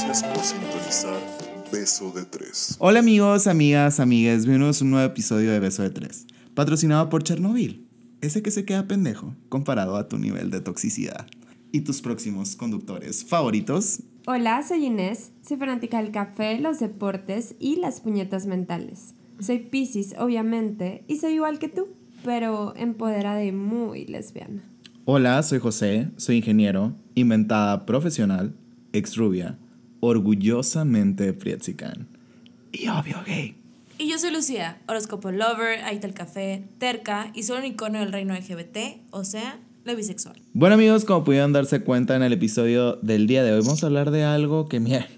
Gracias 0.00 0.22
por 0.22 0.44
sintonizar 0.44 1.20
Beso 1.72 2.12
de 2.12 2.24
Tres. 2.24 2.76
Hola 2.78 3.00
amigos, 3.00 3.48
amigas, 3.48 3.98
amigas, 3.98 4.46
bienvenidos 4.46 4.80
a 4.80 4.84
un 4.84 4.92
nuevo 4.92 5.04
episodio 5.04 5.50
de 5.50 5.58
Beso 5.58 5.82
de 5.82 5.90
Tres, 5.90 6.24
patrocinado 6.54 7.08
por 7.08 7.24
Chernobyl, 7.24 7.84
ese 8.20 8.40
que 8.40 8.52
se 8.52 8.64
queda 8.64 8.86
pendejo 8.86 9.34
comparado 9.48 9.96
a 9.96 10.06
tu 10.06 10.16
nivel 10.16 10.52
de 10.52 10.60
toxicidad. 10.60 11.26
Y 11.72 11.80
tus 11.80 12.00
próximos 12.00 12.54
conductores 12.54 13.24
favoritos. 13.24 14.04
Hola, 14.28 14.62
soy 14.62 14.86
Inés, 14.86 15.32
soy 15.42 15.56
fanática 15.56 16.00
del 16.00 16.12
café, 16.12 16.60
los 16.60 16.78
deportes 16.78 17.56
y 17.58 17.74
las 17.74 18.00
puñetas 18.00 18.46
mentales. 18.46 19.16
Soy 19.40 19.58
Pisces, 19.58 20.14
obviamente, 20.16 21.02
y 21.08 21.16
soy 21.16 21.32
igual 21.32 21.58
que 21.58 21.70
tú, 21.70 21.88
pero 22.24 22.72
empoderada 22.76 23.44
y 23.44 23.50
muy 23.50 24.06
lesbiana. 24.06 24.62
Hola, 25.06 25.42
soy 25.42 25.58
José, 25.58 26.12
soy 26.16 26.36
ingeniero, 26.36 26.94
inventada 27.16 27.84
profesional, 27.84 28.54
ex 28.92 29.16
rubia, 29.16 29.58
orgullosamente 30.00 31.32
Prietzican 31.32 32.06
y 32.72 32.88
obvio 32.88 33.16
gay. 33.26 33.54
Y 33.98 34.08
yo 34.08 34.18
soy 34.18 34.32
Lucía, 34.32 34.78
horóscopo 34.86 35.32
lover, 35.32 35.80
ahí 35.84 35.98
el 36.02 36.14
café, 36.14 36.62
terca 36.78 37.32
y 37.34 37.42
soy 37.42 37.58
un 37.58 37.64
icono 37.64 37.98
del 37.98 38.12
reino 38.12 38.34
LGBT, 38.34 39.00
o 39.10 39.24
sea, 39.24 39.58
la 39.84 39.94
bisexual. 39.94 40.40
Bueno 40.52 40.76
amigos, 40.76 41.04
como 41.04 41.24
pudieron 41.24 41.52
darse 41.52 41.80
cuenta 41.80 42.14
en 42.14 42.22
el 42.22 42.32
episodio 42.32 42.96
del 43.02 43.26
día 43.26 43.42
de 43.42 43.52
hoy, 43.52 43.60
vamos 43.60 43.82
a 43.82 43.86
hablar 43.86 44.12
de 44.12 44.22
algo 44.22 44.68
que, 44.68 44.78
mira, 44.80 45.08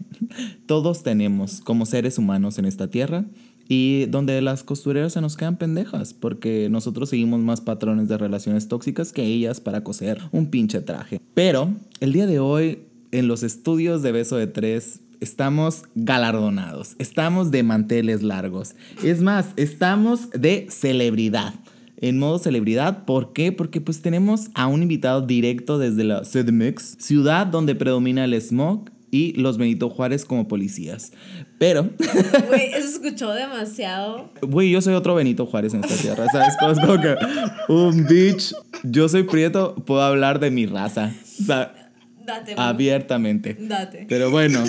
todos 0.66 1.02
tenemos 1.02 1.60
como 1.60 1.84
seres 1.84 2.16
humanos 2.16 2.58
en 2.58 2.64
esta 2.64 2.88
tierra 2.88 3.26
y 3.68 4.06
donde 4.06 4.40
las 4.40 4.64
costureras 4.64 5.12
se 5.12 5.20
nos 5.20 5.36
quedan 5.36 5.56
pendejas 5.56 6.14
porque 6.14 6.68
nosotros 6.70 7.10
seguimos 7.10 7.40
más 7.40 7.60
patrones 7.60 8.08
de 8.08 8.16
relaciones 8.16 8.66
tóxicas 8.66 9.12
que 9.12 9.24
ellas 9.24 9.60
para 9.60 9.84
coser 9.84 10.20
un 10.32 10.50
pinche 10.50 10.80
traje. 10.80 11.20
Pero 11.34 11.72
el 12.00 12.12
día 12.12 12.26
de 12.26 12.40
hoy 12.40 12.78
en 13.12 13.28
los 13.28 13.42
estudios 13.42 14.02
de 14.02 14.12
Beso 14.12 14.36
de 14.36 14.46
Tres 14.46 15.00
estamos 15.20 15.82
galardonados, 15.94 16.96
estamos 16.98 17.50
de 17.50 17.62
manteles 17.62 18.22
largos. 18.22 18.74
Es 19.02 19.20
más, 19.20 19.46
estamos 19.56 20.30
de 20.30 20.66
celebridad. 20.70 21.54
En 21.98 22.18
modo 22.18 22.38
celebridad, 22.38 23.04
¿por 23.04 23.34
qué? 23.34 23.52
Porque 23.52 23.82
pues 23.82 24.00
tenemos 24.00 24.48
a 24.54 24.66
un 24.66 24.82
invitado 24.82 25.20
directo 25.20 25.78
desde 25.78 26.04
la 26.04 26.22
CDMX, 26.22 26.96
ciudad 26.98 27.46
donde 27.46 27.74
predomina 27.74 28.24
el 28.24 28.40
smog 28.40 28.90
y 29.10 29.32
los 29.32 29.58
Benito 29.58 29.90
Juárez 29.90 30.24
como 30.24 30.48
policías. 30.48 31.12
Pero. 31.58 31.90
Güey, 32.48 32.72
eso 32.72 32.88
escuchó 32.88 33.32
demasiado. 33.32 34.30
Güey, 34.40 34.70
yo 34.70 34.80
soy 34.80 34.94
otro 34.94 35.14
Benito 35.14 35.44
Juárez 35.44 35.74
en 35.74 35.84
esta 35.84 35.96
tierra, 35.96 36.26
¿sabes? 36.32 36.54
Es 36.70 36.80
como 36.80 37.00
que 37.00 37.16
un 37.68 38.06
bitch. 38.06 38.54
Yo 38.82 39.08
soy 39.08 39.24
prieto, 39.24 39.74
puedo 39.74 40.00
hablar 40.00 40.40
de 40.40 40.50
mi 40.50 40.64
raza. 40.64 41.12
O 41.40 41.44
sea, 41.44 41.74
Date, 42.30 42.54
abiertamente. 42.56 43.56
Date. 43.58 44.06
Pero 44.08 44.30
bueno, 44.30 44.62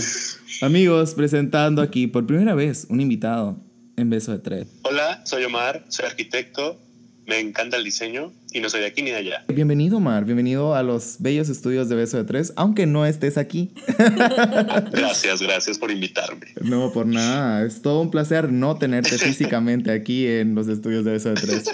amigos, 0.62 1.14
presentando 1.14 1.84
aquí 1.84 2.08
por 2.08 2.26
primera 2.26 2.56
vez 2.56 2.88
un 2.90 3.00
invitado 3.02 3.59
en 3.98 4.09
Beso 4.09 4.31
de 4.31 4.40
Tres. 4.40 4.68
Hola, 4.81 5.22
soy 5.26 5.44
Omar, 5.44 5.86
soy 5.90 6.08
arquitecto, 6.08 6.80
me 7.28 7.40
encanta 7.40 7.78
el 7.78 7.84
diseño 7.84 8.34
y 8.52 8.62
no 8.62 8.70
soy 8.72 8.80
de 8.80 8.88
aquí 8.88 9.03
ni 9.03 9.12
de 9.12 9.18
allá. 9.18 9.45
Bienvenido, 9.48 9.98
Omar, 9.98 10.26
bienvenido 10.26 10.73
a 10.73 10.81
los 10.81 11.18
bellos 11.20 11.50
estudios 11.50 11.88
de 11.88 11.95
Beso 11.98 12.18
de 12.18 12.23
Tres, 12.23 12.52
aunque 12.56 12.88
no 12.88 13.06
estés 13.06 13.38
aquí. 13.38 13.72
Gracias, 14.92 15.44
gracias 15.44 15.78
por 15.78 15.92
invitarme. 15.92 16.48
No, 16.62 16.92
por 16.92 17.06
nada, 17.06 17.64
es 17.64 17.84
todo 17.84 18.02
un 18.02 18.09
placer 18.09 18.52
no 18.52 18.75
tenerte 18.80 19.18
físicamente 19.20 19.92
aquí 19.92 20.25
en 20.25 20.56
los 20.56 20.68
estudios 20.68 21.06
de 21.06 21.12
Beso 21.12 21.30
de 21.30 21.36
Tres. 21.36 21.66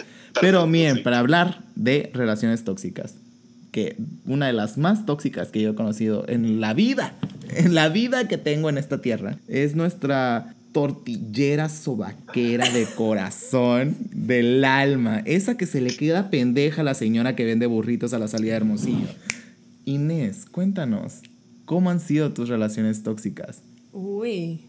Pero 0.41 0.67
bien, 0.67 1.01
para 1.01 1.19
hablar 1.19 1.63
de 1.75 2.11
relaciones 2.13 2.65
tóxicas, 2.65 3.15
que 3.77 3.95
una 4.25 4.47
de 4.47 4.53
las 4.53 4.79
más 4.79 5.05
tóxicas 5.05 5.49
que 5.49 5.61
yo 5.61 5.69
he 5.69 5.75
conocido 5.75 6.25
en 6.27 6.59
la 6.59 6.73
vida, 6.73 7.13
en 7.51 7.75
la 7.75 7.89
vida 7.89 8.27
que 8.27 8.39
tengo 8.39 8.69
en 8.69 8.79
esta 8.79 9.01
tierra, 9.01 9.37
es 9.47 9.75
nuestra 9.75 10.55
tortillera 10.71 11.69
sobaquera 11.69 12.71
de 12.71 12.87
corazón, 12.95 13.95
del 14.09 14.65
alma, 14.65 15.21
esa 15.25 15.57
que 15.57 15.67
se 15.67 15.79
le 15.79 15.95
queda 15.95 16.31
pendeja 16.31 16.81
a 16.81 16.83
la 16.83 16.95
señora 16.95 17.35
que 17.35 17.45
vende 17.45 17.67
burritos 17.67 18.13
a 18.13 18.17
la 18.17 18.27
salida 18.27 18.53
de 18.53 18.57
Hermosillo. 18.57 19.09
Inés, 19.85 20.47
cuéntanos, 20.51 21.21
¿cómo 21.65 21.91
han 21.91 21.99
sido 21.99 22.33
tus 22.33 22.49
relaciones 22.49 23.03
tóxicas? 23.03 23.61
Uy, 23.93 24.61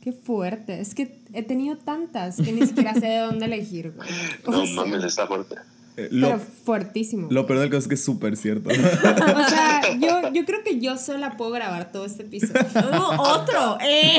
qué 0.00 0.12
fuerte. 0.12 0.80
Es 0.80 0.94
que 0.94 1.18
he 1.32 1.42
tenido 1.42 1.78
tantas 1.78 2.36
que 2.36 2.52
ni 2.52 2.64
siquiera 2.64 2.94
sé 2.94 3.06
de 3.06 3.18
dónde 3.18 3.46
elegir, 3.46 3.90
güey. 3.90 4.08
No 4.48 4.62
O 4.62 4.66
sea, 4.66 4.76
mames, 4.76 5.02
está 5.02 5.26
fuerte. 5.26 5.56
Eh, 5.96 6.08
Pero 6.10 6.28
Lo, 6.30 6.38
fuertísimo. 6.38 7.28
lo 7.30 7.46
peor 7.46 7.60
del 7.60 7.70
caso 7.70 7.80
es 7.80 7.88
que 7.88 7.94
es 7.94 8.04
súper 8.04 8.36
cierto. 8.36 8.68
O 8.72 9.48
sea, 9.48 9.82
yo, 10.00 10.32
yo 10.32 10.44
creo 10.44 10.62
que 10.64 10.80
yo 10.80 10.96
sola 10.98 11.36
puedo 11.36 11.50
grabar 11.52 11.92
todo 11.92 12.04
este 12.04 12.22
episodio. 12.22 12.62
Otro. 13.18 13.78
Eh. 13.80 14.18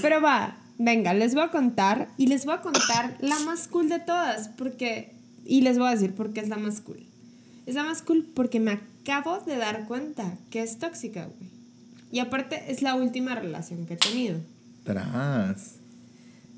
Pero 0.00 0.20
va, 0.20 0.56
venga, 0.78 1.14
les 1.14 1.34
voy 1.34 1.44
a 1.44 1.50
contar 1.50 2.08
y 2.16 2.26
les 2.26 2.44
voy 2.44 2.54
a 2.54 2.60
contar 2.60 3.16
la 3.20 3.38
más 3.40 3.68
cool 3.68 3.88
de 3.88 4.00
todas, 4.00 4.48
porque 4.48 5.12
y 5.44 5.60
les 5.62 5.78
voy 5.78 5.88
a 5.88 5.90
decir 5.92 6.14
por 6.14 6.32
qué 6.32 6.40
es 6.40 6.48
la 6.48 6.56
más 6.56 6.80
cool. 6.80 7.04
Es 7.66 7.74
la 7.74 7.84
más 7.84 8.02
cool 8.02 8.26
porque 8.34 8.58
me 8.60 8.80
acabo 9.02 9.38
de 9.40 9.56
dar 9.56 9.86
cuenta 9.86 10.34
que 10.50 10.62
es 10.62 10.78
tóxica, 10.78 11.24
güey. 11.26 11.50
Y 12.10 12.18
aparte 12.18 12.64
es 12.68 12.82
la 12.82 12.94
última 12.94 13.34
relación 13.34 13.86
que 13.86 13.94
he 13.94 13.96
tenido. 13.96 14.38
Tras. 14.84 15.76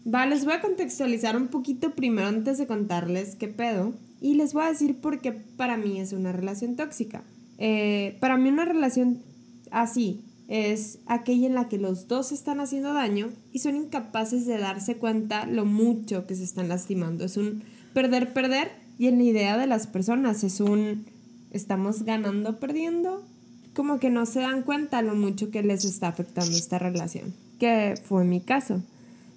Va, 0.06 0.26
les 0.26 0.44
voy 0.44 0.54
a 0.54 0.60
contextualizar 0.60 1.36
un 1.36 1.48
poquito 1.48 1.94
primero 1.94 2.28
antes 2.28 2.58
de 2.58 2.66
contarles 2.66 3.36
qué 3.36 3.48
pedo. 3.48 3.94
Y 4.20 4.34
les 4.34 4.52
voy 4.52 4.64
a 4.64 4.68
decir 4.68 4.96
por 4.96 5.20
qué 5.20 5.32
para 5.32 5.76
mí 5.76 6.00
es 6.00 6.12
una 6.12 6.32
relación 6.32 6.76
tóxica. 6.76 7.24
Eh, 7.58 8.16
para 8.20 8.36
mí 8.36 8.48
una 8.48 8.64
relación 8.64 9.22
así 9.70 10.22
es 10.48 10.98
aquella 11.06 11.46
en 11.46 11.54
la 11.54 11.68
que 11.68 11.78
los 11.78 12.06
dos 12.06 12.32
están 12.32 12.60
haciendo 12.60 12.92
daño 12.92 13.30
y 13.52 13.60
son 13.60 13.76
incapaces 13.76 14.46
de 14.46 14.58
darse 14.58 14.96
cuenta 14.96 15.46
lo 15.46 15.64
mucho 15.64 16.26
que 16.26 16.34
se 16.34 16.44
están 16.44 16.68
lastimando. 16.68 17.24
Es 17.24 17.36
un 17.36 17.64
perder-perder 17.94 18.72
y 18.98 19.06
en 19.06 19.18
la 19.18 19.24
idea 19.24 19.56
de 19.56 19.66
las 19.66 19.86
personas 19.86 20.44
es 20.44 20.60
un 20.60 21.06
estamos 21.50 22.02
ganando, 22.02 22.58
perdiendo. 22.58 23.22
Como 23.74 23.98
que 23.98 24.10
no 24.10 24.26
se 24.26 24.40
dan 24.40 24.62
cuenta 24.62 25.02
lo 25.02 25.14
mucho 25.14 25.50
que 25.50 25.62
les 25.62 25.84
está 25.84 26.08
afectando 26.08 26.56
esta 26.56 26.78
relación. 26.78 27.34
Que 27.58 27.94
fue 28.04 28.24
mi 28.24 28.40
caso. 28.40 28.82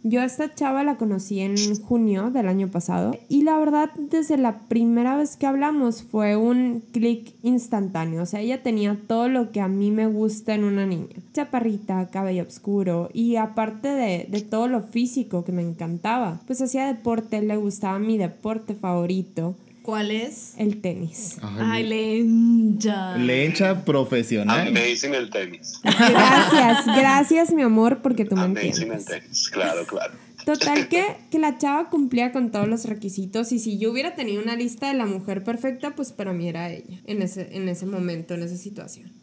Yo 0.04 0.22
a 0.22 0.26
esta 0.26 0.54
chava 0.54 0.84
la 0.84 0.98
conocí 0.98 1.40
en 1.40 1.56
junio 1.82 2.30
del 2.32 2.48
año 2.48 2.70
pasado 2.70 3.18
y 3.30 3.44
la 3.44 3.58
verdad 3.58 3.90
desde 3.98 4.38
la 4.38 4.60
primera 4.68 5.18
vez 5.18 5.36
que 5.36 5.48
hablamos 5.48 6.04
fue 6.04 6.36
un 6.36 6.84
clic 6.92 7.34
instantáneo. 7.44 8.24
O 8.24 8.26
sea, 8.26 8.40
ella 8.40 8.64
tenía 8.64 8.98
todo 9.08 9.28
lo 9.28 9.52
que 9.52 9.62
a 9.62 9.68
mí 9.68 9.92
me 9.92 10.08
gusta 10.08 10.54
en 10.54 10.64
una 10.64 10.86
niña. 10.86 11.08
Chaparrita, 11.34 12.08
cabello 12.08 12.44
oscuro 12.44 13.10
y 13.14 13.36
aparte 13.36 13.90
de, 13.90 14.28
de 14.30 14.42
todo 14.42 14.68
lo 14.68 14.82
físico 14.82 15.44
que 15.44 15.52
me 15.52 15.62
encantaba, 15.62 16.40
pues 16.48 16.62
hacía 16.62 16.86
deporte, 16.86 17.42
le 17.42 17.58
gustaba 17.58 18.00
mi 18.00 18.18
deporte 18.18 18.76
favorito, 18.76 19.56
¿Cuál 19.88 20.12
es? 20.12 20.54
el 20.58 20.82
tenis. 20.82 21.38
Ay, 21.42 21.86
lencha. 21.88 23.16
Lencha 23.16 23.86
profesional. 23.86 24.68
Amazing 24.68 25.14
el 25.14 25.30
tenis. 25.30 25.80
Gracias, 25.82 26.86
gracias 26.88 27.54
mi 27.54 27.62
amor 27.62 28.02
porque 28.02 28.26
tú 28.26 28.36
me 28.36 28.42
Amazing 28.42 28.66
el 28.66 28.68
entiendes. 28.92 29.06
tenis, 29.06 29.50
claro, 29.50 29.88
claro. 29.88 30.14
Total 30.46 30.88
que, 30.90 31.06
que 31.32 31.40
la 31.40 31.58
chava 31.58 31.90
cumplía 31.90 32.34
con 32.34 32.52
todos 32.52 32.68
los 32.68 32.84
requisitos 32.84 33.54
y 33.54 33.60
si 33.60 33.78
yo 33.78 33.90
hubiera 33.90 34.14
tenido 34.14 34.44
una 34.44 34.58
lista 34.58 34.90
de 34.90 34.96
la 34.96 35.06
mujer 35.06 35.46
perfecta, 35.46 35.96
pues 35.96 36.12
para 36.12 36.34
mí 36.34 36.50
era 36.50 36.70
ella, 36.70 37.00
en 37.06 37.22
ese, 37.22 37.56
en 37.56 37.70
ese 37.70 37.86
momento, 37.86 38.34
en 38.34 38.44
esa 38.44 38.58
situación. 38.58 39.14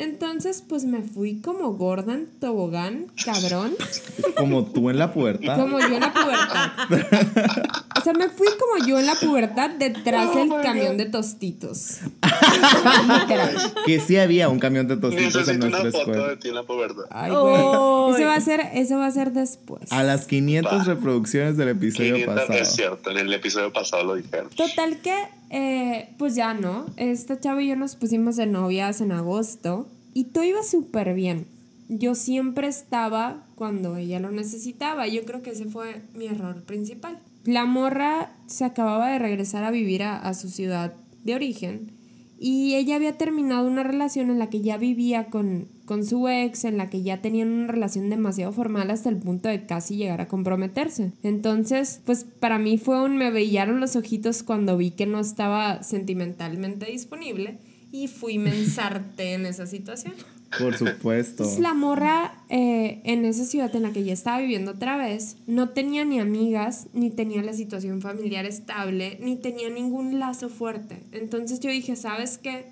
Entonces, 0.00 0.64
pues 0.66 0.84
me 0.84 1.02
fui 1.02 1.40
como 1.42 1.74
Gordon 1.74 2.26
Tobogán, 2.40 3.06
cabrón, 3.22 3.74
Como 4.36 4.64
tú 4.64 4.88
en 4.88 4.98
la 4.98 5.12
puerta. 5.12 5.56
como 5.56 5.78
yo 5.78 5.94
en 5.94 6.00
la 6.00 6.12
pubertad. 6.12 6.70
O 8.00 8.02
sea, 8.02 8.14
me 8.14 8.30
fui 8.30 8.46
como 8.58 8.86
yo 8.86 8.98
en 8.98 9.04
la 9.04 9.14
pubertad 9.14 9.68
detrás 9.78 10.34
del 10.34 10.48
camión 10.62 10.96
de 10.96 11.04
tostitos. 11.06 11.98
Que 13.86 14.00
sí 14.00 14.16
había 14.16 14.48
un 14.48 14.58
camión 14.58 14.88
de 14.88 14.96
tostitos 14.96 15.46
en 15.48 15.58
nuestra 15.58 15.82
una 15.82 15.90
foto 15.90 15.98
escuela. 16.04 16.28
de 16.28 16.36
ti 16.38 16.48
en 16.48 16.54
la 16.54 16.62
pubertad. 16.62 17.02
Ay, 17.10 17.30
güey. 17.30 17.54
Ay. 17.56 18.14
Eso 18.14 18.24
va 18.26 18.34
a 18.36 18.40
ser, 18.40 18.60
eso 18.72 18.96
va 18.98 19.06
a 19.06 19.10
ser 19.10 19.32
después. 19.32 19.92
A 19.92 20.02
las 20.02 20.26
500 20.26 20.86
reproducciones 20.86 21.56
del 21.58 21.68
episodio 21.68 22.14
500 22.14 22.34
pasado. 22.40 22.58
es 22.58 22.68
cierto, 22.74 23.10
en 23.10 23.18
el 23.18 23.32
episodio 23.34 23.70
pasado 23.72 24.04
lo 24.04 24.14
dijeron. 24.14 24.48
Total 24.56 24.96
que, 25.02 25.14
eh, 25.50 26.14
pues 26.18 26.34
ya 26.34 26.54
no. 26.54 26.86
Esta 26.96 27.38
chava 27.38 27.62
y 27.62 27.68
yo 27.68 27.76
nos 27.76 27.96
pusimos 27.96 28.36
de 28.36 28.46
novias 28.46 29.00
en 29.00 29.12
agosto 29.12 29.88
y 30.14 30.24
todo 30.24 30.44
iba 30.44 30.62
súper 30.62 31.14
bien. 31.14 31.46
Yo 31.88 32.14
siempre 32.14 32.68
estaba 32.68 33.44
cuando 33.56 33.96
ella 33.96 34.20
lo 34.20 34.30
necesitaba. 34.30 35.08
Yo 35.08 35.24
creo 35.24 35.42
que 35.42 35.50
ese 35.50 35.66
fue 35.66 36.02
mi 36.14 36.26
error 36.26 36.62
principal. 36.62 37.18
La 37.44 37.64
morra 37.64 38.32
se 38.46 38.64
acababa 38.64 39.10
de 39.10 39.18
regresar 39.18 39.64
a 39.64 39.70
vivir 39.70 40.04
a, 40.04 40.16
a 40.16 40.34
su 40.34 40.48
ciudad 40.48 40.94
de 41.24 41.34
origen 41.34 41.90
y 42.38 42.74
ella 42.76 42.96
había 42.96 43.18
terminado 43.18 43.66
una 43.66 43.82
relación 43.82 44.30
en 44.30 44.38
la 44.38 44.48
que 44.48 44.62
ya 44.62 44.78
vivía 44.78 45.26
con, 45.26 45.68
con 45.90 46.06
su 46.06 46.28
ex, 46.28 46.62
en 46.66 46.76
la 46.76 46.88
que 46.88 47.02
ya 47.02 47.20
tenían 47.20 47.50
una 47.50 47.66
relación 47.66 48.10
demasiado 48.10 48.52
formal 48.52 48.92
hasta 48.92 49.08
el 49.08 49.16
punto 49.16 49.48
de 49.48 49.66
casi 49.66 49.96
llegar 49.96 50.20
a 50.20 50.28
comprometerse. 50.28 51.10
Entonces, 51.24 52.00
pues 52.06 52.24
para 52.38 52.60
mí 52.60 52.78
fue 52.78 53.02
un 53.02 53.16
me 53.16 53.32
brillaron 53.32 53.80
los 53.80 53.96
ojitos 53.96 54.44
cuando 54.44 54.76
vi 54.76 54.92
que 54.92 55.06
no 55.06 55.18
estaba 55.18 55.82
sentimentalmente 55.82 56.86
disponible 56.86 57.58
y 57.90 58.06
fui 58.06 58.38
me 58.38 58.56
ensarté 58.56 59.34
en 59.34 59.46
esa 59.46 59.66
situación. 59.66 60.12
Por 60.60 60.76
supuesto. 60.76 61.42
Entonces, 61.42 61.58
la 61.58 61.74
morra 61.74 62.44
eh, 62.50 63.00
en 63.02 63.24
esa 63.24 63.44
ciudad 63.44 63.74
en 63.74 63.82
la 63.82 63.90
que 63.90 64.04
ya 64.04 64.12
estaba 64.12 64.38
viviendo 64.38 64.70
otra 64.70 64.96
vez 64.96 65.38
no 65.48 65.70
tenía 65.70 66.04
ni 66.04 66.20
amigas, 66.20 66.86
ni 66.92 67.10
tenía 67.10 67.42
la 67.42 67.52
situación 67.52 68.00
familiar 68.00 68.46
estable, 68.46 69.18
ni 69.20 69.34
tenía 69.34 69.68
ningún 69.70 70.20
lazo 70.20 70.50
fuerte. 70.50 71.02
Entonces 71.10 71.58
yo 71.58 71.68
dije, 71.68 71.96
¿sabes 71.96 72.38
qué? 72.38 72.66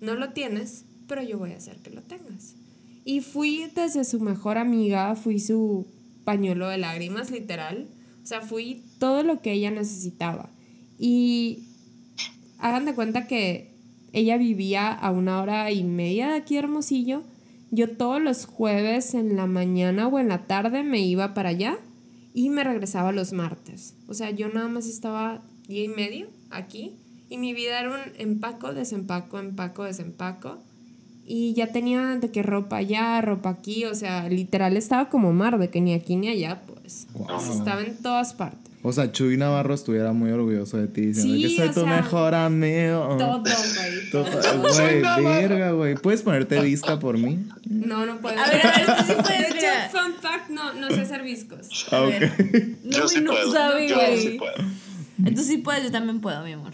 No 0.00 0.14
lo 0.14 0.30
tienes, 0.34 0.84
pero 1.10 1.24
yo 1.24 1.38
voy 1.38 1.54
a 1.54 1.56
hacer 1.56 1.78
que 1.78 1.90
lo 1.90 2.02
tengas. 2.02 2.54
Y 3.04 3.20
fui 3.20 3.66
desde 3.74 4.04
su 4.04 4.20
mejor 4.20 4.58
amiga, 4.58 5.16
fui 5.16 5.40
su 5.40 5.88
pañuelo 6.22 6.68
de 6.68 6.78
lágrimas, 6.78 7.32
literal. 7.32 7.88
O 8.22 8.26
sea, 8.26 8.42
fui 8.42 8.84
todo 9.00 9.24
lo 9.24 9.42
que 9.42 9.52
ella 9.52 9.72
necesitaba. 9.72 10.50
Y 11.00 11.64
hagan 12.58 12.84
de 12.84 12.94
cuenta 12.94 13.26
que 13.26 13.74
ella 14.12 14.36
vivía 14.36 14.92
a 14.92 15.10
una 15.10 15.42
hora 15.42 15.72
y 15.72 15.82
media 15.82 16.28
de 16.28 16.36
aquí 16.36 16.56
Hermosillo. 16.56 17.24
Yo 17.72 17.96
todos 17.96 18.22
los 18.22 18.46
jueves 18.46 19.14
en 19.14 19.34
la 19.34 19.46
mañana 19.46 20.06
o 20.06 20.20
en 20.20 20.28
la 20.28 20.46
tarde 20.46 20.84
me 20.84 21.00
iba 21.00 21.34
para 21.34 21.48
allá 21.48 21.76
y 22.34 22.50
me 22.50 22.62
regresaba 22.62 23.10
los 23.10 23.32
martes. 23.32 23.96
O 24.06 24.14
sea, 24.14 24.30
yo 24.30 24.48
nada 24.48 24.68
más 24.68 24.86
estaba 24.86 25.42
día 25.66 25.82
y 25.82 25.88
medio 25.88 26.28
aquí 26.50 26.94
y 27.28 27.36
mi 27.36 27.52
vida 27.52 27.80
era 27.80 27.90
un 27.90 28.12
empaco, 28.16 28.72
desempaco, 28.74 29.40
empaco, 29.40 29.82
desempaco. 29.82 30.62
Y 31.32 31.54
ya 31.54 31.68
tenía 31.68 32.16
de 32.16 32.32
que 32.32 32.42
ropa 32.42 32.78
allá, 32.78 33.20
ropa 33.20 33.50
aquí, 33.50 33.84
o 33.84 33.94
sea, 33.94 34.28
literal 34.28 34.76
estaba 34.76 35.08
como 35.08 35.32
mar, 35.32 35.60
de 35.60 35.70
que 35.70 35.80
ni 35.80 35.94
aquí 35.94 36.16
ni 36.16 36.28
allá, 36.28 36.60
pues. 36.66 37.06
Wow. 37.14 37.38
Estaba 37.56 37.82
en 37.82 37.96
todas 37.98 38.34
partes. 38.34 38.72
O 38.82 38.92
sea, 38.92 39.12
Chuy 39.12 39.36
Navarro 39.36 39.72
estuviera 39.74 40.12
muy 40.12 40.32
orgulloso 40.32 40.76
de 40.78 40.88
ti 40.88 41.02
diciendo 41.02 41.34
Sí, 41.34 41.42
que 41.42 41.56
soy 41.56 41.68
o 41.68 41.72
tu 41.72 41.80
sea, 41.82 41.96
mejor 41.96 42.34
amigo. 42.34 43.16
Todo, 43.16 43.42
güey. 43.42 44.10
Todo-. 44.10 44.60
Güey, 44.72 45.02
verga, 45.24 45.70
güey. 45.70 45.94
¿Puedes 45.94 46.22
ponerte 46.22 46.60
vista 46.62 46.98
por 46.98 47.16
mí? 47.16 47.46
No, 47.64 48.06
no 48.06 48.18
puedo. 48.20 48.36
A 48.36 48.48
ver, 48.48 48.66
a 48.66 48.70
ver, 48.72 48.80
esto 48.80 49.02
sí 49.06 49.12
De 49.14 49.22
puede 49.22 49.48
hecho, 49.50 49.60
ser. 49.60 49.90
fun 49.92 50.14
fact, 50.20 50.48
no, 50.50 50.72
no 50.72 50.88
sé 50.90 51.02
hacer 51.02 51.22
viscos. 51.22 51.68
Ah, 51.92 52.02
ok. 52.02 52.12
No, 52.82 52.90
yo 52.90 53.06
sí 53.06 53.20
no 53.20 53.30
puedo. 53.30 53.52
sabe, 53.52 53.88
yo 53.88 53.94
güey. 53.94 54.18
sí 54.20 54.30
puedo. 54.36 54.54
Entonces 55.18 55.46
sí 55.46 55.58
puedes, 55.58 55.84
yo 55.84 55.92
también 55.92 56.20
puedo, 56.20 56.42
mi 56.42 56.54
amor. 56.54 56.72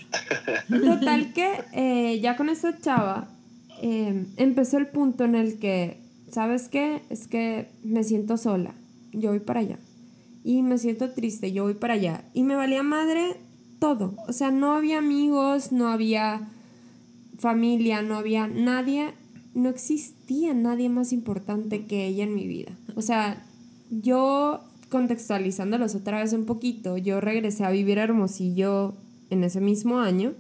Total 0.70 1.34
que 1.34 1.50
eh, 1.74 2.20
ya 2.20 2.36
con 2.36 2.48
esta 2.48 2.78
chava 2.80 3.28
eh, 3.82 4.26
empezó 4.36 4.78
el 4.78 4.88
punto 4.88 5.24
en 5.24 5.34
el 5.34 5.58
que, 5.58 5.98
¿sabes 6.30 6.68
qué? 6.68 7.02
Es 7.10 7.26
que 7.26 7.68
me 7.82 8.04
siento 8.04 8.36
sola, 8.36 8.74
yo 9.12 9.30
voy 9.30 9.40
para 9.40 9.60
allá. 9.60 9.78
Y 10.44 10.62
me 10.62 10.78
siento 10.78 11.10
triste, 11.10 11.52
yo 11.52 11.64
voy 11.64 11.74
para 11.74 11.94
allá. 11.94 12.24
Y 12.32 12.44
me 12.44 12.54
valía 12.54 12.82
madre 12.82 13.36
todo. 13.78 14.14
O 14.28 14.32
sea, 14.32 14.50
no 14.50 14.74
había 14.74 14.98
amigos, 14.98 15.72
no 15.72 15.88
había 15.88 16.48
familia, 17.38 18.02
no 18.02 18.16
había 18.16 18.46
nadie, 18.46 19.12
no 19.54 19.68
existía 19.68 20.54
nadie 20.54 20.88
más 20.88 21.12
importante 21.12 21.86
que 21.86 22.06
ella 22.06 22.24
en 22.24 22.34
mi 22.34 22.46
vida. 22.46 22.72
O 22.94 23.02
sea, 23.02 23.44
yo 23.90 24.60
contextualizándolos 24.88 25.94
otra 25.94 26.20
vez 26.20 26.32
un 26.32 26.44
poquito, 26.44 26.96
yo 26.96 27.20
regresé 27.20 27.64
a 27.64 27.70
vivir 27.70 27.98
a 27.98 28.04
Hermosillo 28.04 28.94
en 29.30 29.44
ese 29.44 29.60
mismo 29.60 29.98
año. 29.98 30.34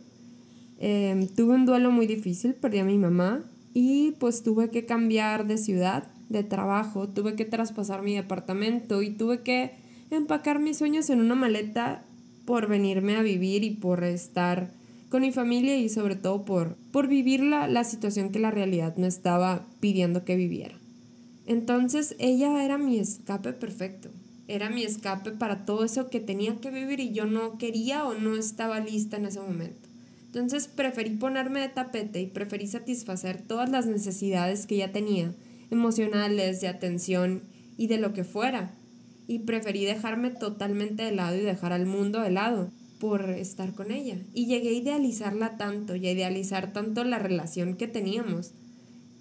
Eh, 0.78 1.28
tuve 1.34 1.54
un 1.54 1.66
duelo 1.66 1.90
muy 1.90 2.06
difícil, 2.06 2.54
perdí 2.54 2.78
a 2.78 2.84
mi 2.84 2.98
mamá 2.98 3.44
y 3.72 4.12
pues 4.12 4.42
tuve 4.42 4.70
que 4.70 4.84
cambiar 4.84 5.46
de 5.46 5.58
ciudad, 5.58 6.04
de 6.28 6.42
trabajo, 6.42 7.08
tuve 7.08 7.34
que 7.34 7.44
traspasar 7.44 8.02
mi 8.02 8.14
departamento 8.14 9.02
y 9.02 9.10
tuve 9.10 9.42
que 9.42 9.72
empacar 10.10 10.58
mis 10.58 10.78
sueños 10.78 11.10
en 11.10 11.20
una 11.20 11.34
maleta 11.34 12.04
por 12.44 12.68
venirme 12.68 13.16
a 13.16 13.22
vivir 13.22 13.64
y 13.64 13.70
por 13.70 14.04
estar 14.04 14.70
con 15.08 15.22
mi 15.22 15.32
familia 15.32 15.76
y 15.76 15.88
sobre 15.88 16.16
todo 16.16 16.44
por, 16.44 16.76
por 16.90 17.08
vivir 17.08 17.40
la, 17.42 17.68
la 17.68 17.84
situación 17.84 18.30
que 18.30 18.38
la 18.38 18.50
realidad 18.50 18.96
no 18.96 19.06
estaba 19.06 19.66
pidiendo 19.80 20.24
que 20.24 20.36
viviera. 20.36 20.76
Entonces 21.46 22.16
ella 22.18 22.64
era 22.64 22.76
mi 22.76 22.98
escape 22.98 23.52
perfecto. 23.52 24.10
Era 24.48 24.70
mi 24.70 24.84
escape 24.84 25.32
para 25.32 25.64
todo 25.64 25.84
eso 25.84 26.08
que 26.08 26.20
tenía 26.20 26.56
que 26.56 26.70
vivir 26.70 27.00
y 27.00 27.12
yo 27.12 27.26
no 27.26 27.58
quería 27.58 28.04
o 28.04 28.14
no 28.14 28.36
estaba 28.36 28.80
lista 28.80 29.16
en 29.16 29.26
ese 29.26 29.40
momento. 29.40 29.85
Entonces 30.36 30.68
preferí 30.68 31.16
ponerme 31.16 31.60
de 31.60 31.70
tapete 31.70 32.20
y 32.20 32.26
preferí 32.26 32.66
satisfacer 32.66 33.40
todas 33.40 33.70
las 33.70 33.86
necesidades 33.86 34.66
que 34.66 34.74
ella 34.74 34.92
tenía, 34.92 35.32
emocionales, 35.70 36.60
de 36.60 36.68
atención 36.68 37.40
y 37.78 37.86
de 37.86 37.96
lo 37.96 38.12
que 38.12 38.22
fuera. 38.22 38.74
Y 39.26 39.38
preferí 39.38 39.86
dejarme 39.86 40.28
totalmente 40.28 41.04
de 41.04 41.12
lado 41.12 41.38
y 41.38 41.40
dejar 41.40 41.72
al 41.72 41.86
mundo 41.86 42.20
de 42.20 42.32
lado 42.32 42.70
por 43.00 43.30
estar 43.30 43.72
con 43.72 43.90
ella. 43.90 44.18
Y 44.34 44.44
llegué 44.44 44.68
a 44.68 44.72
idealizarla 44.72 45.56
tanto 45.56 45.96
y 45.96 46.06
a 46.06 46.12
idealizar 46.12 46.70
tanto 46.70 47.02
la 47.04 47.18
relación 47.18 47.74
que 47.74 47.88
teníamos 47.88 48.52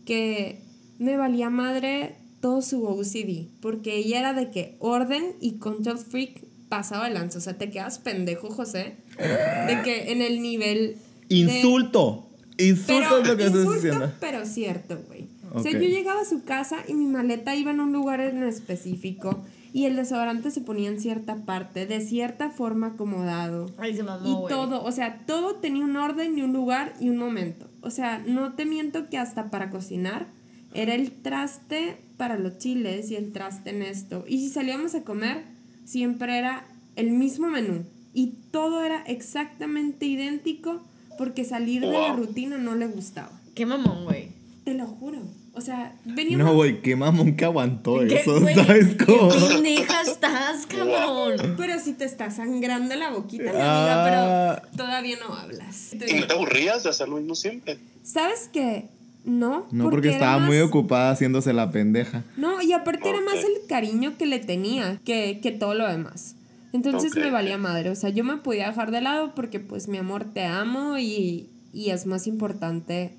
que 0.04 0.60
me 1.00 1.16
valía 1.16 1.50
madre 1.50 2.18
todo 2.42 2.62
su 2.62 2.86
OCD, 2.86 3.48
porque 3.62 3.96
ella 3.96 4.20
era 4.20 4.34
de 4.34 4.52
que 4.52 4.76
orden 4.80 5.38
y 5.40 5.60
control 5.60 5.98
freak 5.98 6.45
pasaba 6.70 7.08
de 7.08 7.14
lanza, 7.14 7.38
o 7.38 7.42
sea, 7.42 7.58
te 7.58 7.70
quedas 7.70 8.00
pendejo, 8.00 8.50
José, 8.50 8.96
de 9.18 9.82
que 9.84 10.12
en 10.12 10.22
el 10.22 10.42
nivel... 10.42 10.98
de- 11.30 11.36
Insulto. 11.36 12.28
Insulto 12.58 13.04
pero, 13.10 13.22
es 13.22 13.28
lo 13.28 13.38
que 13.38 13.44
estás 13.46 13.60
insulto, 13.60 13.74
diciendo. 13.82 14.12
pero 14.20 14.46
cierto, 14.46 15.00
güey. 15.08 15.28
O 15.54 15.62
sea, 15.62 15.72
yo 15.72 15.80
llegaba 15.80 16.22
a 16.22 16.26
su 16.26 16.44
casa 16.44 16.78
y 16.88 16.94
mi 16.94 17.06
maleta 17.06 17.56
iba 17.56 17.72
en 17.72 17.80
un 17.80 17.94
lugar 17.94 18.20
en 18.20 18.44
específico 18.44 19.42
y 19.72 19.86
el 19.86 19.96
desodorante 19.96 20.52
se 20.52 20.62
ponía 20.62 20.90
en 20.90 21.00
cierta 21.00 21.36
parte, 21.46 21.86
de 21.86 22.02
cierta 22.02 22.50
forma 22.50 22.88
acomodado. 22.88 23.70
Ay, 23.78 23.96
se 23.96 24.04
mamó, 24.04 24.46
Y 24.48 24.50
todo, 24.50 24.84
o 24.84 24.92
sea, 24.92 25.24
todo 25.26 25.56
tenía 25.56 25.84
un 25.86 25.96
orden 25.98 26.38
y 26.38 26.42
un 26.42 26.52
lugar 26.54 26.94
y 27.00 27.10
un 27.10 27.18
momento. 27.18 27.70
O 27.82 27.90
sea, 27.90 28.20
no 28.26 28.54
te 28.54 28.66
miento 28.66 29.10
que 29.10 29.18
hasta 29.18 29.50
para 29.50 29.70
cocinar 29.70 30.28
era 30.74 30.94
el 30.94 31.12
traste 31.12 31.98
para 32.18 32.38
los 32.38 32.58
chiles 32.58 33.12
y 33.12 33.16
el 33.16 33.32
traste 33.32 33.70
en 33.70 33.82
esto. 33.82 34.24
Y 34.28 34.40
si 34.40 34.50
salíamos 34.50 34.94
a 34.96 35.04
comer, 35.04 35.44
siempre 35.86 36.38
era 36.38 36.66
el 36.96 37.12
mismo 37.12 37.50
menú. 37.50 37.86
Y 38.14 38.34
todo 38.52 38.84
era 38.84 39.02
exactamente 39.04 40.06
idéntico 40.06 40.82
porque 41.18 41.44
salir 41.46 41.82
de 41.82 41.92
la 41.92 42.14
rutina 42.14 42.58
no 42.58 42.76
le 42.76 42.88
gustaba. 42.88 43.32
Qué 43.54 43.66
mamón, 43.66 44.04
güey. 44.06 44.30
Te 44.64 44.74
lo 44.74 44.86
juro. 44.88 45.20
O 45.54 45.62
sea, 45.62 45.96
veníamos... 46.04 46.46
No, 46.48 46.54
güey, 46.54 46.82
qué 46.82 46.98
mamón 46.98 47.38
que 47.38 47.46
aguantó 47.46 48.00
¿Qué, 48.00 48.18
eso, 48.18 48.42
güey? 48.42 48.56
¿sabes 48.56 48.98
cómo? 49.06 49.30
¿Qué 49.30 49.40
pendeja 49.54 50.02
estás, 50.02 50.66
cabrón? 50.66 51.56
Pero 51.58 51.80
si 51.80 51.94
te 51.94 52.04
está 52.04 52.30
sangrando 52.30 52.94
la 52.96 53.12
boquita, 53.12 53.44
mi 53.54 53.60
Ah. 53.62 54.54
amiga, 54.54 54.62
pero 54.68 54.78
todavía 54.78 55.18
no 55.26 55.34
hablas. 55.34 55.94
¿Y 55.94 56.14
no 56.20 56.28
te 56.28 56.34
aburrías 56.34 56.84
de 56.84 56.90
hacer 56.90 57.08
lo 57.08 57.18
mismo 57.18 57.36
siempre? 57.36 57.78
¿Sabes 58.04 58.50
qué? 58.52 58.90
No. 59.26 59.66
No, 59.72 59.90
porque 59.90 60.10
estaba 60.10 60.38
muy 60.40 60.60
ocupada 60.60 61.12
haciéndose 61.12 61.52
la 61.52 61.72
pendeja. 61.72 62.24
No, 62.38 62.62
y 62.62 62.74
aparte 62.74 63.10
era 63.10 63.22
más 63.22 63.36
el 63.44 63.68
cariño 63.68 64.18
que 64.18 64.28
le 64.28 64.40
tenía 64.40 65.00
que, 65.04 65.40
que 65.42 65.52
todo 65.52 65.74
lo 65.74 65.88
demás. 65.88 66.36
Entonces 66.74 67.16
me 67.16 67.32
valía 67.32 67.58
madre. 67.58 67.90
O 67.90 67.96
sea, 67.96 68.10
yo 68.10 68.24
me 68.24 68.38
podía 68.38 68.68
dejar 68.68 68.92
de 68.92 69.02
lado 69.02 69.34
porque 69.34 69.60
pues 69.60 69.88
mi 69.88 69.98
amor 69.98 70.26
te 70.26 70.44
amo 70.44 71.00
y, 71.00 71.50
y 71.74 71.90
es 71.90 72.06
más 72.06 72.28
importante 72.28 73.14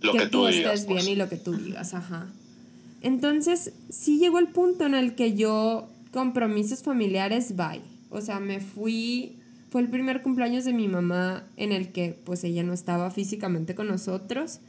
Lo 0.00 0.12
que, 0.12 0.18
que 0.18 0.24
tú 0.26 0.30
tú 0.30 0.46
estés 0.46 0.58
digas, 0.62 0.86
bien 0.86 0.98
pues. 1.00 1.08
y 1.08 1.16
lo 1.16 1.28
que 1.28 1.36
tú 1.36 1.52
digas, 1.52 1.92
ajá. 1.92 2.28
Entonces, 3.02 3.72
sí 3.88 4.18
llegó 4.18 4.38
el 4.38 4.48
punto 4.48 4.86
en 4.86 4.94
el 4.94 5.14
que 5.14 5.34
yo, 5.34 5.88
compromisos 6.12 6.82
familiares, 6.82 7.56
bye. 7.56 7.82
O 8.10 8.20
sea, 8.20 8.40
me 8.40 8.60
fui, 8.60 9.36
fue 9.70 9.80
el 9.80 9.88
primer 9.88 10.22
cumpleaños 10.22 10.64
de 10.64 10.72
mi 10.72 10.88
mamá 10.88 11.44
en 11.56 11.72
el 11.72 11.92
que 11.92 12.18
pues 12.24 12.44
ella 12.44 12.62
no 12.62 12.72
estaba 12.72 13.10
físicamente 13.10 13.74
con 13.74 13.88
nosotros 13.88 14.60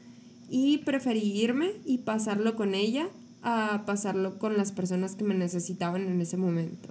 y 0.52 0.80
preferí 0.80 1.22
irme 1.22 1.72
y 1.86 2.00
pasarlo 2.00 2.56
con 2.56 2.76
ella 2.76 3.08
a 3.42 3.84
pasarlo 3.86 4.38
con 4.38 4.58
las 4.58 4.72
personas 4.74 5.16
que 5.16 5.24
me 5.24 5.34
necesitaban 5.34 6.04
en 6.04 6.22
ese 6.22 6.38
momento. 6.38 6.90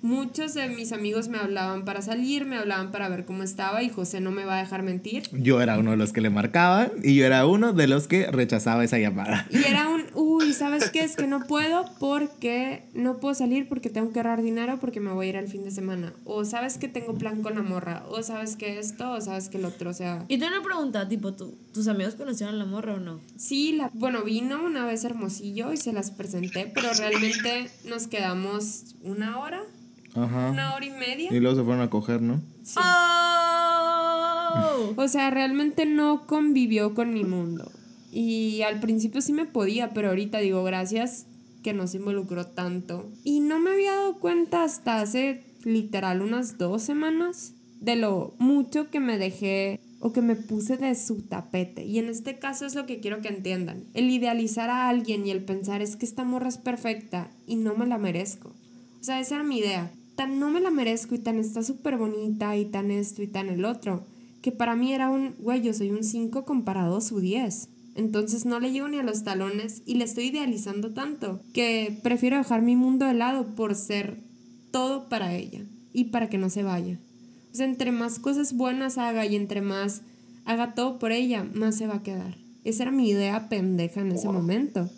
Muchos 0.00 0.54
de 0.54 0.68
mis 0.68 0.92
amigos 0.92 1.26
me 1.26 1.38
hablaban 1.38 1.84
para 1.84 2.02
salir, 2.02 2.44
me 2.44 2.56
hablaban 2.56 2.92
para 2.92 3.08
ver 3.08 3.24
cómo 3.24 3.42
estaba 3.42 3.82
y 3.82 3.88
José 3.88 4.20
no 4.20 4.30
me 4.30 4.44
va 4.44 4.56
a 4.56 4.60
dejar 4.60 4.84
mentir. 4.84 5.24
Yo 5.32 5.60
era 5.60 5.76
uno 5.76 5.90
de 5.90 5.96
los 5.96 6.12
que 6.12 6.20
le 6.20 6.30
marcaban 6.30 6.92
y 7.02 7.16
yo 7.16 7.24
era 7.24 7.46
uno 7.46 7.72
de 7.72 7.88
los 7.88 8.06
que 8.06 8.30
rechazaba 8.30 8.84
esa 8.84 8.98
llamada. 8.98 9.48
Y 9.50 9.64
era 9.64 9.88
un, 9.88 10.04
uy, 10.48 10.54
¿sabes 10.54 10.90
qué? 10.90 11.00
Es 11.00 11.16
que 11.16 11.26
no 11.26 11.40
puedo 11.46 11.84
porque 12.00 12.84
no 12.94 13.18
puedo 13.18 13.34
salir 13.34 13.68
porque 13.68 13.90
tengo 13.90 14.12
que 14.12 14.18
ahorrar 14.18 14.42
dinero 14.42 14.78
porque 14.80 15.00
me 15.00 15.12
voy 15.12 15.26
a 15.26 15.28
ir 15.30 15.36
al 15.36 15.48
fin 15.48 15.64
de 15.64 15.70
semana. 15.70 16.12
O 16.24 16.44
sabes 16.44 16.78
que 16.78 16.88
tengo 16.88 17.14
plan 17.14 17.42
con 17.42 17.54
la 17.54 17.62
morra. 17.62 18.04
O 18.08 18.22
sabes 18.22 18.56
que 18.56 18.78
esto, 18.78 19.10
o 19.12 19.20
sabes 19.20 19.48
que 19.48 19.58
el 19.58 19.64
otro. 19.64 19.90
O 19.90 19.94
sea, 19.94 20.24
Y 20.28 20.38
tengo 20.38 20.52
una 20.54 20.62
pregunta, 20.64 21.08
tipo, 21.08 21.32
¿tú, 21.34 21.54
¿tus 21.72 21.88
amigos 21.88 22.14
conocieron 22.14 22.54
a 22.54 22.58
la 22.58 22.64
morra 22.64 22.94
o 22.94 22.98
no? 22.98 23.20
sí, 23.36 23.72
la, 23.72 23.90
bueno, 23.94 24.22
vino 24.24 24.64
una 24.64 24.84
vez 24.86 25.04
Hermosillo 25.04 25.72
y 25.72 25.76
se 25.76 25.92
las 25.92 26.10
presenté, 26.10 26.70
pero 26.74 26.88
realmente 26.94 27.70
nos 27.84 28.06
quedamos 28.06 28.84
una 29.02 29.38
hora, 29.38 29.62
Ajá. 30.14 30.50
una 30.50 30.74
hora 30.74 30.84
y 30.86 30.90
media. 30.90 31.32
Y 31.32 31.40
luego 31.40 31.56
se 31.56 31.64
fueron 31.64 31.82
a 31.82 31.90
coger, 31.90 32.22
¿no? 32.22 32.40
Sí. 32.62 32.78
¡Oh! 32.82 34.94
O 34.96 35.08
sea, 35.08 35.30
realmente 35.30 35.86
no 35.86 36.26
convivió 36.26 36.94
con 36.94 37.12
mi 37.12 37.24
mundo. 37.24 37.70
Y 38.10 38.62
al 38.62 38.80
principio 38.80 39.20
sí 39.20 39.32
me 39.32 39.46
podía, 39.46 39.90
pero 39.90 40.08
ahorita 40.08 40.38
digo 40.38 40.64
gracias 40.64 41.26
que 41.62 41.72
no 41.72 41.86
se 41.86 41.98
involucró 41.98 42.46
tanto. 42.46 43.10
Y 43.24 43.40
no 43.40 43.60
me 43.60 43.70
había 43.70 43.92
dado 43.92 44.18
cuenta 44.18 44.64
hasta 44.64 45.00
hace 45.00 45.42
literal 45.64 46.22
unas 46.22 46.58
dos 46.58 46.82
semanas 46.82 47.54
de 47.80 47.96
lo 47.96 48.34
mucho 48.38 48.90
que 48.90 49.00
me 49.00 49.18
dejé 49.18 49.80
o 50.00 50.12
que 50.12 50.22
me 50.22 50.36
puse 50.36 50.76
de 50.76 50.94
su 50.94 51.22
tapete. 51.22 51.84
Y 51.84 51.98
en 51.98 52.08
este 52.08 52.38
caso 52.38 52.66
es 52.66 52.74
lo 52.74 52.86
que 52.86 53.00
quiero 53.00 53.20
que 53.20 53.28
entiendan. 53.28 53.84
El 53.94 54.10
idealizar 54.10 54.70
a 54.70 54.88
alguien 54.88 55.26
y 55.26 55.30
el 55.30 55.44
pensar 55.44 55.82
es 55.82 55.96
que 55.96 56.06
esta 56.06 56.24
morra 56.24 56.48
es 56.48 56.58
perfecta 56.58 57.30
y 57.46 57.56
no 57.56 57.74
me 57.74 57.86
la 57.86 57.98
merezco. 57.98 58.50
O 59.00 59.04
sea, 59.04 59.20
esa 59.20 59.36
era 59.36 59.44
mi 59.44 59.58
idea. 59.58 59.90
Tan 60.16 60.38
no 60.38 60.50
me 60.50 60.60
la 60.60 60.70
merezco 60.70 61.14
y 61.14 61.18
tan 61.18 61.38
está 61.38 61.62
súper 61.62 61.96
bonita 61.96 62.56
y 62.56 62.64
tan 62.64 62.90
esto 62.90 63.22
y 63.22 63.26
tan 63.26 63.48
el 63.48 63.64
otro. 63.64 64.04
Que 64.42 64.52
para 64.52 64.76
mí 64.76 64.92
era 64.92 65.10
un, 65.10 65.34
güey, 65.38 65.62
yo 65.62 65.74
soy 65.74 65.90
un 65.90 66.04
5 66.04 66.44
comparado 66.44 66.96
a 66.96 67.00
su 67.00 67.20
10. 67.20 67.68
Entonces 67.98 68.46
no 68.46 68.60
le 68.60 68.70
llego 68.70 68.86
ni 68.86 68.96
a 68.98 69.02
los 69.02 69.24
talones 69.24 69.82
y 69.84 69.96
le 69.96 70.04
estoy 70.04 70.26
idealizando 70.28 70.92
tanto 70.92 71.40
que 71.52 71.98
prefiero 72.04 72.36
dejar 72.38 72.62
mi 72.62 72.76
mundo 72.76 73.04
de 73.06 73.14
lado 73.14 73.56
por 73.56 73.74
ser 73.74 74.18
todo 74.70 75.08
para 75.08 75.34
ella 75.34 75.62
y 75.92 76.04
para 76.04 76.30
que 76.30 76.38
no 76.38 76.48
se 76.48 76.62
vaya. 76.62 76.96
O 77.52 77.56
sea, 77.56 77.66
entre 77.66 77.90
más 77.90 78.20
cosas 78.20 78.52
buenas 78.52 78.98
haga 78.98 79.26
y 79.26 79.34
entre 79.34 79.62
más 79.62 80.02
haga 80.44 80.74
todo 80.76 81.00
por 81.00 81.10
ella, 81.10 81.44
más 81.54 81.74
se 81.74 81.88
va 81.88 81.96
a 81.96 82.02
quedar. 82.04 82.36
Esa 82.62 82.84
era 82.84 82.92
mi 82.92 83.10
idea 83.10 83.48
pendeja 83.48 84.00
en 84.00 84.12
ese 84.12 84.28
momento. 84.28 84.88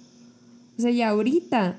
O 0.78 0.82
sea, 0.82 0.90
y 0.90 1.00
ahorita 1.00 1.78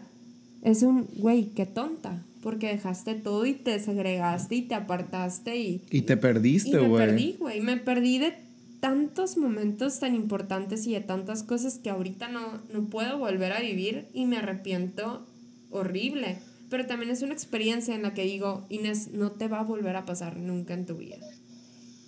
es 0.63 0.82
un, 0.82 1.08
güey, 1.18 1.51
qué 1.54 1.68
tonta. 1.68 2.24
Porque 2.42 2.70
dejaste 2.70 3.13
todo 3.13 3.46
y 3.46 3.54
te 3.54 3.80
segregaste 3.80 4.56
y 4.56 4.62
te 4.63 4.74
apartaste 4.74 5.58
y... 5.60 5.84
Y 5.92 6.01
te 6.01 6.18
perdiste, 6.18 6.72
Y 6.72 6.74
me 6.82 6.88
güey. 6.88 7.06
perdí, 7.06 7.36
güey. 7.40 7.62
Me 7.62 7.78
perdí 7.78 8.18
de 8.18 8.34
tantos 8.82 9.38
momentos 9.38 10.00
tan 10.00 10.16
importantes 10.16 10.86
y 10.88 10.94
de 10.94 11.02
tantas 11.02 11.44
cosas 11.44 11.78
que 11.78 11.90
ahorita 11.90 12.28
no, 12.28 12.62
no 12.74 12.90
puedo 12.90 13.18
volver 13.18 13.54
a 13.54 13.62
vivir 13.62 14.08
y 14.14 14.26
me 14.26 14.38
arrepiento 14.38 15.26
horrible. 15.70 16.40
Pero 16.70 16.88
también 16.88 17.12
es 17.12 17.22
una 17.22 17.34
experiencia 17.34 17.96
en 17.96 18.02
la 18.02 18.14
que 18.14 18.24
digo, 18.24 18.66
Inés, 18.70 19.12
no 19.14 19.32
te 19.32 19.48
va 19.48 19.60
a 19.60 19.64
volver 19.64 19.96
a 19.96 20.06
pasar 20.06 20.38
nunca 20.38 20.74
en 20.74 20.86
tu 20.86 20.98
vida. 20.98 21.18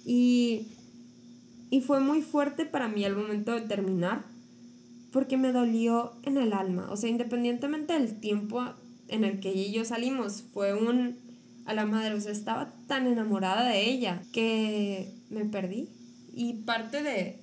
Y, 0.06 0.68
y 1.70 1.82
fue 1.82 2.00
muy 2.00 2.22
fuerte 2.22 2.66
para 2.66 2.88
mí 2.88 3.06
el 3.06 3.16
momento 3.16 3.54
de 3.54 3.62
terminar, 3.62 4.26
porque 5.12 5.38
me 5.38 5.52
dolió 5.52 6.14
en 6.24 6.38
el 6.38 6.54
alma. 6.54 6.90
O 6.92 6.98
sea, 6.98 7.10
independientemente 7.10 7.94
del 7.94 8.20
tiempo 8.20 8.64
en 9.10 9.24
el 9.24 9.40
que 9.40 9.50
ella 9.50 9.62
y 9.62 9.74
yo 9.74 9.86
salimos, 9.86 10.44
fue 10.54 10.74
un 10.74 11.18
a 11.66 11.74
la 11.74 11.86
madre. 11.86 12.16
O 12.16 12.22
sea, 12.22 12.32
estaba 12.32 12.74
tan 12.88 13.06
enamorada 13.06 13.70
de 13.70 13.90
ella 13.90 14.24
que 14.32 15.14
me 15.30 15.46
perdí. 15.46 15.90
Y 16.34 16.54
parte 16.54 17.04
de, 17.04 17.40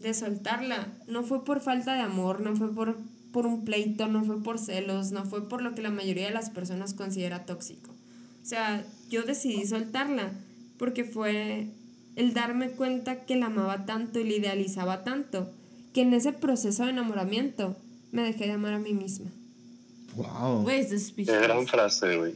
de 0.00 0.14
soltarla 0.14 0.88
no 1.06 1.22
fue 1.22 1.44
por 1.44 1.60
falta 1.60 1.94
de 1.94 2.00
amor, 2.00 2.40
no 2.40 2.56
fue 2.56 2.74
por, 2.74 2.98
por 3.32 3.46
un 3.46 3.64
pleito, 3.64 4.08
no 4.08 4.24
fue 4.24 4.42
por 4.42 4.58
celos, 4.58 5.12
no 5.12 5.24
fue 5.24 5.48
por 5.48 5.62
lo 5.62 5.74
que 5.74 5.82
la 5.82 5.90
mayoría 5.90 6.26
de 6.26 6.34
las 6.34 6.50
personas 6.50 6.94
considera 6.94 7.46
tóxico. 7.46 7.90
O 8.42 8.44
sea, 8.44 8.84
yo 9.08 9.22
decidí 9.22 9.64
soltarla 9.66 10.32
porque 10.76 11.04
fue 11.04 11.68
el 12.16 12.34
darme 12.34 12.70
cuenta 12.70 13.24
que 13.24 13.36
la 13.36 13.46
amaba 13.46 13.86
tanto 13.86 14.18
y 14.18 14.24
la 14.24 14.36
idealizaba 14.36 15.04
tanto, 15.04 15.50
que 15.94 16.02
en 16.02 16.12
ese 16.12 16.32
proceso 16.32 16.84
de 16.84 16.90
enamoramiento 16.90 17.76
me 18.10 18.22
dejé 18.22 18.46
de 18.46 18.52
amar 18.52 18.74
a 18.74 18.78
mí 18.78 18.92
misma. 18.92 19.30
Wow. 20.16 20.62
Güey, 20.62 20.86
Qué 21.16 21.38
gran 21.38 21.66
frase, 21.66 22.18
güey. 22.18 22.34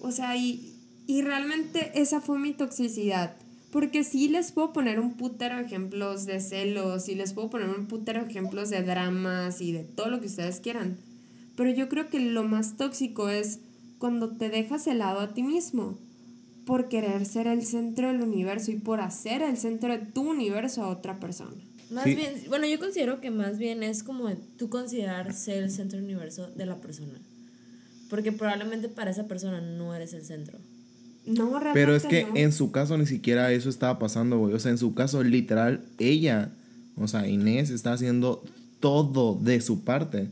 O 0.00 0.12
sea, 0.12 0.36
y, 0.36 0.74
y 1.06 1.22
realmente 1.22 1.92
esa 1.94 2.20
fue 2.20 2.38
mi 2.38 2.52
toxicidad. 2.52 3.36
Porque 3.70 4.02
sí 4.02 4.28
les 4.28 4.52
puedo 4.52 4.72
poner 4.72 4.98
un 4.98 5.14
putero 5.14 5.56
de 5.56 5.62
ejemplos 5.62 6.24
de 6.24 6.40
celos 6.40 7.08
y 7.08 7.14
les 7.14 7.34
puedo 7.34 7.50
poner 7.50 7.68
un 7.68 7.86
putero 7.86 8.22
de 8.24 8.30
ejemplos 8.30 8.70
de 8.70 8.82
dramas 8.82 9.60
y 9.60 9.72
de 9.72 9.84
todo 9.84 10.08
lo 10.08 10.20
que 10.20 10.26
ustedes 10.26 10.60
quieran. 10.60 10.96
Pero 11.54 11.70
yo 11.70 11.88
creo 11.88 12.08
que 12.08 12.18
lo 12.20 12.44
más 12.44 12.76
tóxico 12.76 13.28
es 13.28 13.60
cuando 13.98 14.36
te 14.36 14.48
dejas 14.48 14.86
helado 14.86 15.20
a 15.20 15.34
ti 15.34 15.42
mismo 15.42 15.98
por 16.64 16.88
querer 16.88 17.26
ser 17.26 17.46
el 17.46 17.64
centro 17.64 18.08
del 18.08 18.22
universo 18.22 18.70
y 18.70 18.76
por 18.76 19.00
hacer 19.00 19.42
el 19.42 19.56
centro 19.56 19.92
de 19.92 19.98
tu 19.98 20.22
universo 20.30 20.82
a 20.84 20.88
otra 20.88 21.18
persona. 21.18 21.56
Más 21.90 22.04
Sí. 22.04 22.14
bien, 22.14 22.34
bueno, 22.48 22.66
yo 22.66 22.78
considero 22.78 23.20
que 23.20 23.30
más 23.30 23.58
bien 23.58 23.82
es 23.82 24.02
como 24.02 24.30
tú 24.58 24.68
considerar 24.68 25.32
ser 25.34 25.62
el 25.62 25.70
centro 25.70 25.96
del 25.96 26.04
universo 26.04 26.48
de 26.48 26.66
la 26.66 26.76
persona. 26.76 27.18
Porque 28.10 28.32
probablemente 28.32 28.88
para 28.88 29.10
esa 29.10 29.26
persona 29.26 29.60
no 29.60 29.94
eres 29.94 30.12
el 30.14 30.24
centro. 30.24 30.58
No, 31.28 31.50
realmente 31.58 31.72
Pero 31.74 31.94
es 31.94 32.04
que 32.04 32.24
no. 32.24 32.36
en 32.36 32.52
su 32.52 32.70
caso 32.72 32.96
ni 32.98 33.06
siquiera 33.06 33.52
eso 33.52 33.68
estaba 33.68 33.98
pasando, 33.98 34.38
güey. 34.38 34.54
O 34.54 34.58
sea, 34.58 34.70
en 34.70 34.78
su 34.78 34.94
caso, 34.94 35.22
literal, 35.22 35.82
ella, 35.98 36.50
o 36.96 37.06
sea, 37.08 37.28
Inés 37.28 37.70
está 37.70 37.92
haciendo 37.92 38.42
todo 38.80 39.38
de 39.40 39.60
su 39.60 39.84
parte 39.84 40.28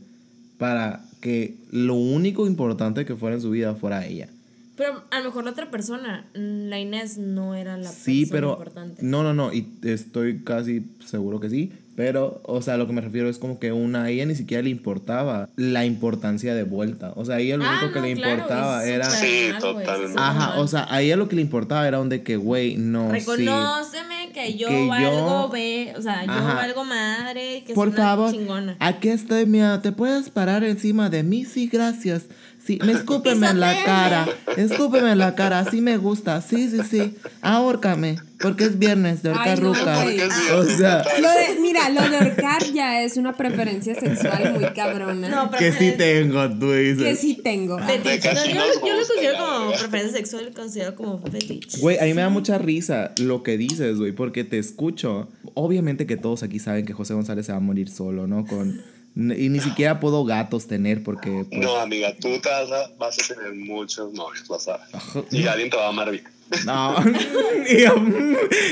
para 0.57 1.03
que 1.21 1.55
lo 1.71 1.95
único 1.95 2.47
importante 2.47 3.05
que 3.05 3.15
fuera 3.15 3.35
en 3.35 3.41
su 3.41 3.51
vida 3.51 3.75
fuera 3.75 4.05
ella. 4.05 4.29
Pero 4.75 5.03
a 5.09 5.19
lo 5.19 5.25
mejor 5.25 5.43
la 5.45 5.51
otra 5.51 5.71
persona, 5.71 6.25
mm, 6.35 6.67
la 6.69 6.79
Inés, 6.79 7.17
no 7.17 7.55
era 7.55 7.77
la 7.77 7.89
Sí, 7.91 8.25
persona 8.25 8.31
pero... 8.31 8.49
importante. 8.53 9.03
No, 9.03 9.23
no, 9.23 9.33
no, 9.33 9.51
y 9.53 9.67
estoy 9.83 10.43
casi 10.43 10.83
seguro 11.05 11.39
que 11.39 11.49
sí. 11.49 11.71
Pero, 11.97 12.41
o 12.43 12.61
sea, 12.61 12.77
lo 12.77 12.85
que 12.85 12.93
me 12.93 13.01
refiero 13.01 13.27
es 13.27 13.39
como 13.39 13.57
que 13.57 13.71
una, 13.71 14.03
a 14.03 14.09
ella 14.11 14.23
ni 14.27 14.35
siquiera 14.35 14.61
le 14.61 14.69
importaba 14.69 15.49
la 15.55 15.83
importancia 15.83 16.53
de 16.53 16.61
vuelta. 16.61 17.11
O 17.15 17.25
sea, 17.25 17.37
a 17.37 17.39
ella 17.39 17.57
lo 17.57 17.63
Ah, 17.65 17.79
único 17.81 17.91
que 17.91 18.01
le 18.07 18.13
claro, 18.13 18.33
importaba 18.33 18.85
era... 18.85 19.09
Sí, 19.09 19.49
totalmente. 19.59 20.13
Ajá, 20.15 20.59
o 20.59 20.67
sea, 20.67 20.85
a 20.91 21.01
ella 21.01 21.15
lo 21.15 21.27
que 21.27 21.35
le 21.35 21.41
importaba 21.41 21.87
era 21.87 21.99
un 21.99 22.07
de 22.09 22.21
que, 22.21 22.37
güey, 22.37 22.77
no, 22.77 23.07
sí. 23.15 23.19
Reconóceme 23.19 24.31
que 24.31 24.53
yo 24.55 24.67
Que 24.67 24.83
yo- 24.83 24.87
valgo, 24.87 25.49
ve, 25.49 25.93
o 25.97 26.01
sea, 26.03 26.23
yo 26.23 26.31
Ajá. 26.33 26.53
valgo 26.53 26.83
madre, 26.85 27.63
que 27.65 27.73
Por 27.73 27.87
soy 27.87 27.95
una 27.95 28.03
favor, 28.05 28.31
chingona. 28.31 28.77
aquí 28.79 29.09
estoy, 29.09 29.47
mira, 29.47 29.81
¿te 29.81 29.91
puedes 29.91 30.29
parar 30.29 30.63
encima 30.63 31.09
de 31.09 31.23
mí? 31.23 31.45
Sí, 31.45 31.67
gracias. 31.67 32.25
Sí, 32.67 32.79
me 32.85 32.91
escúpeme 32.91 33.47
en 33.47 33.61
la 33.61 33.81
cara, 33.85 34.27
escúpeme 34.57 35.13
en 35.13 35.19
la 35.19 35.35
cara, 35.35 35.59
así 35.59 35.79
me 35.79 35.95
gusta, 35.95 36.41
sí, 36.41 36.69
sí, 36.69 36.79
sí, 36.89 37.15
ahórcame, 37.41 38.17
porque 38.41 38.65
es 38.65 38.77
viernes 38.77 39.23
de 39.23 39.29
no, 39.29 39.37
ahorcar 39.37 39.59
ruca. 39.61 40.03
güey. 40.03 40.19
O 40.19 40.63
sea, 40.65 41.01
Lo 41.21 41.29
de- 41.29 41.61
mira, 41.61 41.87
lo 41.89 42.01
de 42.09 42.17
ahorcar 42.17 42.65
ya 42.73 43.01
es 43.03 43.15
una 43.15 43.37
preferencia 43.37 43.95
sexual 43.95 44.53
muy 44.59 44.65
cabrona. 44.73 45.29
No, 45.29 45.49
pero 45.49 45.59
que 45.59 45.71
sí 45.71 45.93
tengo, 45.97 46.49
tú 46.59 46.67
que 46.67 46.77
dices. 46.93 47.19
sí 47.19 47.39
tengo. 47.41 47.79
Fetiche. 47.79 48.33
No, 48.33 48.45
yo, 48.45 48.65
lo 48.73 48.81
considero 48.81 49.37
como 49.37 49.69
preferencia 49.71 50.17
sexual, 50.17 50.45
lo 50.47 50.51
considero 50.53 50.95
como 50.95 51.21
fetiche. 51.21 51.79
Güey, 51.79 51.97
a 51.99 52.03
mí 52.03 52.13
me 52.13 52.21
da 52.21 52.27
mucha 52.29 52.57
risa 52.57 53.13
lo 53.19 53.43
que 53.43 53.57
dices, 53.57 53.97
güey, 53.97 54.11
porque 54.11 54.43
te 54.43 54.57
escucho. 54.59 55.29
Obviamente 55.53 56.05
que 56.05 56.17
todos 56.17 56.43
aquí 56.43 56.59
saben 56.59 56.85
que 56.85 56.91
José 56.91 57.13
González 57.13 57.45
se 57.45 57.53
va 57.53 57.59
a 57.59 57.61
morir 57.61 57.89
solo, 57.89 58.27
¿no? 58.27 58.45
Con 58.45 58.81
y 59.19 59.49
ni 59.49 59.59
siquiera 59.59 59.99
puedo 59.99 60.23
gatos 60.25 60.67
tener 60.67 61.01
porque 61.03 61.45
pues, 61.49 61.61
No, 61.61 61.75
amiga, 61.77 62.13
tú 62.21 62.29
te 62.39 62.49
vas 62.49 62.71
a, 62.71 62.91
vas 62.99 63.17
a 63.17 63.33
tener 63.33 63.53
muchos 63.55 64.13
novios, 64.13 64.47
vas 64.47 64.67
a 64.67 64.77
ver. 64.77 65.25
Y 65.31 65.47
alguien 65.47 65.71
te 65.71 65.77
va 65.77 65.87
a 65.87 65.89
amar 65.89 66.11
bien. 66.11 66.23
No, 66.65 66.95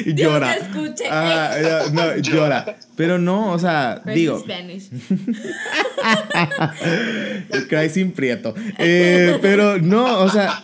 y, 0.05 0.09
y 0.09 0.13
llora. 0.13 0.55
te 0.55 0.63
escuche. 0.65 1.03
Ah, 1.09 1.83
no, 1.91 2.15
llora. 2.17 2.77
Pero 2.95 3.17
no, 3.17 3.51
o 3.51 3.59
sea, 3.59 4.01
Pero 4.05 4.11
es 4.11 4.15
digo, 4.15 4.39
Spanish. 4.39 4.89
el 7.51 7.67
cry 7.67 7.89
sin 7.89 8.11
prieto. 8.11 8.53
Eh, 8.77 9.37
pero 9.41 9.79
no, 9.79 10.19
o 10.19 10.29
sea, 10.29 10.63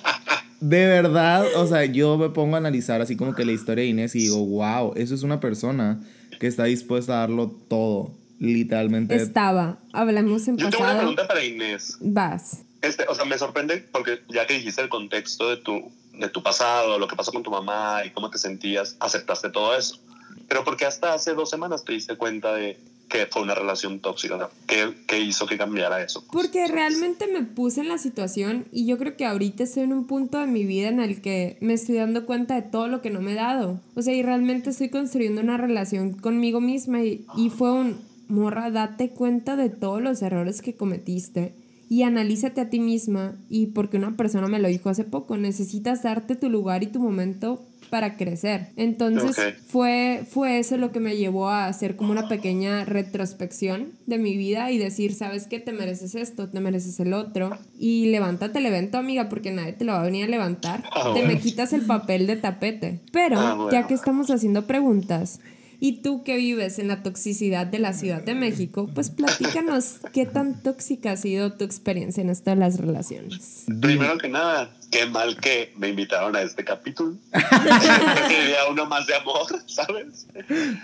de 0.59 0.85
verdad, 0.85 1.45
o 1.55 1.67
sea, 1.67 1.85
yo 1.85 2.17
me 2.17 2.29
pongo 2.29 2.55
a 2.55 2.59
analizar 2.59 3.01
así 3.01 3.15
como 3.17 3.33
que 3.33 3.45
la 3.45 3.51
historia 3.51 3.83
de 3.83 3.89
Inés 3.89 4.15
y 4.15 4.19
digo, 4.19 4.45
wow, 4.45 4.93
eso 4.95 5.15
es 5.15 5.23
una 5.23 5.39
persona 5.39 5.99
que 6.39 6.47
está 6.47 6.65
dispuesta 6.65 7.13
a 7.15 7.19
darlo 7.21 7.49
todo, 7.67 8.11
literalmente. 8.41 9.15
Estaba. 9.15 9.77
Hablamos 9.93 10.47
en 10.47 10.57
Yo 10.57 10.69
tengo 10.69 10.83
una 10.83 10.97
pregunta 10.97 11.27
para 11.27 11.43
Inés. 11.43 11.97
Vas. 12.01 12.63
Este, 12.81 13.05
o 13.07 13.13
sea, 13.13 13.25
me 13.25 13.37
sorprende 13.37 13.77
porque 13.91 14.21
ya 14.29 14.47
que 14.47 14.55
dijiste 14.55 14.81
el 14.81 14.89
contexto 14.89 15.49
de 15.49 15.57
tu, 15.57 15.91
de 16.13 16.29
tu 16.29 16.41
pasado, 16.41 16.97
lo 16.97 17.07
que 17.07 17.15
pasó 17.15 17.31
con 17.31 17.43
tu 17.43 17.51
mamá 17.51 18.03
y 18.05 18.09
cómo 18.09 18.29
te 18.31 18.39
sentías, 18.39 18.97
aceptaste 18.99 19.51
todo 19.51 19.75
eso. 19.77 19.99
Pero 20.47 20.63
¿por 20.63 20.75
qué 20.75 20.85
hasta 20.85 21.13
hace 21.13 21.33
dos 21.33 21.49
semanas 21.49 21.85
te 21.85 21.93
diste 21.93 22.17
cuenta 22.17 22.53
de 22.53 22.77
que 23.07 23.27
fue 23.27 23.43
una 23.43 23.53
relación 23.53 23.99
tóxica? 23.99 24.49
¿qué, 24.65 24.91
qué 25.05 25.19
hizo 25.19 25.45
que 25.45 25.57
cambiara 25.57 26.01
eso? 26.01 26.25
Porque 26.31 26.67
realmente 26.67 27.27
me 27.27 27.43
puse 27.43 27.81
en 27.81 27.89
la 27.89 27.99
situación 27.99 28.65
y 28.71 28.87
yo 28.87 28.97
creo 28.97 29.15
que 29.15 29.25
ahorita 29.25 29.63
estoy 29.63 29.83
en 29.83 29.93
un 29.93 30.07
punto 30.07 30.39
de 30.39 30.47
mi 30.47 30.65
vida 30.65 30.87
en 30.87 30.99
el 30.99 31.21
que 31.21 31.57
me 31.61 31.73
estoy 31.73 31.97
dando 31.97 32.25
cuenta 32.25 32.55
de 32.55 32.63
todo 32.63 32.87
lo 32.87 33.01
que 33.01 33.11
no 33.11 33.21
me 33.21 33.33
he 33.33 33.35
dado. 33.35 33.79
O 33.95 34.01
sea, 34.01 34.15
y 34.15 34.23
realmente 34.23 34.71
estoy 34.71 34.89
construyendo 34.89 35.41
una 35.41 35.57
relación 35.57 36.13
conmigo 36.13 36.59
misma 36.59 37.03
y, 37.03 37.25
y 37.37 37.49
fue 37.49 37.71
un, 37.71 38.10
morra, 38.31 38.71
date 38.71 39.09
cuenta 39.09 39.55
de 39.55 39.69
todos 39.69 40.01
los 40.01 40.21
errores 40.21 40.61
que 40.61 40.75
cometiste 40.75 41.53
y 41.89 42.03
analízate 42.03 42.61
a 42.61 42.69
ti 42.69 42.79
misma 42.79 43.35
y 43.49 43.67
porque 43.67 43.97
una 43.97 44.15
persona 44.15 44.47
me 44.47 44.59
lo 44.59 44.67
dijo 44.69 44.89
hace 44.89 45.03
poco, 45.03 45.37
necesitas 45.37 46.03
darte 46.03 46.35
tu 46.35 46.49
lugar 46.49 46.83
y 46.83 46.87
tu 46.87 46.99
momento 46.99 47.65
para 47.89 48.15
crecer. 48.15 48.67
Entonces 48.77 49.35
fue, 49.67 50.23
fue 50.29 50.59
eso 50.59 50.77
lo 50.77 50.93
que 50.93 51.01
me 51.01 51.17
llevó 51.17 51.49
a 51.49 51.65
hacer 51.67 51.97
como 51.97 52.13
una 52.13 52.29
pequeña 52.29 52.85
retrospección 52.85 53.89
de 54.05 54.17
mi 54.17 54.37
vida 54.37 54.71
y 54.71 54.77
decir, 54.77 55.13
¿sabes 55.13 55.45
qué? 55.45 55.59
Te 55.59 55.73
mereces 55.73 56.15
esto, 56.15 56.47
te 56.47 56.61
mereces 56.61 57.01
el 57.01 57.11
otro. 57.11 57.57
Y 57.77 58.05
levántate 58.05 58.59
el 58.59 58.65
evento, 58.67 58.97
amiga, 58.97 59.27
porque 59.27 59.51
nadie 59.51 59.73
te 59.73 59.83
lo 59.83 59.91
va 59.91 59.99
a 59.99 60.05
venir 60.05 60.23
a 60.23 60.29
levantar. 60.29 60.83
Ah, 60.93 61.11
te 61.13 61.19
bueno. 61.19 61.27
me 61.27 61.39
quitas 61.41 61.73
el 61.73 61.81
papel 61.81 62.27
de 62.27 62.37
tapete. 62.37 63.01
Pero, 63.11 63.37
Ah, 63.37 63.55
bueno. 63.55 63.71
ya 63.71 63.87
que 63.87 63.93
estamos 63.93 64.31
haciendo 64.31 64.65
preguntas, 64.65 65.41
Y 65.83 66.03
tú 66.03 66.23
que 66.23 66.37
vives 66.37 66.77
en 66.77 66.89
la 66.89 67.01
toxicidad 67.01 67.65
de 67.65 67.79
la 67.79 67.93
Ciudad 67.93 68.21
de 68.21 68.35
México, 68.35 68.87
pues 68.93 69.09
platícanos 69.09 69.95
qué 70.13 70.27
tan 70.27 70.61
tóxica 70.61 71.13
ha 71.13 71.17
sido 71.17 71.53
tu 71.53 71.63
experiencia 71.63 72.21
en 72.21 72.29
esto 72.29 72.51
de 72.51 72.57
las 72.57 72.79
relaciones. 72.79 73.65
Primero 73.81 74.19
que 74.19 74.29
nada, 74.29 74.69
qué 74.91 75.07
mal 75.07 75.37
que 75.37 75.73
me 75.77 75.89
invitaron 75.89 76.35
a 76.35 76.43
este 76.43 76.63
capítulo. 76.63 77.15
Quería 77.31 78.67
uno 78.69 78.85
más 78.85 79.07
de 79.07 79.15
amor, 79.15 79.47
¿sabes? 79.65 80.27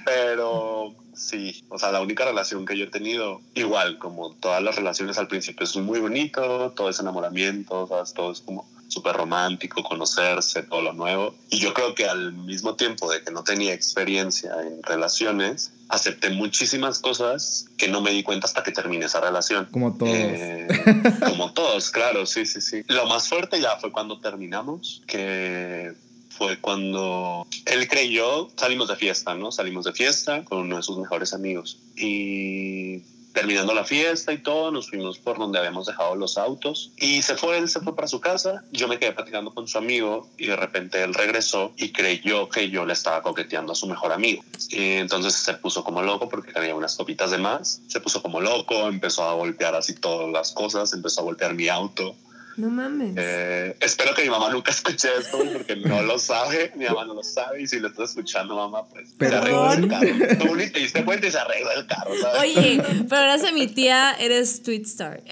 Pero 0.03 0.95
sí, 1.13 1.63
o 1.69 1.77
sea, 1.77 1.91
la 1.91 2.01
única 2.01 2.25
relación 2.25 2.65
que 2.65 2.75
yo 2.75 2.85
he 2.85 2.89
tenido, 2.89 3.41
igual 3.53 3.99
como 3.99 4.33
todas 4.33 4.63
las 4.63 4.77
relaciones 4.77 5.19
al 5.19 5.27
principio 5.27 5.63
es 5.65 5.75
muy 5.75 5.99
bonito, 5.99 6.73
todo 6.75 6.89
es 6.89 6.99
enamoramiento, 6.99 7.85
¿sabes? 7.85 8.15
todo 8.15 8.31
es 8.31 8.41
como 8.41 8.67
súper 8.88 9.15
romántico, 9.15 9.84
conocerse, 9.84 10.63
todo 10.63 10.82
lo 10.82 10.94
nuevo. 10.94 11.36
Y 11.50 11.60
yo 11.60 11.74
creo 11.74 11.94
que 11.96 12.06
al 12.06 12.34
mismo 12.34 12.75
tiempo 12.75 13.12
de 13.12 13.22
que 13.22 13.32
no 13.32 13.44
tenía 13.44 13.74
experiencia 13.74 14.51
en 14.62 14.82
relaciones, 14.84 15.72
acepté 15.89 16.29
muchísimas 16.29 17.00
cosas 17.00 17.67
que 17.77 17.88
no 17.88 18.01
me 18.01 18.12
di 18.12 18.24
cuenta 18.24 18.48
hasta 18.48 18.63
que 18.63 18.72
terminé 18.72 19.06
esa 19.06 19.22
relación. 19.22 19.67
Como 19.72 19.96
todos. 19.96 20.13
Eh, 20.13 20.67
como 21.27 21.53
todos, 21.53 21.91
claro, 21.91 22.25
sí, 22.25 22.46
sí, 22.46 22.62
sí. 22.62 22.84
Lo 22.88 23.06
más 23.08 23.27
fuerte 23.27 23.60
ya 23.60 23.77
fue 23.77 23.91
cuando 23.91 24.20
terminamos, 24.20 25.03
que 25.08 25.94
fue 26.29 26.60
cuando 26.60 27.48
él 27.65 27.88
creyó, 27.88 28.50
salimos 28.56 28.88
de 28.89 28.96
fiesta, 28.96 29.34
¿no? 29.34 29.51
Salimos 29.51 29.86
de 29.86 29.94
fiesta 29.94 30.44
con 30.44 30.60
uno 30.60 30.77
de 30.77 30.84
sus 30.84 30.98
mejores 30.98 31.34
amigos. 31.34 31.79
Y 31.96 33.01
terminando 33.38 33.72
la 33.75 33.84
fiesta 33.84 34.34
y 34.34 34.39
todo, 34.39 34.72
nos 34.72 34.89
fuimos 34.89 35.20
por 35.20 35.38
donde 35.38 35.60
habíamos 35.60 35.86
dejado 35.86 36.15
los 36.15 36.39
autos 36.39 36.91
y 36.98 37.22
se 37.22 37.36
fue, 37.36 37.60
él 37.60 37.70
se 37.70 37.79
fue 37.82 37.96
para 37.96 38.08
su 38.08 38.20
casa, 38.20 38.63
yo 38.72 38.88
me 38.88 38.98
quedé 38.98 39.12
platicando 39.12 39.53
con 39.53 39.67
su 39.67 39.77
amigo 39.77 40.27
y 40.39 40.48
de 40.48 40.56
repente 40.56 41.03
él 41.03 41.13
regresó 41.13 41.72
y 41.77 41.91
creyó 41.91 42.50
que 42.50 42.72
yo 42.72 42.84
le 42.84 42.94
estaba 42.94 43.22
coqueteando 43.22 43.74
a 43.74 43.75
su 43.75 43.86
mejor 43.86 44.12
amigo. 44.12 44.44
Entonces 44.72 45.36
se 45.36 45.53
puso 45.53 45.84
como 45.84 46.01
loco 46.01 46.27
porque 46.29 46.51
tenía 46.51 46.74
unas 46.74 46.96
copitas 46.96 47.29
de 47.29 47.38
más, 47.38 47.79
se 47.88 48.00
puso 48.00 48.24
como 48.24 48.41
loco, 48.41 48.88
empezó 48.88 49.24
a 49.24 49.34
golpear 49.34 49.75
así 49.75 49.94
todas 49.94 50.32
las 50.32 50.51
cosas, 50.53 50.91
empezó 50.94 51.22
a 51.22 51.25
golpear 51.25 51.53
mi 51.53 51.67
auto. 51.67 52.15
No 52.57 52.71
mames. 52.71 53.13
Eh, 53.15 53.77
espero 53.79 54.15
que 54.15 54.23
mi 54.23 54.29
mamá 54.29 54.49
nunca 54.49 54.71
escuche 54.77 55.09
esto 55.19 55.37
porque 55.53 55.75
no 55.75 56.01
lo 56.01 56.17
sabe, 56.17 56.71
mi 56.75 56.85
mamá 56.85 57.05
no 57.05 57.13
lo 57.13 57.23
sabe 57.23 57.61
y 57.61 57.67
si 57.67 57.79
lo 57.79 57.89
estás 57.89 58.09
escuchando 58.09 58.55
mamá 58.55 58.87
pues 58.89 59.09
se 59.17 59.35
arregló 59.35 59.73
el 59.73 59.87
carro. 59.87 60.37
Tú 60.39 60.55
ni 60.55 60.67
te 60.67 60.79
diste 60.79 61.05
cuenta 61.05 61.27
y 61.27 61.31
se 61.31 61.37
arregló 61.37 61.71
el 61.71 61.85
carro, 61.85 62.11
¿sabes? 62.19 62.41
Oye, 62.41 62.83
pero 63.07 63.21
ahora 63.21 63.37
se 63.37 63.51
mi 63.53 63.67
tía, 63.67 64.13
eres 64.13 64.63
Twitstar. 64.63 65.23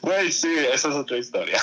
Güey, 0.00 0.30
sí, 0.30 0.48
esa 0.72 0.90
es 0.90 0.94
otra 0.94 1.18
historia. 1.18 1.60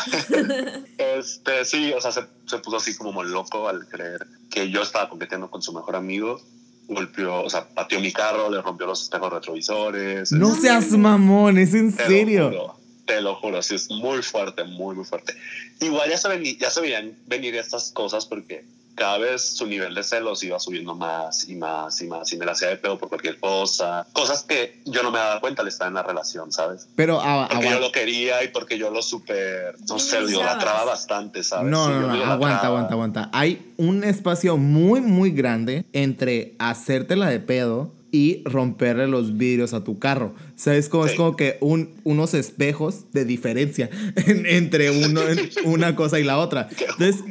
este, 0.98 1.64
sí, 1.64 1.94
o 1.94 2.02
sea, 2.02 2.12
se, 2.12 2.24
se 2.46 2.58
puso 2.60 2.78
así 2.78 2.98
como 2.98 3.24
loco 3.24 3.70
al 3.70 3.88
creer 3.88 4.28
que 4.52 4.70
yo 4.70 4.82
estaba 4.82 5.08
compitiendo 5.08 5.50
con 5.50 5.62
su 5.62 5.72
mejor 5.72 5.96
amigo 5.96 6.42
golpeó, 6.90 7.44
o 7.44 7.50
sea, 7.50 7.70
pateó 7.70 8.00
mi 8.00 8.12
carro, 8.12 8.50
le 8.50 8.62
rompió 8.64 8.88
los 8.88 9.04
espejos 9.04 9.32
retrovisores. 9.32 10.32
No 10.32 10.56
seas 10.56 10.90
mamón, 10.90 11.60
es 11.60 11.76
en 11.76 11.92
serio. 11.92 12.79
Te 13.10 13.22
lo 13.22 13.36
juro, 13.36 13.62
sí, 13.62 13.76
es 13.76 13.90
muy 13.90 14.22
fuerte, 14.22 14.64
muy, 14.64 14.96
muy 14.96 15.04
fuerte. 15.06 15.34
Igual 15.82 16.10
ya 16.10 16.18
se, 16.18 16.28
veni- 16.30 16.58
ya 16.60 16.70
se 16.70 16.80
veían 16.82 17.14
venir 17.26 17.56
estas 17.56 17.92
cosas 17.92 18.26
porque 18.26 18.64
cada 18.96 19.18
vez 19.18 19.42
su 19.42 19.66
nivel 19.66 19.96
de 19.96 20.04
celos 20.04 20.44
iba 20.44 20.60
subiendo 20.60 20.94
más 20.94 21.48
y 21.48 21.56
más 21.56 22.02
y 22.02 22.08
más 22.08 22.34
y 22.34 22.38
me 22.38 22.46
la 22.46 22.52
hacía 22.52 22.68
de 22.68 22.76
pedo 22.76 22.98
por 23.00 23.08
cualquier 23.08 23.40
cosa. 23.40 24.06
Cosas 24.12 24.44
que 24.44 24.82
yo 24.86 25.04
no 25.04 25.10
me 25.12 25.18
daba 25.20 25.40
cuenta 25.40 25.62
al 25.62 25.70
estar 25.70 25.88
en 25.88 25.94
la 25.94 26.04
relación, 26.04 26.52
¿sabes? 26.52 26.86
Pero 26.98 27.20
ah, 27.22 27.48
Porque 27.50 27.64
yo 27.64 27.70
aguanta. 27.78 27.88
lo 27.88 27.92
quería 27.94 28.44
y 28.44 28.50
porque 28.50 28.78
yo 28.78 28.90
lo 28.92 29.02
super, 29.02 29.76
no 29.88 30.00
sé, 30.00 30.18
lo 30.20 30.26
Minimizabas. 30.28 30.32
idolatraba 30.32 30.84
bastante, 30.86 31.44
¿sabes? 31.44 31.72
No, 31.72 31.86
Sí, 31.86 31.92
no, 31.94 32.02
yo 32.02 32.08
no, 32.08 32.16
lo 32.18 32.26
aguanta, 32.26 32.68
aguanta, 32.68 32.94
aguanta. 32.94 33.30
Hay 33.32 33.74
un 33.78 34.04
espacio 34.04 34.58
muy, 34.58 35.00
muy 35.00 35.32
grande 35.32 35.86
entre 35.94 36.56
hacértela 36.60 37.30
de 37.30 37.40
pedo 37.40 37.94
y 38.12 38.42
romperle 38.46 39.08
los 39.08 39.38
vidrios 39.38 39.74
a 39.74 39.84
tu 39.84 40.00
carro. 40.00 40.34
¿Sabes 40.56 40.90
cómo 40.90 41.06
es 41.06 41.12
Sí. 41.12 41.18
como 41.18 41.36
que 41.36 41.58
un, 41.62 41.90
unos 42.04 42.34
espejos 42.34 43.06
de 43.14 43.24
diferencia 43.26 43.90
en- 44.28 44.46
entre 44.46 44.90
uno, 44.92 45.22
en 45.22 45.40
una 45.66 45.96
cosa 45.96 46.20
y 46.20 46.24
la 46.24 46.38
otra? 46.40 46.68
Entonces, 47.00 47.24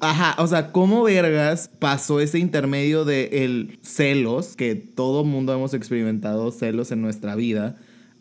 ajá, 0.00 0.34
o 0.42 0.46
sea, 0.46 0.72
¿cómo 0.72 1.02
vergas 1.04 1.70
pasó 1.78 2.20
ese 2.20 2.38
intermedio 2.38 3.04
de 3.04 3.44
el 3.44 3.78
celos, 3.82 4.56
que 4.56 4.74
todo 4.74 5.24
mundo 5.24 5.52
hemos 5.54 5.74
experimentado 5.74 6.50
celos 6.50 6.90
en 6.92 7.02
nuestra 7.02 7.34
vida, 7.36 7.76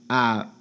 a 0.10 0.54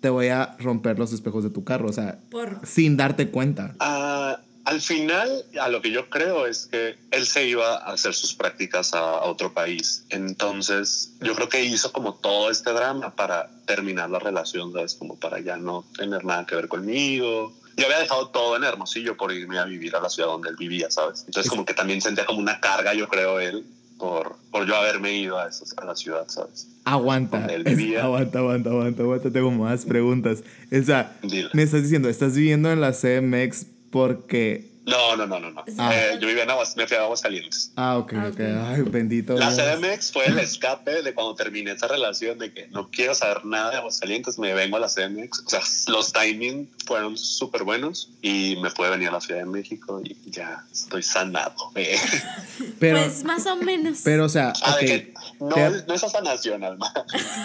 te 0.00 0.08
voy 0.08 0.28
a 0.28 0.56
romper 0.58 0.98
los 0.98 1.12
espejos 1.12 1.44
de 1.44 1.50
tu 1.50 1.62
carro? 1.64 1.88
O 1.88 1.92
sea, 1.92 2.20
Por. 2.30 2.58
sin 2.66 2.96
darte 2.96 3.28
cuenta. 3.28 3.74
Ah, 3.80 4.40
al 4.70 4.80
final, 4.80 5.44
a 5.60 5.68
lo 5.68 5.82
que 5.82 5.90
yo 5.90 6.08
creo 6.08 6.46
es 6.46 6.66
que 6.70 6.94
él 7.10 7.26
se 7.26 7.44
iba 7.46 7.74
a 7.76 7.92
hacer 7.92 8.14
sus 8.14 8.34
prácticas 8.34 8.94
a, 8.94 8.98
a 9.00 9.24
otro 9.24 9.52
país. 9.52 10.04
Entonces, 10.10 11.12
yo 11.20 11.34
creo 11.34 11.48
que 11.48 11.64
hizo 11.64 11.92
como 11.92 12.14
todo 12.14 12.50
este 12.50 12.72
drama 12.72 13.14
para 13.16 13.50
terminar 13.66 14.08
la 14.10 14.20
relación, 14.20 14.72
¿sabes? 14.72 14.94
Como 14.94 15.16
para 15.18 15.40
ya 15.40 15.56
no 15.56 15.84
tener 15.98 16.24
nada 16.24 16.46
que 16.46 16.54
ver 16.54 16.68
conmigo. 16.68 17.52
Yo 17.76 17.86
había 17.86 17.98
dejado 17.98 18.28
todo 18.28 18.56
en 18.56 18.62
Hermosillo 18.64 19.16
por 19.16 19.32
irme 19.32 19.58
a 19.58 19.64
vivir 19.64 19.96
a 19.96 20.00
la 20.00 20.08
ciudad 20.08 20.28
donde 20.28 20.50
él 20.50 20.56
vivía, 20.56 20.88
¿sabes? 20.90 21.24
Entonces, 21.26 21.50
como 21.50 21.64
que 21.64 21.74
también 21.74 22.00
sentía 22.00 22.24
como 22.24 22.38
una 22.38 22.60
carga, 22.60 22.94
yo 22.94 23.08
creo, 23.08 23.40
él, 23.40 23.64
por, 23.98 24.36
por 24.52 24.66
yo 24.66 24.76
haberme 24.76 25.14
ido 25.14 25.36
a, 25.38 25.48
esos- 25.48 25.74
a 25.78 25.84
la 25.84 25.96
ciudad, 25.96 26.24
¿sabes? 26.28 26.68
Aguanta, 26.84 27.44
es- 27.46 27.96
aguanta, 28.00 28.38
aguanta, 28.38 28.70
aguanta, 28.70 29.02
aguanta, 29.02 29.30
tengo 29.32 29.50
más 29.50 29.84
preguntas. 29.84 30.42
O 30.72 30.82
sea, 30.84 31.16
Dile. 31.22 31.48
me 31.54 31.62
estás 31.64 31.82
diciendo, 31.82 32.08
estás 32.08 32.34
viviendo 32.36 32.70
en 32.70 32.80
la 32.80 32.92
CMX 32.92 33.66
porque... 33.90 34.69
No, 34.90 35.16
no, 35.16 35.26
no, 35.26 35.38
no. 35.40 35.50
no. 35.50 35.64
Ah. 35.78 35.92
Eh, 35.94 36.18
yo 36.20 36.26
vivía 36.26 36.42
en 36.42 36.50
Aguas, 36.50 36.76
me 36.76 36.86
fui 36.86 36.96
a 36.96 37.00
Aguascalientes. 37.02 37.72
Ah, 37.76 37.96
ok, 37.98 38.12
Ah, 38.16 38.26
ok. 38.28 38.32
ok. 38.34 38.40
Ay, 38.40 38.82
bendito 38.82 39.34
La. 39.34 39.50
CDMX 39.50 40.12
fue 40.12 40.26
el 40.26 40.38
escape 40.38 41.02
de 41.02 41.14
cuando 41.14 41.34
terminé 41.34 41.72
esa 41.72 41.86
relación 41.88 42.38
de 42.38 42.52
que 42.52 42.66
no 42.68 42.90
quiero 42.90 43.14
saber 43.14 43.44
nada 43.44 43.70
de 43.70 43.76
Aguascalientes, 43.76 44.38
me 44.38 44.52
vengo 44.54 44.76
a 44.76 44.80
la 44.80 44.88
CDMX. 44.88 45.44
O 45.46 45.48
sea, 45.50 45.60
los 45.92 46.12
timings 46.12 46.68
fueron 46.86 47.16
súper 47.16 47.62
buenos 47.64 48.10
y 48.22 48.56
me 48.62 48.70
pude 48.70 48.90
venir 48.90 49.08
a 49.08 49.12
la 49.12 49.20
Ciudad 49.20 49.40
de 49.40 49.46
México 49.46 50.00
y 50.04 50.16
ya 50.30 50.64
estoy 50.72 51.02
sanado. 51.02 51.54
eh. 51.76 51.96
Pero, 52.78 52.98
pues 53.02 53.24
más 53.24 53.46
o 53.46 53.56
menos. 53.56 54.00
pero, 54.04 54.24
o 54.24 54.28
sea, 54.28 54.52
Ah, 54.62 54.76
de 54.76 54.84
ok. 54.84 54.86
que 54.86 55.14
no, 55.40 55.48
Te- 55.54 55.84
no 55.86 55.94
es 55.94 56.00
sanación, 56.00 56.64
Alma. 56.64 56.92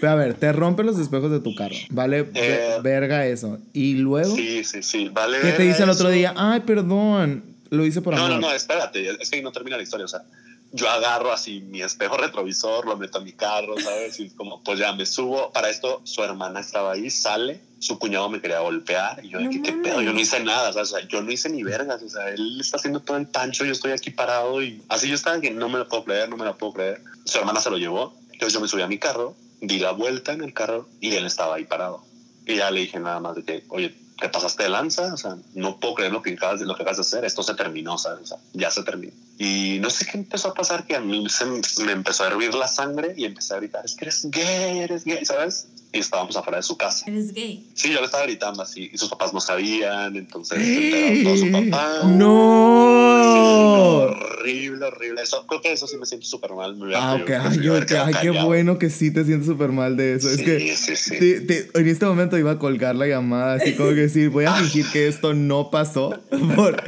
Pero 0.00 0.12
a 0.12 0.14
ver, 0.14 0.34
te 0.34 0.52
rompen 0.52 0.86
los 0.86 0.98
espejos 0.98 1.30
de 1.30 1.40
tu 1.40 1.54
carro. 1.54 1.74
Vale, 1.90 2.26
Eh, 2.34 2.78
verga 2.82 3.26
eso. 3.26 3.58
Y 3.72 3.94
luego, 3.94 4.34
Sí, 4.34 4.64
sí, 4.64 4.82
sí. 4.82 5.08
Vale. 5.10 5.38
¿qué 5.40 5.52
te 5.52 5.64
dice 5.80 5.90
el 5.90 5.96
otro 5.96 6.08
día? 6.10 6.34
Ay, 6.36 6.60
perdón, 6.60 7.44
lo 7.70 7.84
hice 7.84 8.00
por 8.02 8.14
No, 8.14 8.24
amor. 8.26 8.40
no, 8.40 8.48
no, 8.48 8.52
espérate, 8.54 9.08
es 9.20 9.30
que 9.30 9.36
ahí 9.36 9.42
no 9.42 9.52
termina 9.52 9.76
la 9.76 9.82
historia, 9.82 10.04
o 10.04 10.08
sea, 10.08 10.22
yo 10.72 10.88
agarro 10.88 11.32
así 11.32 11.60
mi 11.62 11.82
espejo 11.82 12.16
retrovisor, 12.16 12.86
lo 12.86 12.96
meto 12.96 13.18
a 13.18 13.20
mi 13.22 13.32
carro, 13.32 13.74
¿sabes? 13.80 14.20
Y 14.20 14.26
es 14.26 14.34
como, 14.34 14.62
pues 14.62 14.78
ya 14.78 14.92
me 14.92 15.04
subo, 15.04 15.50
para 15.52 15.68
esto 15.68 16.00
su 16.04 16.22
hermana 16.22 16.60
estaba 16.60 16.92
ahí, 16.92 17.10
sale, 17.10 17.60
su 17.80 17.98
cuñado 17.98 18.28
me 18.28 18.40
quería 18.40 18.60
golpear, 18.60 19.24
y 19.24 19.30
yo 19.30 19.40
No 19.40 19.50
¿qué 19.50 19.58
mames. 19.72 19.88
pedo? 19.88 20.00
Yo 20.02 20.12
no 20.12 20.20
hice 20.20 20.38
nada, 20.44 20.72
¿sabes? 20.72 20.92
O 20.92 20.98
sea, 20.98 21.08
yo 21.08 21.22
no 21.22 21.32
hice 21.32 21.48
ni 21.48 21.64
vergas, 21.64 22.00
o 22.02 22.08
sea, 22.08 22.28
él 22.28 22.58
está 22.60 22.76
haciendo 22.76 23.00
todo 23.00 23.16
el 23.16 23.26
pancho, 23.26 23.64
yo 23.64 23.72
estoy 23.72 23.90
aquí 23.92 24.10
parado, 24.10 24.62
y 24.62 24.80
así 24.88 25.08
yo 25.08 25.14
estaba 25.16 25.40
que 25.40 25.50
no 25.50 25.68
me 25.68 25.78
lo 25.78 25.88
puedo 25.88 26.04
creer, 26.04 26.28
no 26.28 26.36
me 26.36 26.44
lo 26.44 26.56
puedo 26.56 26.72
creer. 26.74 27.02
Su 27.24 27.38
hermana 27.38 27.60
se 27.60 27.70
lo 27.70 27.76
llevó, 27.76 28.14
entonces 28.32 28.52
yo 28.52 28.60
me 28.60 28.68
subí 28.68 28.82
a 28.82 28.86
mi 28.86 28.98
carro, 28.98 29.34
di 29.60 29.78
la 29.80 29.90
vuelta 29.90 30.32
en 30.32 30.42
el 30.44 30.54
carro, 30.54 30.88
y 31.00 31.14
él 31.16 31.26
estaba 31.26 31.56
ahí 31.56 31.64
parado. 31.64 32.04
Y 32.46 32.56
ya 32.56 32.70
le 32.70 32.80
dije 32.82 33.00
nada 33.00 33.18
más 33.18 33.34
de 33.34 33.42
que, 33.44 33.64
oye, 33.70 33.92
te 34.20 34.28
pasaste 34.28 34.64
de 34.64 34.68
lanza, 34.68 35.12
o 35.12 35.16
sea, 35.16 35.36
no 35.54 35.80
puedo 35.80 35.94
creer 35.94 36.12
lo 36.12 36.22
que 36.22 36.34
acabas 36.34 36.60
de, 36.60 36.66
lo 36.66 36.76
que 36.76 36.82
acabas 36.82 36.98
de 36.98 37.02
hacer, 37.02 37.24
esto 37.24 37.42
se 37.42 37.54
terminó, 37.54 37.98
¿sabes? 37.98 38.22
O 38.22 38.26
sea, 38.26 38.38
ya 38.52 38.70
se 38.70 38.82
terminó. 38.82 39.12
Y 39.38 39.78
no 39.80 39.88
sé 39.90 40.06
qué 40.06 40.18
empezó 40.18 40.48
a 40.48 40.54
pasar, 40.54 40.86
que 40.86 40.94
a 40.94 41.00
mí 41.00 41.26
se 41.28 41.46
me, 41.46 41.92
empezó 41.92 42.24
a 42.24 42.28
hervir 42.28 42.54
la 42.54 42.68
sangre 42.68 43.14
y 43.16 43.24
empecé 43.24 43.54
a 43.54 43.56
gritar, 43.56 43.84
es 43.84 43.94
que 43.94 44.04
eres 44.04 44.30
gay, 44.30 44.78
eres 44.80 45.04
gay, 45.04 45.24
¿sabes? 45.24 45.68
Y 45.92 45.98
estábamos 45.98 46.36
afuera 46.36 46.58
de 46.58 46.62
su 46.62 46.76
casa. 46.76 47.06
Eres 47.08 47.32
gay. 47.32 47.68
Sí, 47.74 47.90
yo 47.90 48.00
le 48.00 48.06
estaba 48.06 48.24
gritando 48.24 48.62
así, 48.62 48.90
y 48.92 48.98
sus 48.98 49.08
papás 49.08 49.32
no 49.32 49.40
sabían, 49.40 50.14
entonces 50.16 50.58
se 50.58 51.22
todo 51.24 51.36
su 51.36 51.50
papá. 51.50 52.02
¡No! 52.04 53.30
Sí, 54.12 54.29
horrible, 54.40 54.86
horrible. 54.86 55.22
Eso, 55.22 55.46
creo 55.46 55.60
que 55.60 55.72
eso 55.72 55.86
sí 55.86 55.96
me 55.96 56.06
siento 56.06 56.26
súper 56.26 56.52
mal. 56.52 56.76
Me 56.76 56.94
Ah, 56.94 57.18
ok. 57.20 57.30
Ay, 57.30 57.60
yo- 57.60 57.74
ay, 57.74 58.14
qué 58.20 58.30
bueno 58.30 58.78
que 58.78 58.90
sí 58.90 59.12
te 59.12 59.24
sientes 59.24 59.46
súper 59.46 59.70
mal 59.70 59.96
de 59.96 60.14
eso. 60.14 60.28
es 60.28 60.36
Sí, 60.36 60.44
que 60.44 60.76
sí, 60.76 60.96
sí. 60.96 61.18
te- 61.18 61.40
te- 61.40 61.70
en 61.78 61.88
este 61.88 62.06
momento 62.06 62.36
iba 62.38 62.52
a 62.52 62.58
colgar 62.58 62.94
la 62.96 63.06
llamada, 63.06 63.54
así 63.54 63.74
como 63.74 63.90
que 63.90 63.94
decir, 63.96 64.30
voy 64.30 64.44
a 64.46 64.52
fingir 64.54 64.86
que 64.92 65.08
esto 65.08 65.34
no 65.34 65.70
pasó. 65.70 66.10
por- 66.56 66.82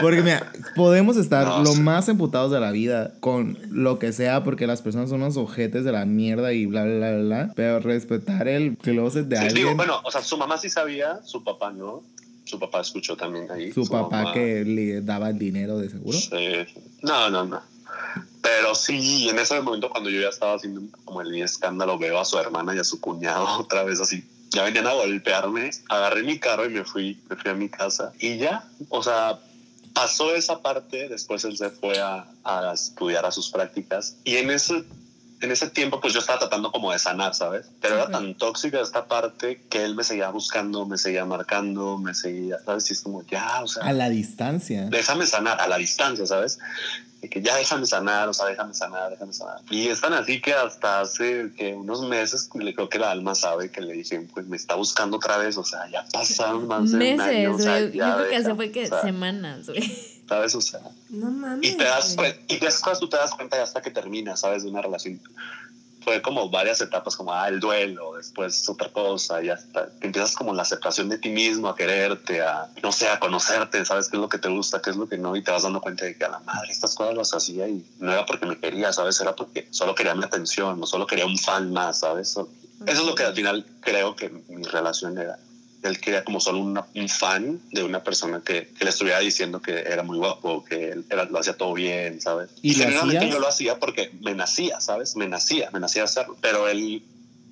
porque, 0.00 0.22
mira, 0.22 0.52
podemos 0.74 1.16
estar 1.16 1.46
No, 1.46 1.62
lo 1.62 1.74
más 1.74 2.08
emputados 2.08 2.50
de 2.52 2.60
la 2.60 2.70
vida 2.72 3.14
con 3.20 3.58
lo 3.70 3.98
que 3.98 4.12
sea, 4.12 4.44
porque 4.44 4.66
las 4.66 4.82
personas 4.82 5.10
son 5.10 5.22
unos 5.22 5.36
ojetes 5.36 5.84
de 5.84 5.92
la 5.92 6.04
mierda 6.04 6.52
y 6.52 6.66
bla, 6.66 6.84
bla, 6.84 7.12
bla, 7.12 7.22
bla. 7.22 7.52
Pero 7.54 7.80
respetar 7.80 8.48
el 8.48 8.76
closet 8.76 9.26
de 9.26 9.38
alguien. 9.38 9.54
digo, 9.54 9.74
bueno, 9.76 10.00
o 10.04 10.10
sea, 10.10 10.22
su 10.22 10.36
mamá 10.36 10.58
sí 10.58 10.68
sabía, 10.70 11.20
su 11.24 11.42
papá 11.44 11.72
no. 11.72 12.02
Su 12.46 12.58
papá 12.58 12.80
escuchó 12.80 13.16
también 13.16 13.50
ahí. 13.50 13.72
su 13.72 13.86
papá 13.86 14.18
mamá- 14.22 14.32
que 14.32 14.64
le 14.64 15.02
daba 15.02 15.28
el 15.30 15.38
dinero 15.38 15.78
de 15.78 15.90
seguro. 15.90 16.16
Sí. 16.18 16.64
No, 17.02 17.28
no, 17.28 17.44
no. 17.44 17.60
Pero 18.40 18.74
sí, 18.74 19.28
en 19.28 19.38
ese 19.38 19.60
momento 19.60 19.90
cuando 19.90 20.08
yo 20.08 20.20
ya 20.20 20.28
estaba 20.28 20.54
haciendo 20.54 20.80
como 21.04 21.20
el 21.20 21.34
escándalo, 21.42 21.98
veo 21.98 22.18
a 22.18 22.24
su 22.24 22.38
hermana 22.38 22.74
y 22.74 22.78
a 22.78 22.84
su 22.84 23.00
cuñado 23.00 23.44
otra 23.60 23.82
vez 23.82 24.00
así. 24.00 24.24
Ya 24.50 24.62
venían 24.62 24.86
a 24.86 24.92
golpearme, 24.92 25.70
agarré 25.88 26.22
mi 26.22 26.38
carro 26.38 26.64
y 26.66 26.70
me 26.70 26.84
fui, 26.84 27.20
me 27.28 27.36
fui 27.36 27.50
a 27.50 27.54
mi 27.54 27.68
casa. 27.68 28.12
Y 28.20 28.38
ya, 28.38 28.64
o 28.88 29.02
sea, 29.02 29.40
pasó 29.92 30.34
esa 30.34 30.62
parte, 30.62 31.08
después 31.08 31.44
él 31.44 31.56
se 31.58 31.70
fue 31.70 31.98
a, 31.98 32.26
a 32.44 32.72
estudiar 32.72 33.26
a 33.26 33.32
sus 33.32 33.50
prácticas 33.50 34.16
y 34.24 34.36
en 34.36 34.50
ese 34.50 34.84
en 35.40 35.50
ese 35.50 35.68
tiempo 35.68 36.00
pues 36.00 36.14
yo 36.14 36.20
estaba 36.20 36.38
tratando 36.38 36.72
como 36.72 36.92
de 36.92 36.98
sanar, 36.98 37.34
¿sabes? 37.34 37.66
Pero 37.80 37.96
era 37.96 38.10
tan 38.10 38.34
tóxica 38.34 38.80
esta 38.80 39.06
parte 39.06 39.62
que 39.68 39.84
él 39.84 39.94
me 39.94 40.04
seguía 40.04 40.30
buscando, 40.30 40.86
me 40.86 40.98
seguía 40.98 41.24
marcando, 41.24 41.98
me 41.98 42.14
seguía, 42.14 42.58
¿sabes? 42.64 42.90
Y 42.90 42.94
es 42.94 43.00
como, 43.02 43.22
ya, 43.26 43.62
o 43.62 43.68
sea... 43.68 43.84
A 43.84 43.92
la 43.92 44.08
distancia. 44.08 44.86
Déjame 44.90 45.26
sanar, 45.26 45.60
a 45.60 45.68
la 45.68 45.76
distancia, 45.76 46.26
¿sabes? 46.26 46.58
Que 47.30 47.42
ya 47.42 47.56
déjame 47.56 47.86
sanar, 47.86 48.28
o 48.28 48.34
sea, 48.34 48.46
déjame 48.46 48.72
sanar, 48.72 49.10
déjame 49.10 49.32
sanar. 49.32 49.60
Y 49.68 49.88
es 49.88 50.00
tan 50.00 50.12
así 50.12 50.40
que 50.40 50.54
hasta 50.54 51.00
hace 51.00 51.50
que 51.56 51.74
unos 51.74 52.02
meses, 52.02 52.48
le 52.54 52.72
creo 52.72 52.88
que 52.88 52.98
la 52.98 53.10
alma 53.10 53.34
sabe 53.34 53.70
que 53.70 53.80
le 53.80 53.94
dije, 53.94 54.20
pues 54.32 54.46
me 54.46 54.56
está 54.56 54.76
buscando 54.76 55.16
otra 55.16 55.36
vez, 55.36 55.56
o 55.56 55.64
sea, 55.64 55.90
ya 55.90 56.06
pasaron 56.12 56.68
más 56.68 56.92
de 56.92 57.14
un 57.14 57.20
año, 57.20 57.50
o 57.50 57.56
Meses, 57.56 57.64
sea, 57.64 57.80
ya 57.80 58.10
Yo 58.10 58.16
creo 58.16 58.30
que 58.30 58.36
hace 58.36 58.54
fue 58.54 58.70
que 58.70 58.84
o 58.84 58.88
sea, 58.88 59.02
semanas, 59.02 59.66
güey. 59.66 60.15
¿Sabes? 60.28 60.54
O 60.54 60.60
sea, 60.60 60.80
No 61.08 61.30
mames. 61.30 61.70
y 61.70 61.76
te 61.76 61.84
das 61.84 62.16
y 62.48 62.56
después 62.58 62.98
tú 62.98 63.08
te 63.08 63.16
das 63.16 63.30
cuenta 63.32 63.56
ya 63.56 63.62
hasta 63.62 63.80
que 63.80 63.90
termina, 63.90 64.36
¿sabes? 64.36 64.64
De 64.64 64.70
una 64.70 64.82
relación. 64.82 65.20
Fue 66.02 66.22
como 66.22 66.48
varias 66.50 66.80
etapas, 66.80 67.16
como 67.16 67.32
ah, 67.32 67.48
el 67.48 67.58
duelo, 67.58 68.14
después 68.16 68.68
otra 68.68 68.88
cosa, 68.92 69.42
y 69.42 69.48
hasta 69.48 69.88
que 70.00 70.06
empiezas 70.06 70.36
como 70.36 70.54
la 70.54 70.62
aceptación 70.62 71.08
de 71.08 71.18
ti 71.18 71.30
mismo, 71.30 71.68
a 71.68 71.74
quererte, 71.74 72.42
a, 72.42 72.68
no 72.80 72.92
sé, 72.92 73.08
a 73.08 73.18
conocerte, 73.18 73.84
sabes 73.84 74.08
qué 74.08 74.16
es 74.16 74.20
lo 74.20 74.28
que 74.28 74.38
te 74.38 74.48
gusta, 74.48 74.80
qué 74.80 74.90
es 74.90 74.96
lo 74.96 75.08
que 75.08 75.18
no, 75.18 75.34
y 75.34 75.42
te 75.42 75.50
vas 75.50 75.64
dando 75.64 75.80
cuenta 75.80 76.04
de 76.04 76.16
que 76.16 76.24
a 76.24 76.28
la 76.28 76.38
madre 76.40 76.70
estas 76.70 76.94
cosas 76.94 77.16
las 77.16 77.34
hacía 77.34 77.66
y 77.66 77.84
no 77.98 78.12
era 78.12 78.24
porque 78.24 78.46
me 78.46 78.56
quería, 78.56 78.92
¿sabes? 78.92 79.20
Era 79.20 79.34
porque 79.34 79.66
solo 79.70 79.96
quería 79.96 80.14
mi 80.14 80.24
atención, 80.24 80.78
no 80.78 80.86
solo 80.86 81.08
quería 81.08 81.26
un 81.26 81.38
fan 81.38 81.72
más, 81.72 81.98
¿sabes? 82.00 82.30
Eso 82.30 82.48
es 82.86 83.02
lo 83.04 83.16
que 83.16 83.24
al 83.24 83.34
final 83.34 83.66
creo 83.80 84.14
que 84.14 84.28
mi 84.28 84.62
relación 84.62 85.18
era. 85.18 85.38
Él 85.86 86.00
quería 86.00 86.24
como 86.24 86.40
solo 86.40 86.58
una- 86.58 86.86
un 86.94 87.08
fan 87.08 87.60
de 87.72 87.82
una 87.82 88.02
persona 88.02 88.42
que, 88.44 88.68
que 88.78 88.84
le 88.84 88.90
estuviera 88.90 89.18
diciendo 89.20 89.60
que 89.62 89.72
era 89.80 90.02
muy 90.02 90.18
guapo, 90.18 90.64
que 90.64 90.90
él 90.90 91.04
era- 91.10 91.24
lo 91.24 91.38
hacía 91.38 91.56
todo 91.56 91.72
bien, 91.74 92.20
¿sabes? 92.20 92.50
¿Y 92.62 92.74
generalmente 92.74 93.18
hacías? 93.18 93.34
yo 93.34 93.40
lo 93.40 93.48
hacía 93.48 93.78
porque 93.78 94.10
me 94.20 94.34
nacía, 94.34 94.80
¿sabes? 94.80 95.16
Me 95.16 95.28
nacía, 95.28 95.70
me 95.72 95.80
nacía 95.80 96.04
hacerlo. 96.04 96.36
Pero 96.40 96.68
él 96.68 97.02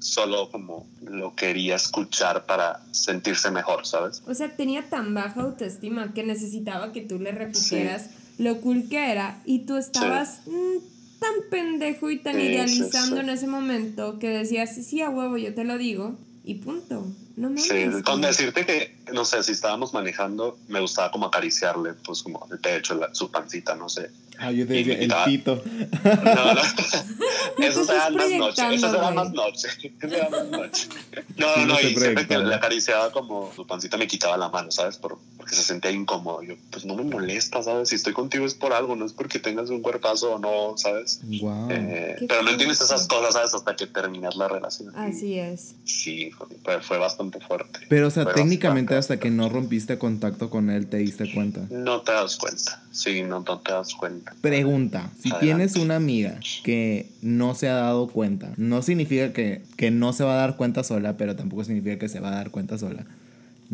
solo 0.01 0.51
como 0.51 0.87
lo 1.03 1.35
quería 1.35 1.77
escuchar 1.77 2.45
para 2.47 2.83
sentirse 2.93 3.51
mejor, 3.51 3.87
¿sabes? 3.87 4.23
O 4.27 4.35
sea, 4.35 4.55
tenía 4.55 4.89
tan 4.91 5.15
baja 5.15 5.41
autoestima 5.41 6.13
que 6.13 6.23
necesitaba 6.25 6.93
que 6.93 7.01
tú 7.01 7.19
le 7.19 7.33
repitieras 7.33 8.11
lo 8.37 8.61
cool 8.61 8.89
que 8.91 9.13
era 9.13 9.41
y 9.47 9.61
tú 9.61 9.77
estabas 9.79 10.41
mm, 10.47 10.77
tan 11.21 11.33
pendejo 11.51 12.11
y 12.11 12.19
tan 12.19 12.35
Sí, 12.35 12.43
idealizando 12.43 13.17
sí. 13.17 13.23
en 13.23 13.29
ese 13.31 13.47
momento 13.47 14.19
que 14.19 14.29
decías, 14.29 14.75
sí, 14.75 15.01
a 15.01 15.09
huevo, 15.09 15.39
yo 15.39 15.55
te 15.55 15.65
lo 15.65 15.79
digo 15.79 16.19
y 16.45 16.57
punto. 16.57 17.07
No 17.37 17.49
mames. 17.49 17.65
Sí, 17.65 18.03
con 18.05 18.21
decirte 18.21 18.65
que, 18.65 18.97
no 19.13 19.25
sé, 19.25 19.43
si 19.43 19.53
estábamos 19.53 19.93
manejando, 19.93 20.57
me 20.69 20.81
gustaba 20.81 21.11
como 21.11 21.27
acariciarle, 21.27 21.95
pues 21.95 22.23
como 22.23 22.47
el 22.53 22.59
pecho, 22.61 22.95
la- 22.95 23.13
su 23.15 23.31
pancita, 23.31 23.75
no 23.75 23.89
sé. 23.89 24.11
Ah, 24.39 24.51
yo 24.51 24.67
te 24.67 24.81
Y 24.81 24.85
decía, 24.85 24.99
me 24.99 25.05
el 25.05 25.25
pito. 25.25 25.63
No, 26.25 26.55
no. 26.55 26.61
Eso 27.59 27.81
estás 27.83 27.97
era 27.97 28.11
más 28.11 28.31
noche. 28.31 28.75
Eso 28.75 28.87
era 28.89 29.01
güey. 29.03 29.15
más 29.15 29.33
noche. 29.33 29.69
Eso 30.01 30.15
era 30.17 30.29
más 30.31 30.47
noche. 30.49 30.89
No, 31.37 31.57
no, 31.57 31.67
no 31.67 31.77
se 31.77 31.91
Y 31.91 31.97
siempre 31.97 32.27
que 32.27 32.39
le 32.39 32.55
acariciaba 32.55 33.11
como 33.13 33.53
su 33.55 33.67
pancita 33.67 33.97
me 33.97 34.07
quitaba 34.07 34.37
la 34.37 34.49
mano, 34.49 34.71
¿sabes? 34.71 34.97
Por, 34.97 35.19
porque 35.45 35.57
se 35.57 35.63
sentía 35.63 35.91
incómodo. 35.91 36.43
Yo, 36.43 36.55
pues 36.71 36.87
no 36.87 36.97
me 36.97 37.05
molesta, 37.05 37.63
¿sabes? 37.63 37.91
Si 37.91 37.97
estoy 37.97 38.15
contigo 38.15 38.47
es 38.47 38.55
por 38.55 38.73
algo, 38.73 38.97
no 38.97 39.05
es 39.05 39.13
porque 39.13 39.39
tengas 39.39 39.69
un 39.69 39.83
cuerpazo 39.83 40.37
o 40.37 40.39
no, 40.39 40.79
¿sabes? 40.79 41.21
Wow. 41.23 41.69
Eh, 41.71 42.17
pero 42.27 42.43
no 42.43 42.51
entiendes 42.51 42.81
esas 42.81 43.07
cosas, 43.07 43.35
¿sabes? 43.35 43.53
Hasta 43.53 43.77
que 43.77 43.87
terminas 43.87 44.37
la 44.37 44.49
relación. 44.49 44.97
Así 44.97 45.39
es. 45.39 45.75
Sí, 45.85 46.31
fue, 46.31 46.81
fue 46.81 46.97
bastante 46.97 47.41
fuerte. 47.41 47.81
Pero, 47.91 48.09
o 48.09 48.11
sea, 48.11 48.23
Fue 48.23 48.33
técnicamente 48.33 48.95
hasta 48.95 49.19
que 49.19 49.31
no 49.31 49.51
rompiste 49.51 49.99
contacto 49.99 50.49
con 50.49 50.71
él 50.71 50.87
te 50.87 50.97
diste 50.97 51.31
cuenta. 51.35 51.61
No 51.69 52.01
te 52.01 52.13
das 52.13 52.37
cuenta. 52.39 52.83
Sí, 52.91 53.21
no, 53.21 53.41
no 53.41 53.59
te 53.59 53.73
das 53.73 53.95
cuenta. 53.95 54.35
Pregunta, 54.41 55.11
si 55.21 55.29
Adelante. 55.29 55.47
tienes 55.47 55.77
una 55.77 55.97
amiga 55.97 56.41
que 56.63 57.11
no 57.21 57.55
se 57.55 57.69
ha 57.69 57.75
dado 57.75 58.07
cuenta, 58.09 58.55
no 58.57 58.81
significa 58.81 59.35
que, 59.35 59.61
que 59.77 59.91
no 59.91 60.15
se 60.15 60.25
va 60.25 60.33
a 60.33 60.37
dar 60.37 60.57
cuenta 60.57 60.83
sola, 60.85 61.19
pero 61.19 61.37
tampoco 61.37 61.65
significa 61.65 61.99
que 61.99 62.09
se 62.09 62.21
va 62.21 62.29
a 62.29 62.37
dar 62.37 62.51
cuenta 62.51 62.79
sola. 62.79 63.05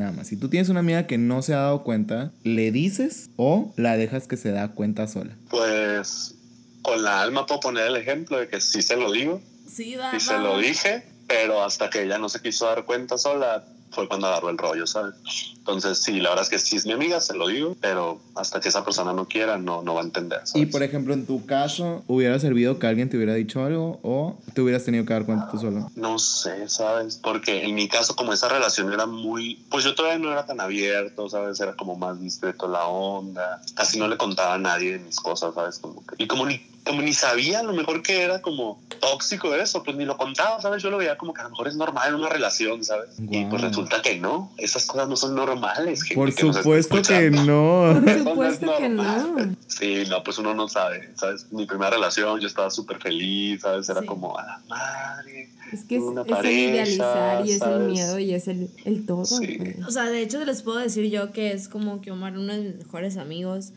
Nada 0.00 0.12
más, 0.12 0.28
si 0.28 0.36
tú 0.38 0.48
tienes 0.48 0.70
una 0.70 0.80
amiga 0.80 1.06
que 1.06 1.18
no 1.18 1.42
se 1.42 1.52
ha 1.52 1.58
dado 1.58 1.84
cuenta, 1.84 2.32
¿le 2.42 2.72
dices 2.72 3.28
o 3.36 3.74
la 3.76 3.98
dejas 3.98 4.26
que 4.26 4.38
se 4.38 4.50
da 4.50 4.68
cuenta 4.68 5.06
sola? 5.06 5.36
Pues 5.50 6.36
con 6.80 7.02
la 7.02 7.20
alma 7.20 7.44
puedo 7.44 7.60
poner 7.60 7.86
el 7.88 7.96
ejemplo 7.96 8.38
de 8.38 8.48
que 8.48 8.62
sí 8.62 8.80
se 8.80 8.96
lo 8.96 9.12
digo, 9.12 9.42
Sí, 9.70 9.96
va. 9.96 10.16
y 10.16 10.20
se 10.20 10.38
lo 10.38 10.56
dije, 10.58 11.04
pero 11.28 11.62
hasta 11.62 11.90
que 11.90 12.04
ella 12.04 12.16
no 12.16 12.30
se 12.30 12.40
quiso 12.40 12.64
dar 12.64 12.86
cuenta 12.86 13.18
sola 13.18 13.62
fue 13.90 14.07
cuando 14.09 14.26
agarró 14.29 14.50
el 14.50 14.59
rollo, 14.59 14.87
¿sabes? 14.87 15.14
Entonces, 15.59 15.98
sí, 15.98 16.20
la 16.20 16.31
verdad 16.31 16.44
es 16.44 16.48
que 16.50 16.59
sí 16.59 16.76
es 16.76 16.87
mi 16.87 16.92
amiga, 16.92 17.20
se 17.20 17.35
lo 17.35 17.48
digo, 17.48 17.76
pero 17.81 18.18
hasta 18.35 18.61
que 18.61 18.68
esa 18.68 18.85
persona 18.85 19.12
no 19.12 19.26
quiera, 19.29 19.59
no, 19.59 19.83
no 19.83 19.94
va 19.94 20.00
a 20.00 20.05
entender. 20.05 20.40
Y 20.44 20.48
¿sabes? 20.48 20.68
por 20.70 20.83
ejemplo, 20.83 21.12
en 21.14 21.26
tu 21.26 21.44
caso, 21.46 22.03
¿hubiera 22.07 22.38
servido 22.38 22.79
que 22.79 22.87
alguien 22.87 23.09
te 23.11 23.16
hubiera 23.16 23.35
dicho 23.35 23.62
algo 23.64 24.00
o 24.03 24.38
te 24.55 24.61
hubieras 24.62 24.85
tenido 24.85 25.05
que 25.05 25.12
dar 25.12 25.26
cuenta 25.26 25.48
tú 25.50 25.59
solo? 25.59 25.90
No 25.96 26.18
sé, 26.18 26.68
¿sabes? 26.68 27.16
Porque 27.22 27.64
en 27.64 27.74
mi 27.74 27.88
caso, 27.88 28.16
como 28.16 28.33
esa 28.33 28.48
relación 28.48 28.92
era 28.92 29.07
muy... 29.07 29.57
Pues 29.70 29.85
yo 29.85 29.94
todavía 29.94 30.18
no 30.18 30.33
era 30.33 30.46
tan 30.46 30.61
abierto, 30.61 31.29
¿sabes? 31.29 31.61
Era 31.61 31.74
como 31.76 31.96
más 31.96 32.20
discreto 32.20 32.66
la 32.68 32.87
onda. 32.87 33.61
Casi 33.74 33.98
no 33.98 34.09
le 34.09 34.16
contaba 34.16 34.55
a 34.55 34.59
nadie 34.59 34.92
de 34.92 34.98
mis 35.00 35.16
cosas, 35.16 35.55
¿sabes? 35.55 35.79
Como 35.79 36.05
que- 36.07 36.22
y 36.22 36.26
como 36.26 36.46
ni, 36.46 36.59
como 36.84 37.02
ni 37.02 37.12
sabía 37.12 37.60
a 37.60 37.62
lo 37.62 37.72
mejor 37.72 38.02
que 38.02 38.22
era 38.22 38.40
como 38.42 38.80
tóxico 39.00 39.54
eso, 39.54 39.82
pues 39.82 39.96
ni 39.96 40.04
lo 40.04 40.16
contaba, 40.16 40.60
¿sabes? 40.60 40.82
Yo 40.82 40.90
lo 40.90 40.98
veía 40.98 41.16
como 41.16 41.32
que 41.34 41.40
a 41.40 41.44
lo 41.44 41.50
mejor 41.50 41.68
es 41.68 41.76
normal 41.76 42.08
en 42.08 42.14
una 42.16 42.28
relación, 42.28 42.82
¿sabes? 42.84 43.10
Y 43.18 43.44
pues 43.46 43.62
resulta 43.62 44.02
que 44.02 44.18
no. 44.18 44.52
Esas 44.58 44.86
cosas 44.86 45.08
no 45.08 45.16
son 45.16 45.34
normales. 45.34 46.02
gente 46.02 46.14
Por 46.16 46.32
supuesto 46.54 47.02
que 47.02 47.30
no. 47.30 48.00
Por 48.04 48.18
supuesto 48.18 48.72
que 48.78 48.88
no. 48.88 49.56
Sí, 49.66 50.04
no, 50.08 50.22
pues 50.22 50.38
uno 50.38 50.54
no 50.54 50.68
sabe, 50.68 51.10
¿sabes? 51.16 51.46
Mi 51.52 51.66
primera 51.66 51.90
relación, 51.90 52.40
yo 52.40 52.46
estaba 52.46 52.70
súper 52.70 52.98
feliz, 52.98 53.60
¿sabes? 53.62 53.88
Era 53.88 54.00
Sí. 54.00 54.06
como, 54.06 54.36
a 54.38 54.44
la 54.44 54.60
madre. 54.68 55.50
Es 55.72 55.84
que 55.84 55.96
es, 55.96 56.02
Una 56.02 56.22
es 56.22 56.38
el 56.44 56.50
idealizar 56.50 57.46
y 57.46 57.52
es 57.52 57.62
el 57.62 57.78
miedo 57.80 58.18
y 58.18 58.34
es 58.34 58.48
el, 58.48 58.70
el 58.84 59.06
todo. 59.06 59.24
Sí. 59.24 59.56
güey. 59.56 59.76
O 59.86 59.90
sea, 59.90 60.04
de 60.04 60.20
hecho 60.22 60.44
les 60.44 60.62
puedo 60.62 60.78
decir 60.78 61.08
yo 61.10 61.30
que 61.32 61.52
es 61.52 61.68
como 61.68 62.00
que 62.00 62.10
Omar, 62.10 62.36
uno 62.36 62.52
de 62.52 62.58
mis 62.58 62.76
mejores 62.76 63.16
amigos. 63.18 63.72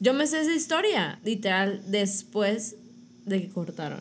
Yo 0.00 0.14
me 0.14 0.26
sé 0.26 0.40
esa 0.40 0.54
historia, 0.54 1.18
literal, 1.24 1.82
después 1.88 2.76
de 3.26 3.42
que 3.42 3.48
cortaron. 3.48 4.00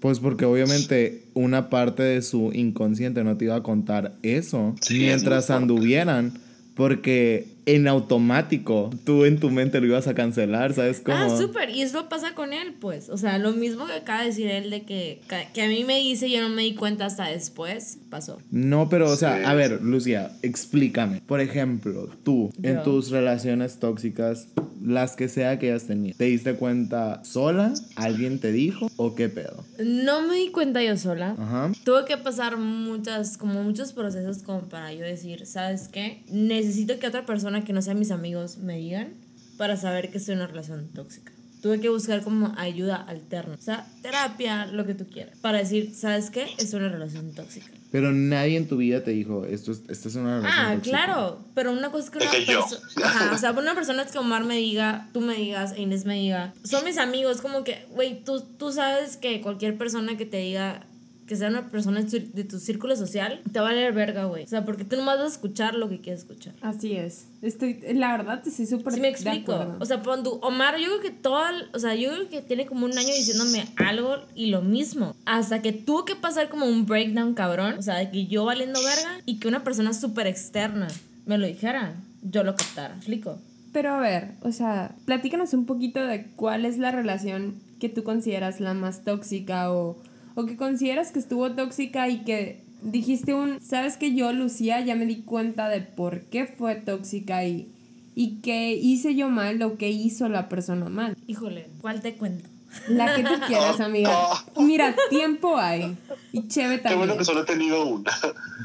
Pues 0.00 0.20
porque 0.20 0.44
obviamente 0.44 1.24
una 1.32 1.70
parte 1.70 2.02
de 2.02 2.20
su 2.22 2.52
inconsciente 2.52 3.24
no 3.24 3.36
te 3.36 3.46
iba 3.46 3.56
a 3.56 3.62
contar 3.62 4.14
eso 4.22 4.74
Sí, 4.80 4.98
mientras 4.98 5.44
es 5.44 5.50
anduvieran. 5.50 6.34
Porque 6.74 7.53
en 7.66 7.88
automático 7.88 8.90
tú 9.04 9.24
en 9.24 9.38
tu 9.40 9.50
mente 9.50 9.80
lo 9.80 9.86
ibas 9.86 10.06
a 10.06 10.14
cancelar, 10.14 10.74
¿sabes 10.74 11.00
cómo? 11.00 11.16
Ah, 11.16 11.36
súper. 11.36 11.70
Y 11.70 11.82
eso 11.82 12.08
pasa 12.08 12.34
con 12.34 12.52
él, 12.52 12.74
pues. 12.80 13.08
O 13.08 13.16
sea, 13.16 13.38
lo 13.38 13.52
mismo 13.52 13.86
que 13.86 13.92
acaba 13.94 14.20
de 14.20 14.26
decir 14.26 14.48
él 14.48 14.70
de 14.70 14.82
que, 14.82 15.20
que 15.52 15.62
a 15.62 15.68
mí 15.68 15.84
me 15.84 15.98
dice 15.98 16.28
y 16.28 16.32
yo 16.32 16.42
no 16.42 16.48
me 16.50 16.62
di 16.62 16.74
cuenta 16.74 17.06
hasta 17.06 17.28
después, 17.28 17.98
pasó. 18.10 18.38
No, 18.50 18.88
pero 18.88 19.10
o 19.10 19.16
sea, 19.16 19.38
Sí. 19.38 19.44
a 19.46 19.54
ver, 19.54 19.80
Lucia, 19.82 20.30
explícame. 20.42 21.20
Por 21.26 21.40
ejemplo, 21.40 22.08
tú 22.22 22.52
en 22.62 22.76
Yo. 22.76 22.82
tus 22.82 23.10
relaciones 23.10 23.78
tóxicas, 23.78 24.48
las 24.82 25.16
que 25.16 25.28
sea 25.28 25.58
que 25.58 25.70
hayas 25.70 25.84
tenido, 25.84 26.16
¿te 26.18 26.24
diste 26.24 26.54
cuenta 26.54 27.24
sola? 27.24 27.72
¿Alguien 27.96 28.38
te 28.38 28.52
dijo? 28.52 28.90
¿O 28.96 29.14
qué 29.14 29.28
pedo? 29.28 29.64
No 29.82 30.22
me 30.22 30.36
di 30.36 30.48
cuenta 30.50 30.82
yo 30.82 30.96
sola. 30.96 31.34
Ajá. 31.38 31.72
Tuve 31.84 32.04
que 32.04 32.16
pasar 32.18 32.58
muchas, 32.58 33.38
como 33.38 33.62
muchos 33.62 33.92
procesos 33.92 34.42
como 34.42 34.60
para 34.68 34.92
yo 34.92 35.04
decir, 35.04 35.46
¿sabes 35.46 35.88
qué? 35.88 36.22
Necesito 36.30 36.98
que 36.98 37.06
otra 37.06 37.24
persona 37.24 37.53
que 37.62 37.72
no 37.72 37.82
sea 37.82 37.94
mis 37.94 38.10
amigos 38.10 38.58
me 38.58 38.78
digan 38.78 39.12
para 39.56 39.76
saber 39.76 40.10
que 40.10 40.18
estoy 40.18 40.32
en 40.32 40.38
una 40.40 40.48
relación 40.48 40.88
tóxica. 40.88 41.30
Tuve 41.62 41.80
que 41.80 41.88
buscar 41.88 42.22
como 42.22 42.52
ayuda 42.58 42.96
alterna, 42.96 43.54
o 43.54 43.62
sea, 43.62 43.86
terapia, 44.02 44.66
lo 44.66 44.84
que 44.84 44.92
tú 44.94 45.06
quieras, 45.06 45.38
para 45.38 45.58
decir, 45.58 45.94
¿sabes 45.94 46.28
qué? 46.30 46.46
Es 46.58 46.74
una 46.74 46.88
relación 46.90 47.32
tóxica. 47.32 47.68
Pero 47.90 48.12
nadie 48.12 48.58
en 48.58 48.68
tu 48.68 48.76
vida 48.76 49.02
te 49.02 49.12
dijo, 49.12 49.46
esto 49.46 49.72
es, 49.72 49.80
esta 49.88 50.08
es 50.08 50.14
una 50.16 50.40
relación 50.40 50.66
Ah, 50.66 50.74
tóxica". 50.74 50.96
claro, 50.96 51.38
pero 51.54 51.72
una 51.72 51.90
cosa 51.90 52.04
es 52.04 52.10
que 52.10 52.18
una 52.18 52.30
persona, 52.30 53.32
o 53.32 53.38
sea, 53.38 53.52
una 53.52 53.74
persona 53.74 54.02
es 54.02 54.12
que 54.12 54.18
Omar 54.18 54.44
me 54.44 54.56
diga, 54.58 55.08
tú 55.14 55.22
me 55.22 55.36
digas, 55.36 55.72
e 55.74 55.80
Inés 55.82 56.04
me 56.04 56.14
diga, 56.20 56.52
son 56.64 56.84
mis 56.84 56.98
amigos, 56.98 57.40
como 57.40 57.64
que, 57.64 57.86
güey, 57.92 58.22
tú, 58.24 58.42
tú 58.58 58.70
sabes 58.70 59.16
que 59.16 59.40
cualquier 59.40 59.78
persona 59.78 60.18
que 60.18 60.26
te 60.26 60.36
diga 60.38 60.84
que 61.26 61.36
sea 61.36 61.48
una 61.48 61.68
persona 61.70 62.02
de 62.02 62.44
tu, 62.44 62.58
círculo 62.58 62.96
social, 62.96 63.40
te 63.50 63.60
va 63.60 63.70
a 63.70 63.72
leer 63.72 63.92
verga, 63.92 64.24
güey. 64.24 64.44
O 64.44 64.46
sea, 64.46 64.64
porque 64.64 64.84
tú 64.84 64.96
nomás 64.96 65.18
vas 65.18 65.26
a 65.26 65.32
escuchar 65.34 65.74
lo 65.74 65.88
que 65.88 66.00
quieres 66.00 66.20
escuchar. 66.20 66.54
Así 66.60 66.92
es. 66.92 67.26
Estoy, 67.40 67.80
la 67.94 68.16
verdad, 68.16 68.42
estoy 68.46 68.66
súper 68.66 68.92
¿Sí 68.92 69.00
me 69.00 69.08
explico? 69.08 69.76
O 69.80 69.86
sea, 69.86 70.02
pon 70.02 70.22
tú, 70.22 70.38
Omar, 70.42 70.78
yo 70.78 70.86
creo 70.86 71.00
que 71.00 71.10
todo, 71.10 71.42
o 71.72 71.78
sea, 71.78 71.94
yo 71.94 72.10
creo 72.10 72.28
que 72.28 72.42
tiene 72.42 72.66
como 72.66 72.86
un 72.86 72.96
año 72.96 73.08
diciéndome 73.14 73.66
algo 73.76 74.16
y 74.34 74.46
lo 74.46 74.62
mismo. 74.62 75.14
Hasta 75.24 75.62
que 75.62 75.72
tuvo 75.72 76.04
que 76.04 76.16
pasar 76.16 76.48
como 76.48 76.66
un 76.66 76.86
breakdown 76.86 77.34
cabrón. 77.34 77.76
O 77.78 77.82
sea, 77.82 77.96
de 77.96 78.10
que 78.10 78.26
yo 78.26 78.44
valiendo 78.44 78.82
verga 78.82 79.20
y 79.24 79.38
que 79.38 79.48
una 79.48 79.64
persona 79.64 79.94
súper 79.94 80.26
externa 80.26 80.88
me 81.26 81.38
lo 81.38 81.46
dijera, 81.46 81.94
yo 82.22 82.44
lo 82.44 82.54
captara. 82.54 82.94
¿Me 82.94 82.98
explico? 82.98 83.38
Pero 83.72 83.94
a 83.94 83.98
ver, 83.98 84.32
o 84.42 84.52
sea, 84.52 84.94
platícanos 85.04 85.52
un 85.52 85.66
poquito 85.66 86.04
de 86.04 86.26
cuál 86.36 86.64
es 86.64 86.78
la 86.78 86.92
relación 86.92 87.54
que 87.80 87.88
tú 87.88 88.04
consideras 88.04 88.60
la 88.60 88.72
más 88.72 89.02
tóxica 89.02 89.72
o, 89.72 89.96
o 90.34 90.46
que 90.46 90.56
consideras 90.56 91.12
que 91.12 91.18
estuvo 91.18 91.52
tóxica 91.52 92.08
y 92.08 92.24
que 92.24 92.62
dijiste 92.82 93.34
un, 93.34 93.60
sabes 93.60 93.96
que 93.96 94.14
yo, 94.14 94.32
Lucía, 94.32 94.80
ya 94.80 94.94
me 94.94 95.06
di 95.06 95.22
cuenta 95.22 95.68
de 95.68 95.80
por 95.80 96.22
qué 96.22 96.46
fue 96.46 96.76
tóxica 96.76 97.44
y, 97.46 97.68
y 98.14 98.36
qué 98.42 98.74
hice 98.74 99.14
yo 99.14 99.30
mal 99.30 99.62
o 99.62 99.76
qué 99.76 99.90
hizo 99.90 100.28
la 100.28 100.48
persona 100.48 100.88
mal. 100.88 101.16
Híjole, 101.26 101.68
¿cuál 101.80 102.00
te 102.00 102.14
cuento? 102.14 102.53
La 102.88 103.14
que 103.14 103.22
tú 103.22 103.34
quieras, 103.46 103.80
amiga. 103.80 104.12
Mira, 104.56 104.94
tiempo 105.10 105.56
hay. 105.56 105.96
Y 106.32 106.48
chévere 106.48 106.76
Qué 106.76 106.82
también. 106.82 106.98
bueno 107.00 107.16
que 107.16 107.24
solo 107.24 107.42
he 107.42 107.46
tenido 107.46 107.84
una. 107.86 108.12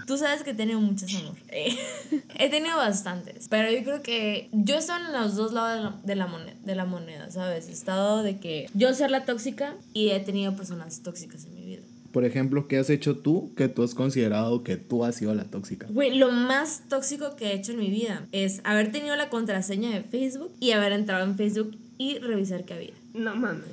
Tú 0.08 0.18
sabes 0.18 0.44
que 0.44 0.52
he 0.52 0.54
tenido 0.56 0.80
muchos 0.80 1.14
amor. 1.16 1.36
Eh, 1.50 1.78
he 2.40 2.50
tenido 2.50 2.78
bastantes. 2.78 3.48
Pero 3.48 3.72
yo 3.72 3.84
creo 3.84 4.02
que 4.02 4.50
yo 4.52 4.76
he 4.76 4.80
estado 4.80 5.06
en 5.06 5.14
los 5.14 5.36
dos 5.36 5.54
lados 5.54 5.76
de 5.78 5.84
la, 5.84 5.96
de 6.04 6.16
la 6.16 6.28
moneda, 6.28 6.58
de 6.64 6.76
la 6.76 6.86
moneda, 6.86 7.30
¿sabes? 7.32 7.68
He 7.70 7.72
estado 7.72 8.24
de 8.24 8.40
que 8.40 8.70
yo 8.74 8.94
ser 8.94 9.12
la 9.12 9.26
tóxica 9.26 9.76
y 9.94 10.10
he 10.10 10.20
tenido 10.20 10.56
personas 10.56 11.02
tóxicas 11.02 11.46
en 11.46 11.56
mi 11.56 11.66
vida. 11.66 11.84
Por 12.12 12.26
ejemplo, 12.26 12.68
¿qué 12.68 12.80
has 12.80 12.90
hecho 12.90 13.18
tú 13.18 13.54
que 13.56 13.68
tú 13.68 13.84
has 13.84 13.94
considerado 13.94 14.64
que 14.64 14.78
tú 14.78 15.06
has 15.06 15.16
sido 15.16 15.36
la 15.36 15.44
tóxica? 15.44 15.86
Güey, 15.90 16.18
lo 16.18 16.32
más 16.32 16.82
tóxico 16.90 17.36
que 17.36 17.52
he 17.52 17.54
hecho 17.54 17.74
en 17.74 17.78
mi 17.80 17.92
vida 17.92 18.26
es 18.32 18.62
haber 18.64 18.92
tenido 18.92 19.16
la 19.16 19.30
contraseña 19.30 19.92
de 19.92 20.02
Facebook 20.02 20.52
y 20.60 20.72
haber 20.72 20.92
entrado 20.94 21.24
en 21.24 21.38
Facebook 21.38 21.78
y 22.00 22.18
revisar 22.18 22.64
qué 22.64 22.74
había. 22.74 22.94
No 23.14 23.36
mames. 23.36 23.66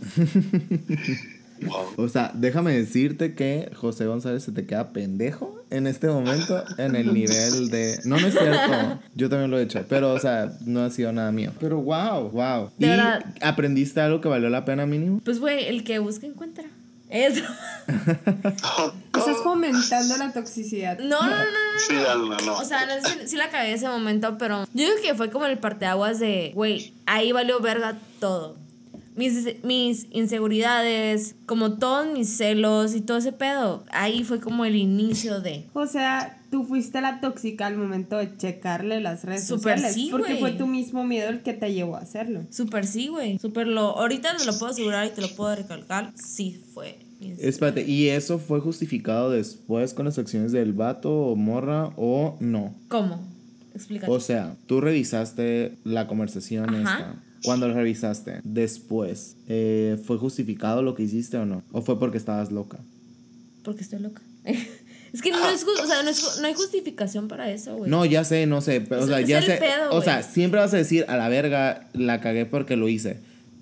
Wow. 1.63 2.05
O 2.05 2.09
sea, 2.09 2.33
déjame 2.35 2.77
decirte 2.77 3.35
que 3.35 3.71
José 3.75 4.07
González 4.07 4.43
se 4.43 4.53
te 4.53 4.67
queda 4.67 4.93
pendejo 4.93 5.65
en 5.71 5.87
este 5.87 6.07
momento 6.09 6.63
en 6.79 6.95
el 6.97 7.15
nivel 7.15 7.71
de... 7.71 7.99
No, 8.05 8.21
no 8.21 8.27
es 8.27 8.35
cierto. 8.35 9.01
Yo 9.15 9.31
también 9.31 9.51
lo 9.51 9.59
he 9.59 9.63
hecho. 9.63 9.85
Pero, 9.89 10.13
o 10.13 10.19
sea, 10.19 10.53
no 10.67 10.85
ha 10.85 10.91
sido 10.91 11.13
nada 11.13 11.33
mío. 11.33 11.53
Pero, 11.59 11.81
wow, 11.81 12.31
wow. 12.31 12.71
De 12.77 12.87
¿Y 12.87 12.91
verdad. 12.91 13.25
aprendiste 13.41 14.01
algo 14.01 14.21
que 14.21 14.29
valió 14.29 14.51
la 14.51 14.65
pena 14.65 14.87
mínimo? 14.87 15.21
Pues, 15.25 15.41
güey, 15.41 15.67
el 15.67 15.83
que 15.85 15.99
busca 15.99 16.27
encuentra. 16.27 16.65
Eso. 17.09 17.45
Estás 17.87 19.37
fomentando 19.43 20.17
la 20.19 20.33
toxicidad. 20.33 20.99
No, 20.99 21.23
no, 21.23 21.29
no, 21.29 21.37
no. 21.37 21.79
Sí, 21.89 21.95
Alma, 21.95 22.37
no. 22.45 22.59
O 22.59 22.65
sea, 22.65 22.85
no 22.85 23.09
sé 23.09 23.21
si, 23.23 23.29
si 23.29 23.37
la 23.37 23.49
cagué 23.49 23.73
ese 23.75 23.89
momento, 23.89 24.37
pero 24.39 24.65
yo 24.75 24.85
digo 24.85 24.97
que 25.03 25.15
fue 25.15 25.31
como 25.31 25.47
el 25.47 25.59
parteaguas 25.59 26.19
de, 26.19 26.51
güey, 26.55 26.93
ahí 27.07 27.31
valió 27.33 27.61
verga 27.61 27.97
todo. 28.19 28.57
Mis, 29.17 29.65
mis 29.65 30.07
inseguridades, 30.11 31.37
como 31.47 31.79
todos 31.79 32.07
mis 32.13 32.29
celos 32.29 32.95
y 32.95 33.01
todo 33.01 33.17
ese 33.17 33.33
pedo. 33.33 33.85
Ahí 33.91 34.25
fue 34.25 34.41
como 34.41 34.65
el 34.65 34.77
inicio 34.77 35.41
de. 35.41 35.65
O 35.73 35.87
sea, 35.87 36.39
tú 36.51 36.65
fuiste 36.65 37.01
la 37.01 37.21
tóxica 37.21 37.67
al 37.67 37.77
momento 37.77 38.19
de 38.19 38.37
checarle 38.37 39.01
las 39.01 39.25
redes 39.25 39.47
Súper 39.47 39.79
sociales. 39.79 39.95
sí, 39.95 40.09
porque 40.11 40.37
fue 40.37 40.53
tu 40.53 40.67
mismo 40.67 41.05
miedo 41.05 41.31
el 41.31 41.43
que 41.43 41.55
te 41.55 41.73
llevó 41.73 41.97
a 41.97 42.01
hacerlo. 42.01 42.43
Súper 42.51 42.87
sí, 42.87 43.09
güey. 43.09 43.39
Súper 43.39 43.67
lo. 43.67 43.99
Ahorita 43.99 44.37
te 44.37 44.45
lo 44.45 44.59
puedo 44.59 44.73
asegurar 44.73 45.07
y 45.07 45.11
te 45.11 45.23
lo 45.23 45.29
puedo 45.29 45.55
recalcar. 45.55 46.13
Sí 46.15 46.63
fue. 46.75 46.99
Espérate, 47.39 47.83
¿y 47.83 48.09
eso 48.09 48.39
fue 48.39 48.61
justificado 48.61 49.31
después 49.31 49.95
con 49.95 50.05
las 50.05 50.19
acciones 50.19 50.53
del 50.53 50.75
vato 50.75 51.11
o 51.11 51.37
morra 51.37 51.91
o 51.97 52.37
no? 52.41 52.75
¿Cómo? 52.89 53.27
Explícate. 53.75 54.13
O 54.13 54.21
sea, 54.21 54.57
tú 54.67 54.81
revisaste 54.81 55.77
la 55.85 56.07
conversación 56.07 56.75
Ajá. 56.75 56.99
esta. 56.99 57.23
Cuando 57.45 57.69
la 57.69 57.75
revisaste, 57.75 58.41
después, 58.45 59.37
eh, 59.49 59.99
¿fue 60.05 60.19
justificado 60.19 60.83
lo 60.83 60.95
que 60.95 61.03
hiciste 61.03 61.37
o 61.37 61.47
no? 61.47 61.63
¿O 61.73 61.83
fue 61.83 61.99
porque 61.99 62.19
estabas 62.19 62.51
loca? 62.51 62.79
Porque 63.63 63.83
estoy 63.83 64.01
loca. 64.01 64.23
es 64.45 65.23
que 65.23 65.31
no 65.31 65.49
es, 65.49 65.65
o 65.65 65.87
sea, 65.87 66.03
no, 66.03 66.11
es 66.11 66.39
no 66.41 66.47
hay 66.47 66.55
justificación 66.55 67.29
para 67.29 67.51
eso, 67.51 67.77
güey. 67.77 67.91
No, 67.91 68.05
ya 68.05 68.25
sé, 68.25 68.47
no 68.47 68.61
sé, 68.61 68.81
pero, 68.81 69.03
o 69.03 69.07
sea, 69.07 69.21
es 69.21 69.29
ya 69.29 69.39
el 69.39 69.45
sé, 69.45 69.57
pedo, 69.57 69.91
o 69.91 70.03
sea, 70.03 70.23
siempre 70.23 70.61
vas 70.61 70.75
a 70.75 70.77
decir, 70.77 71.05
a 71.09 71.17
la 71.17 71.29
verga, 71.29 71.89
la 71.93 72.21
cagué 72.21 72.47
porque 72.47 72.77
lo 72.77 72.89
hice, 72.89 73.19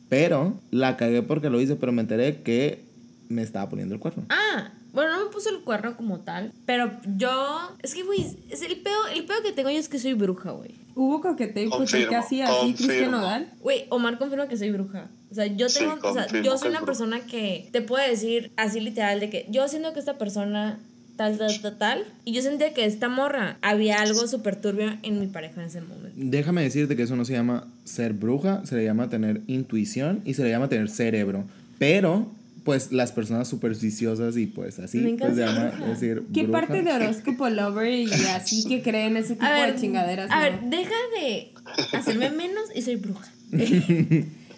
pero 0.09 0.61
la 0.71 0.97
cagué 0.97 1.23
porque 1.23 1.51
lo 1.51 1.61
hice, 1.61 1.77
pero 1.77 1.93
me 1.93 2.03
enteré 2.03 2.43
que 2.43 2.85
me 3.29 3.43
estaba 3.43 3.69
poniendo 3.69 3.95
el 3.95 4.01
cuerno. 4.01 4.25
Ah, 4.29 4.73
bueno, 4.95 5.17
no 5.19 5.25
me 5.27 5.31
puso 5.31 5.51
el 5.51 5.61
cuerno 5.61 5.97
como 5.97 6.21
tal, 6.21 6.53
pero 6.67 6.91
yo... 7.17 7.77
Es 7.83 7.95
que, 7.95 8.03
güey, 8.05 8.25
es 8.51 8.63
el 8.63 8.77
pedo, 8.81 9.07
el 9.15 9.25
pedo 9.25 9.43
que 9.43 9.53
tengo 9.53 9.71
yo 9.71 9.79
es 9.79 9.89
que 9.89 9.99
soy 9.99 10.15
bruja, 10.15 10.53
güey. 10.53 10.71
Hubo 10.97 11.21
coqueteo 11.21 11.71
¿qué 11.91 12.15
hacía 12.17 12.47
así 12.47 12.75
Cristian. 12.75 13.11
Nodal? 13.11 13.49
Güey, 13.61 13.87
Omar 13.91 14.17
confirma 14.19 14.47
que 14.49 14.57
soy 14.57 14.71
bruja. 14.71 15.09
O 15.31 15.35
sea, 15.35 15.47
yo 15.47 15.69
Sí, 15.69 15.81
tengo, 15.81 15.97
o 16.09 16.13
sea, 16.15 16.27
yo 16.29 16.53
soy 16.57 16.63
que 16.63 16.69
una 16.69 16.79
bruja. 16.79 16.87
persona 16.87 17.21
que 17.21 17.69
te 17.73 17.83
puede 17.83 18.09
decir 18.09 18.53
así 18.57 18.81
literal 18.81 19.19
de 19.19 19.29
que 19.31 19.47
yo 19.51 19.67
siento 19.67 19.93
que 19.93 19.99
esta 19.99 20.17
persona 20.19 20.79
tal, 21.17 21.39
tal, 21.39 21.61
tal, 21.61 21.79
tal, 21.79 22.05
y 22.25 22.33
yo 22.33 22.43
sentía 22.43 22.73
que 22.75 22.85
esta 22.85 23.09
morra 23.09 23.57
había 23.63 24.01
algo 24.01 24.27
súper 24.29 24.55
turbio 24.57 24.97
en 25.03 25.19
mi 25.21 25.27
pareja 25.27 25.61
en 25.61 25.67
ese 25.67 25.81
momento. 25.81 26.11
Déjame 26.17 26.63
decirte 26.63 26.95
que 26.97 27.03
eso 27.03 27.17
no 27.17 27.25
se 27.25 27.33
llama 27.33 27.67
ser 27.85 28.13
bruja, 28.13 28.65
se 28.65 28.77
le 28.77 28.85
llama 28.85 29.09
tener 29.09 29.41
intuición 29.49 30.23
y 30.25 30.35
se 30.35 30.43
le 30.45 30.51
llama 30.51 30.69
tener 30.69 30.89
cerebro. 30.89 31.45
Pero, 31.79 32.29
pues 32.65 32.91
las 32.93 33.13
personas 33.13 33.47
supersticiosas 33.49 34.37
y 34.37 34.47
pues 34.47 34.79
así, 34.79 34.99
Me 34.99 35.15
pues 35.15 35.35
se 35.35 35.41
llama 35.43 35.71
bruja. 35.71 35.87
decir 35.91 36.23
¿Qué 36.33 36.45
bruja. 36.45 36.61
parte 36.61 36.83
de 36.83 36.93
horóscopo 36.93 37.49
lover 37.51 37.93
y 37.93 38.11
así 38.35 38.67
que 38.67 38.83
creen 38.83 39.17
ese 39.17 39.35
tipo 39.35 39.47
de 39.47 39.75
chingaderas? 39.77 40.31
a 40.31 40.37
no? 40.37 40.43
ver, 40.43 40.61
deja 40.71 40.95
de 41.21 41.53
hacerme 41.93 42.31
menos 42.31 42.65
y 42.75 42.83
soy 42.83 42.97
bruja. 42.97 43.31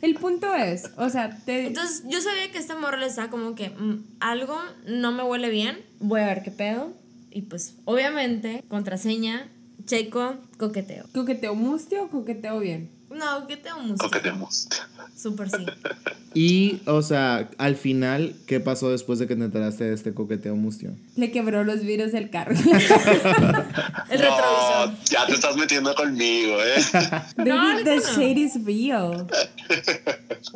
El 0.03 0.15
punto 0.15 0.55
es, 0.55 0.91
o 0.99 1.09
sea, 1.09 1.37
te... 1.45 1.67
Entonces 1.69 2.05
yo 2.09 2.21
sabía 2.21 2.51
que 2.53 2.59
esta 2.59 2.79
morra 2.79 2.99
le 2.99 3.07
estaba 3.07 3.29
como 3.31 3.55
que 3.55 3.71
mm, 3.71 4.05
algo 4.21 4.57
no 4.87 5.11
me 5.11 5.23
huele 5.25 5.51
bien, 5.51 5.77
voy 6.01 6.21
a 6.21 6.27
ver 6.27 6.43
qué 6.43 6.51
pedo. 6.51 6.93
Y 7.31 7.43
pues 7.43 7.75
obviamente, 7.87 8.63
contraseña, 8.69 9.49
checo, 9.85 10.37
coqueteo. 10.59 11.07
¿Coqueteo 11.13 11.55
mustio 11.55 12.05
o 12.05 12.09
coqueteo 12.09 12.61
bien? 12.61 12.91
No, 13.11 13.41
coqueteo 13.43 13.79
música. 13.79 14.05
Coqueteamos. 14.05 14.69
Súper 15.17 15.51
sí. 15.51 15.57
Y, 16.35 16.81
o 16.85 17.01
sea, 17.01 17.49
al 17.57 17.77
final, 17.77 18.35
¿qué 18.47 18.61
pasó 18.61 18.91
después 18.91 19.19
de 19.19 19.27
que 19.27 19.37
te 19.37 19.45
enteraste 19.45 19.85
de 19.85 19.95
este 19.95 20.13
coqueteo 20.13 20.55
mustio? 20.55 20.91
Le 21.17 21.31
quebró 21.31 21.65
los 21.65 21.81
virus 21.81 22.13
del 22.13 22.29
carro. 22.29 22.55
El 24.11 24.19
retrovisor. 24.19 24.89
No, 24.91 24.99
ya 25.05 25.27
te 25.27 25.33
estás 25.33 25.57
metiendo 25.57 25.95
conmigo, 25.95 26.59
¿eh? 26.63 26.75
Baby, 27.39 27.49
No, 27.51 27.77
the 27.85 27.97
no. 27.97 28.03
shade 28.03 28.39
is 28.39 28.63
real. 28.67 29.27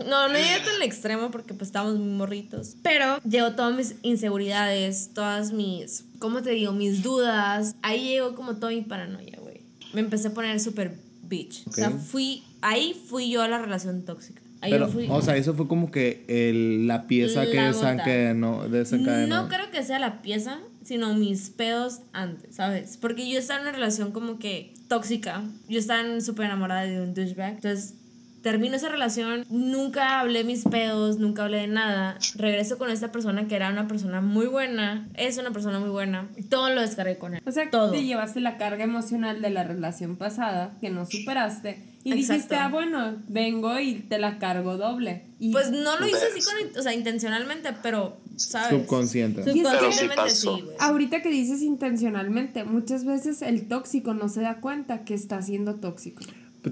No, 0.06 0.28
no 0.28 0.34
llegué 0.34 0.58
tan 0.64 0.74
al 0.76 0.82
extremo 0.82 1.30
porque 1.30 1.54
pues 1.54 1.68
estábamos 1.68 1.96
muy 1.98 2.08
morritos. 2.12 2.76
Pero 2.82 3.18
llegó 3.22 3.52
todas 3.52 3.74
mis 3.74 3.94
inseguridades, 4.02 5.10
todas 5.14 5.52
mis, 5.52 6.04
¿cómo 6.18 6.42
te 6.42 6.50
digo? 6.50 6.72
Mis 6.72 7.02
dudas. 7.02 7.74
Ahí 7.80 8.08
llegó 8.10 8.34
como 8.34 8.56
toda 8.56 8.72
mi 8.72 8.82
paranoia, 8.82 9.38
güey. 9.40 9.62
Me 9.94 10.00
empecé 10.02 10.28
a 10.28 10.32
poner 10.32 10.60
súper 10.60 10.94
bitch. 11.30 11.66
O 11.66 11.72
sea, 11.72 11.90
fui, 11.90 12.42
ahí 12.60 12.94
fui 13.08 13.30
yo 13.30 13.40
a 13.40 13.48
la 13.48 13.58
relación 13.58 14.02
tóxica. 14.02 14.42
Ahí 14.62 14.72
Pero, 14.72 14.88
yo 14.88 14.92
fui. 14.92 15.06
o 15.08 15.22
sea, 15.22 15.38
eso 15.38 15.54
fue 15.54 15.66
como 15.66 15.90
que 15.90 16.22
el- 16.28 16.86
la 16.86 17.06
pieza 17.06 17.46
que 17.46 17.54
La 17.54 17.72
gota. 17.72 17.92
desencadenó, 17.92 18.68
desencadenó. 18.68 19.42
No 19.44 19.48
creo 19.48 19.70
que 19.70 19.82
sea 19.82 19.98
la 19.98 20.20
pieza, 20.20 20.58
sino 20.84 21.14
mis 21.14 21.48
pedos 21.48 22.00
antes, 22.12 22.56
¿sabes? 22.56 22.98
Porque 23.00 23.26
yo 23.30 23.38
estaba 23.38 23.60
en 23.60 23.68
una 23.68 23.72
relación 23.72 24.12
como 24.12 24.38
que 24.38 24.74
tóxica. 24.88 25.42
Yo 25.68 25.78
estaba 25.78 26.20
súper 26.20 26.44
enamorada 26.46 26.82
de 26.82 27.00
un 27.00 27.14
douchebag. 27.14 27.54
Entonces, 27.54 27.94
termino 28.42 28.76
esa 28.76 28.88
relación, 28.88 29.44
nunca 29.48 30.20
hablé 30.20 30.44
mis 30.44 30.64
pedos, 30.64 31.18
nunca 31.18 31.44
hablé 31.44 31.58
de 31.58 31.66
nada. 31.66 32.18
Regreso 32.36 32.78
con 32.78 32.90
esta 32.90 33.12
persona 33.12 33.48
que 33.48 33.56
era 33.56 33.70
una 33.70 33.86
persona 33.88 34.20
muy 34.20 34.46
buena, 34.46 35.08
es 35.14 35.38
una 35.38 35.50
persona 35.50 35.78
muy 35.78 35.90
buena. 35.90 36.28
Y 36.36 36.44
todo 36.44 36.70
lo 36.70 36.80
descargué 36.80 37.18
con 37.18 37.34
él. 37.34 37.42
O 37.46 37.52
sea, 37.52 37.70
todo. 37.70 37.90
te 37.90 38.04
llevaste 38.04 38.40
la 38.40 38.56
carga 38.56 38.84
emocional 38.84 39.42
de 39.42 39.50
la 39.50 39.64
relación 39.64 40.16
pasada 40.16 40.76
que 40.80 40.90
no 40.90 41.06
superaste 41.06 41.90
y 42.02 42.12
Exacto. 42.12 42.32
dijiste, 42.32 42.56
ah, 42.56 42.68
bueno, 42.68 43.16
vengo 43.28 43.78
y 43.78 43.94
te 43.96 44.18
la 44.18 44.38
cargo 44.38 44.78
doble. 44.78 45.26
Y 45.38 45.52
Pues 45.52 45.70
no 45.70 45.98
lo 45.98 46.06
hice 46.06 46.16
así 46.16 46.40
con, 46.40 46.78
o 46.78 46.82
sea, 46.82 46.94
intencionalmente, 46.94 47.74
pero, 47.82 48.16
¿sabes? 48.36 48.70
Subconsciente. 48.70 49.44
Subconscientemente 49.44 50.30
sí 50.30 50.48
sí, 50.48 50.64
ahorita 50.78 51.20
que 51.20 51.28
dices 51.28 51.60
intencionalmente, 51.60 52.64
muchas 52.64 53.04
veces 53.04 53.42
el 53.42 53.68
tóxico 53.68 54.14
no 54.14 54.30
se 54.30 54.40
da 54.40 54.60
cuenta 54.60 55.04
que 55.04 55.12
está 55.12 55.42
siendo 55.42 55.74
tóxico. 55.74 56.22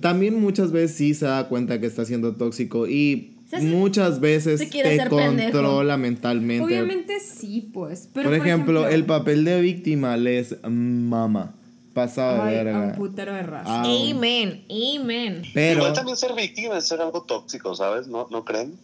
También 0.00 0.40
muchas 0.40 0.72
veces 0.72 0.96
sí 0.96 1.14
se 1.14 1.26
da 1.26 1.48
cuenta 1.48 1.80
que 1.80 1.86
está 1.86 2.04
siendo 2.04 2.36
tóxico 2.36 2.86
y 2.86 3.34
muchas 3.62 4.20
veces 4.20 4.68
te 4.70 4.82
pendejo. 5.08 5.16
controla 5.16 5.96
mentalmente. 5.96 6.64
Obviamente 6.64 7.20
sí, 7.20 7.70
pues. 7.72 8.08
Pero 8.12 8.28
por, 8.30 8.38
ejemplo, 8.38 8.86
el 8.88 9.06
papel 9.06 9.44
de 9.44 9.60
víctima 9.60 10.16
les 10.16 10.56
mama. 10.68 11.54
Pasado 11.94 12.44
de 12.44 12.50
Ay, 12.50 12.56
a 12.58 12.58
un 12.60 12.64
verga. 12.66 12.92
putero 12.94 13.34
de 13.34 13.42
raza. 13.42 13.64
Ah, 13.66 13.82
Amen, 13.84 14.64
amen. 14.70 15.42
pero 15.52 15.78
Igual 15.80 15.94
también 15.94 16.16
ser 16.16 16.32
víctima 16.34 16.78
es 16.78 16.86
ser 16.86 17.00
algo 17.00 17.22
tóxico, 17.22 17.74
¿sabes? 17.74 18.06
¿No, 18.06 18.28
¿No 18.30 18.44
creen? 18.44 18.74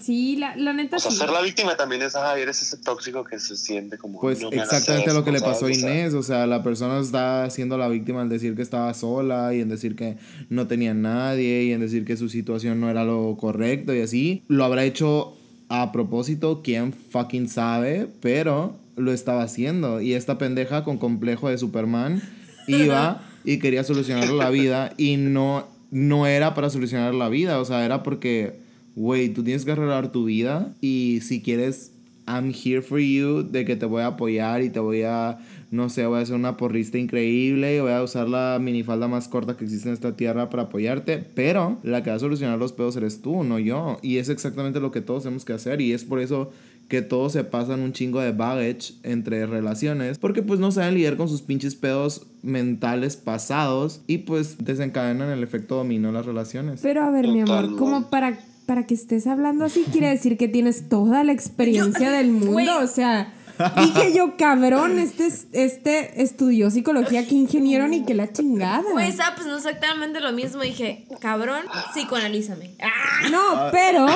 Sí, 0.00 0.36
la, 0.36 0.56
la 0.56 0.72
neta 0.72 0.96
O 0.96 1.00
sea, 1.00 1.10
sí. 1.10 1.18
ser 1.18 1.30
la 1.30 1.40
víctima 1.40 1.76
también 1.76 2.02
es, 2.02 2.16
ah, 2.16 2.36
eres 2.38 2.60
ese 2.60 2.76
tóxico 2.78 3.22
que 3.24 3.38
se 3.38 3.56
siente 3.56 3.96
como... 3.96 4.20
pues 4.20 4.40
"No 4.40 4.50
me 4.50 4.56
hagas 4.56 4.72
exactamente 4.72 5.10
esto", 5.10 5.18
lo 5.18 5.24
que 5.24 5.32
le 5.32 5.40
pasó 5.40 5.66
a 5.66 5.72
Inés, 5.72 6.14
o 6.14 6.22
sea, 6.22 6.46
la 6.46 6.62
persona 6.62 6.98
está 7.00 7.48
siendo 7.50 7.78
la 7.78 7.88
víctima 7.88 8.22
al 8.22 8.28
decir 8.28 8.56
que 8.56 8.62
estaba 8.62 8.92
sola 8.94 9.54
y 9.54 9.60
en 9.60 9.68
decir 9.68 9.94
que 9.94 10.16
no 10.48 10.66
tenía 10.66 10.94
nadie 10.94 11.64
y 11.64 11.72
en 11.72 11.80
decir 11.80 12.04
que 12.04 12.16
su 12.16 12.28
situación 12.28 12.80
no 12.80 12.90
era 12.90 13.04
lo 13.04 13.36
correcto 13.38 13.94
y 13.94 14.00
así. 14.00 14.42
Lo 14.48 14.64
habrá 14.64 14.84
hecho 14.84 15.36
a 15.68 15.92
propósito, 15.92 16.60
quién 16.62 16.92
fucking 16.92 17.48
sabe, 17.48 18.08
pero 18.20 18.76
lo 18.96 19.12
estaba 19.12 19.42
haciendo 19.42 20.00
y 20.00 20.14
esta 20.14 20.38
pendeja 20.38 20.84
con 20.84 20.98
complejo 20.98 21.48
de 21.48 21.58
Superman 21.58 22.22
iba 22.66 23.22
y 23.44 23.58
quería 23.58 23.84
solucionar 23.84 24.28
la 24.30 24.50
vida 24.50 24.92
y 24.96 25.16
no 25.16 25.72
no 25.90 26.26
era 26.26 26.54
para 26.54 26.70
solucionar 26.70 27.14
la 27.14 27.28
vida, 27.28 27.60
o 27.60 27.64
sea, 27.64 27.84
era 27.84 28.02
porque 28.02 28.63
güey, 28.96 29.28
tú 29.30 29.42
tienes 29.42 29.64
que 29.64 29.72
arreglar 29.72 30.12
tu 30.12 30.24
vida 30.24 30.74
y 30.80 31.20
si 31.22 31.42
quieres 31.42 31.92
I'm 32.26 32.52
here 32.52 32.80
for 32.80 32.98
you, 32.98 33.42
de 33.42 33.64
que 33.64 33.76
te 33.76 33.86
voy 33.86 34.02
a 34.02 34.08
apoyar 34.08 34.62
y 34.62 34.70
te 34.70 34.80
voy 34.80 35.02
a, 35.02 35.38
no 35.70 35.90
sé, 35.90 36.06
voy 36.06 36.18
a 36.18 36.22
hacer 36.22 36.34
una 36.34 36.56
porrista 36.56 36.96
increíble 36.96 37.76
y 37.76 37.80
voy 37.80 37.92
a 37.92 38.02
usar 38.02 38.28
la 38.28 38.58
minifalda 38.60 39.08
más 39.08 39.28
corta 39.28 39.56
que 39.56 39.64
existe 39.64 39.88
en 39.88 39.94
esta 39.94 40.16
tierra 40.16 40.48
para 40.48 40.64
apoyarte, 40.64 41.18
pero 41.34 41.78
la 41.82 42.02
que 42.02 42.10
va 42.10 42.16
a 42.16 42.20
solucionar 42.20 42.58
los 42.58 42.72
pedos 42.72 42.96
eres 42.96 43.20
tú, 43.20 43.44
no 43.44 43.58
yo. 43.58 43.98
Y 44.00 44.16
es 44.16 44.28
exactamente 44.28 44.80
lo 44.80 44.90
que 44.90 45.02
todos 45.02 45.24
tenemos 45.24 45.44
que 45.44 45.52
hacer 45.52 45.80
y 45.80 45.92
es 45.92 46.04
por 46.04 46.20
eso 46.20 46.50
que 46.88 47.02
todos 47.02 47.32
se 47.32 47.44
pasan 47.44 47.80
un 47.80 47.92
chingo 47.92 48.20
de 48.20 48.32
baggage 48.32 48.94
entre 49.02 49.46
relaciones 49.46 50.18
porque 50.18 50.42
pues 50.42 50.60
no 50.60 50.70
saben 50.70 50.94
lidiar 50.94 51.16
con 51.16 51.30
sus 51.30 51.40
pinches 51.40 51.74
pedos 51.74 52.26
mentales 52.42 53.16
pasados 53.16 54.02
y 54.06 54.18
pues 54.18 54.58
desencadenan 54.58 55.30
el 55.30 55.42
efecto 55.42 55.76
dominó 55.76 56.08
en 56.08 56.14
las 56.14 56.26
relaciones. 56.26 56.80
Pero 56.82 57.02
a 57.02 57.10
ver, 57.10 57.28
mi 57.28 57.40
amor, 57.40 57.76
como 57.76 58.10
para, 58.10 58.38
para 58.66 58.86
que 58.86 58.94
estés 58.94 59.26
hablando 59.26 59.64
así, 59.64 59.84
quiere 59.92 60.08
decir 60.08 60.36
que 60.36 60.48
tienes 60.48 60.88
toda 60.88 61.22
la 61.24 61.32
experiencia 61.32 62.10
del 62.10 62.30
mundo. 62.30 62.78
O 62.82 62.86
sea, 62.86 63.32
dije 63.76 64.12
yo, 64.16 64.36
cabrón, 64.36 64.98
este, 64.98 65.26
es- 65.26 65.46
este 65.52 66.22
estudió 66.22 66.70
psicología, 66.70 67.26
que 67.26 67.34
ingeniero 67.34 67.86
ni 67.88 68.04
que 68.04 68.14
la 68.14 68.32
chingada. 68.32 68.82
Güey, 68.92 69.08
estaba 69.10 69.34
pensando 69.36 69.58
exactamente 69.58 70.20
lo 70.20 70.32
mismo. 70.32 70.62
Dije, 70.62 71.06
cabrón, 71.20 71.62
psicoanalízame. 71.92 72.72
¡Ah! 72.82 73.28
No, 73.30 73.68
pero 73.70 74.06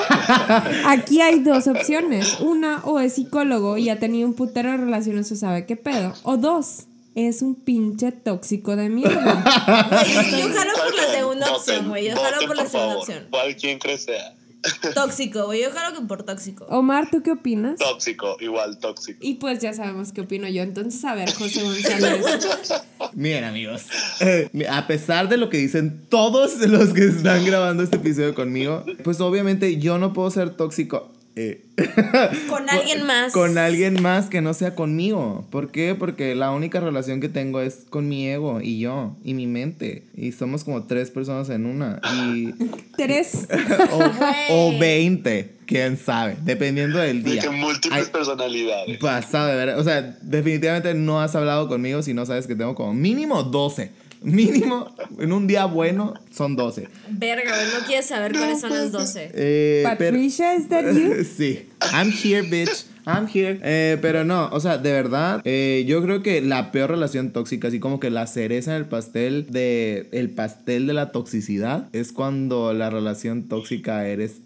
aquí 0.87 1.21
hay 1.21 1.41
dos 1.41 1.67
opciones. 1.69 2.41
Una, 2.41 2.79
o 2.85 3.01
es 3.01 3.15
psicólogo 3.15 3.77
y 3.79 3.91
ha 3.91 3.99
tenido 3.99 4.27
un 4.29 4.35
putero 4.35 4.71
de 4.71 4.77
relaciones 4.79 5.31
o 5.33 5.37
sabe 5.37 5.67
qué 5.67 5.77
pedo. 5.77 6.15
O 6.23 6.37
dos, 6.37 6.87
es 7.15 7.43
un 7.43 7.55
pinche 7.55 8.13
tóxico 8.13 8.77
de 8.77 8.89
mierda. 8.89 9.45
Yo, 10.07 10.39
yo 10.39 10.55
jalo 10.55 10.73
por 10.75 10.95
la 10.95 11.13
segunda 11.13 11.53
opción, 11.53 11.89
güey. 11.89 12.07
Yo 12.09 12.17
jalo 12.17 12.47
por 12.47 12.57
la 12.57 12.67
segunda 12.67 12.97
opción. 12.99 13.27
¿Cuál 13.31 13.57
quien 13.57 13.79
crees 13.79 14.05
sea? 14.05 14.35
Tóxico, 14.95 15.47
güey. 15.47 15.63
Yo 15.63 15.71
jalo 15.71 15.99
que 15.99 16.05
por 16.07 16.23
tóxico. 16.23 16.67
Omar, 16.67 17.11
¿tú 17.11 17.23
qué 17.23 17.33
opinas? 17.33 17.79
Tóxico, 17.79 18.37
igual 18.41 18.79
tóxico. 18.79 19.19
Y 19.23 19.35
pues 19.35 19.61
ya 19.61 19.73
sabemos 19.73 20.13
qué 20.13 20.23
opino 20.23 20.49
yo. 20.49 20.63
Entonces, 20.63 21.05
a 21.05 21.15
ver, 21.15 21.33
José 21.33 21.63
González. 21.63 22.25
Miren 23.15 23.45
amigos, 23.45 23.83
eh, 24.21 24.51
a 24.69 24.87
pesar 24.87 25.29
de 25.29 25.37
lo 25.37 25.49
que 25.49 25.59
dicen 25.59 26.05
todos 26.09 26.57
los 26.67 26.91
que 26.91 27.07
están 27.07 27.45
grabando 27.45 27.83
este 27.83 27.97
episodio 27.97 28.35
conmigo, 28.35 28.85
pues 29.03 29.21
obviamente 29.21 29.79
yo 29.79 29.99
no 29.99 30.13
puedo 30.13 30.31
ser 30.31 30.51
tóxico. 30.51 31.11
Eh, 31.39 31.65
Con 32.49 32.69
alguien 32.69 33.07
más. 33.07 33.33
Con 33.33 33.59
alguien 33.59 34.03
más 34.03 34.29
que 34.29 34.41
no 34.41 34.53
sea 34.55 34.75
conmigo. 34.75 35.47
¿Por 35.51 35.71
qué? 35.71 35.95
Porque 35.95 36.35
la 36.35 36.51
única 36.51 36.81
relación 36.81 37.21
que 37.21 37.29
tengo 37.29 37.61
es 37.61 37.87
con 37.89 38.09
mi 38.09 38.27
ego 38.29 38.61
y 38.61 38.81
yo 38.81 39.17
y 39.23 39.35
mi 39.35 39.47
mente. 39.47 40.03
Y 40.17 40.33
somos 40.33 40.65
como 40.65 40.85
tres 40.85 41.11
personas 41.11 41.49
en 41.51 41.67
una. 41.67 42.01
Y, 42.25 42.53
Tres. 42.97 43.47
o, 44.51 44.77
20, 44.79 45.53
quién 45.67 45.97
sabe, 45.97 46.37
dependiendo 46.43 46.99
del 46.99 47.23
De 47.23 47.33
día. 47.33 47.43
que 47.43 47.51
múltiples 47.51 48.09
personalidades. 48.09 48.99
Pasado 48.99 49.57
de. 49.57 49.75
O 49.75 49.85
sea, 49.85 50.03
definitivamente 50.23 50.93
no 50.95 51.21
has 51.21 51.37
hablado 51.37 51.69
conmigo 51.69 52.03
si 52.03 52.15
no 52.15 52.27
sabes 52.27 52.49
que 52.49 52.57
tengo 52.57 52.75
como 52.75 52.93
mínimo 52.95 53.45
12. 53.45 54.08
Mínimo, 54.23 54.95
en 55.19 55.33
un 55.33 55.47
día 55.47 55.65
bueno, 55.67 56.15
son 56.31 56.57
12. 56.57 56.89
Verga, 57.11 57.51
güey. 57.51 57.67
No 57.79 57.87
quieres 57.87 58.07
saber 58.07 58.33
cuáles 58.33 58.61
son 58.61 58.71
las 58.71 58.93
12. 58.93 59.31
Eh, 59.35 59.83
Patricia, 59.85 60.55
¿is 60.55 60.69
that 60.69 60.93
you? 60.93 61.25
sí. 61.25 61.69
I'm 61.93 62.11
here, 62.11 62.43
bitch. 62.43 62.87
I'm 63.07 63.27
here. 63.27 63.59
Eh, 63.63 63.97
pero 64.03 64.25
no, 64.25 64.51
o 64.53 64.61
sea, 64.61 64.77
de 64.77 64.93
verdad, 64.93 65.41
eh, 65.45 65.85
yo 65.87 66.03
creo 66.03 66.23
que 66.23 66.43
la 66.43 66.73
peor 66.73 66.91
relación 66.91 67.33
tóxica, 67.33 67.69
así 67.69 67.81
como 67.81 68.01
que 68.01 68.11
la 68.11 68.27
cereza 68.27 68.73
en 68.73 68.83
el 68.83 68.89
pastel 68.89 69.47
de 69.49 70.09
el 70.13 70.31
pastel 70.31 70.87
de 70.87 70.93
la 70.93 71.11
toxicidad, 71.11 71.89
es 71.93 72.13
cuando 72.13 72.75
la 72.75 72.91
relación 72.91 73.49
tóxica 73.49 74.07
eres 74.07 74.43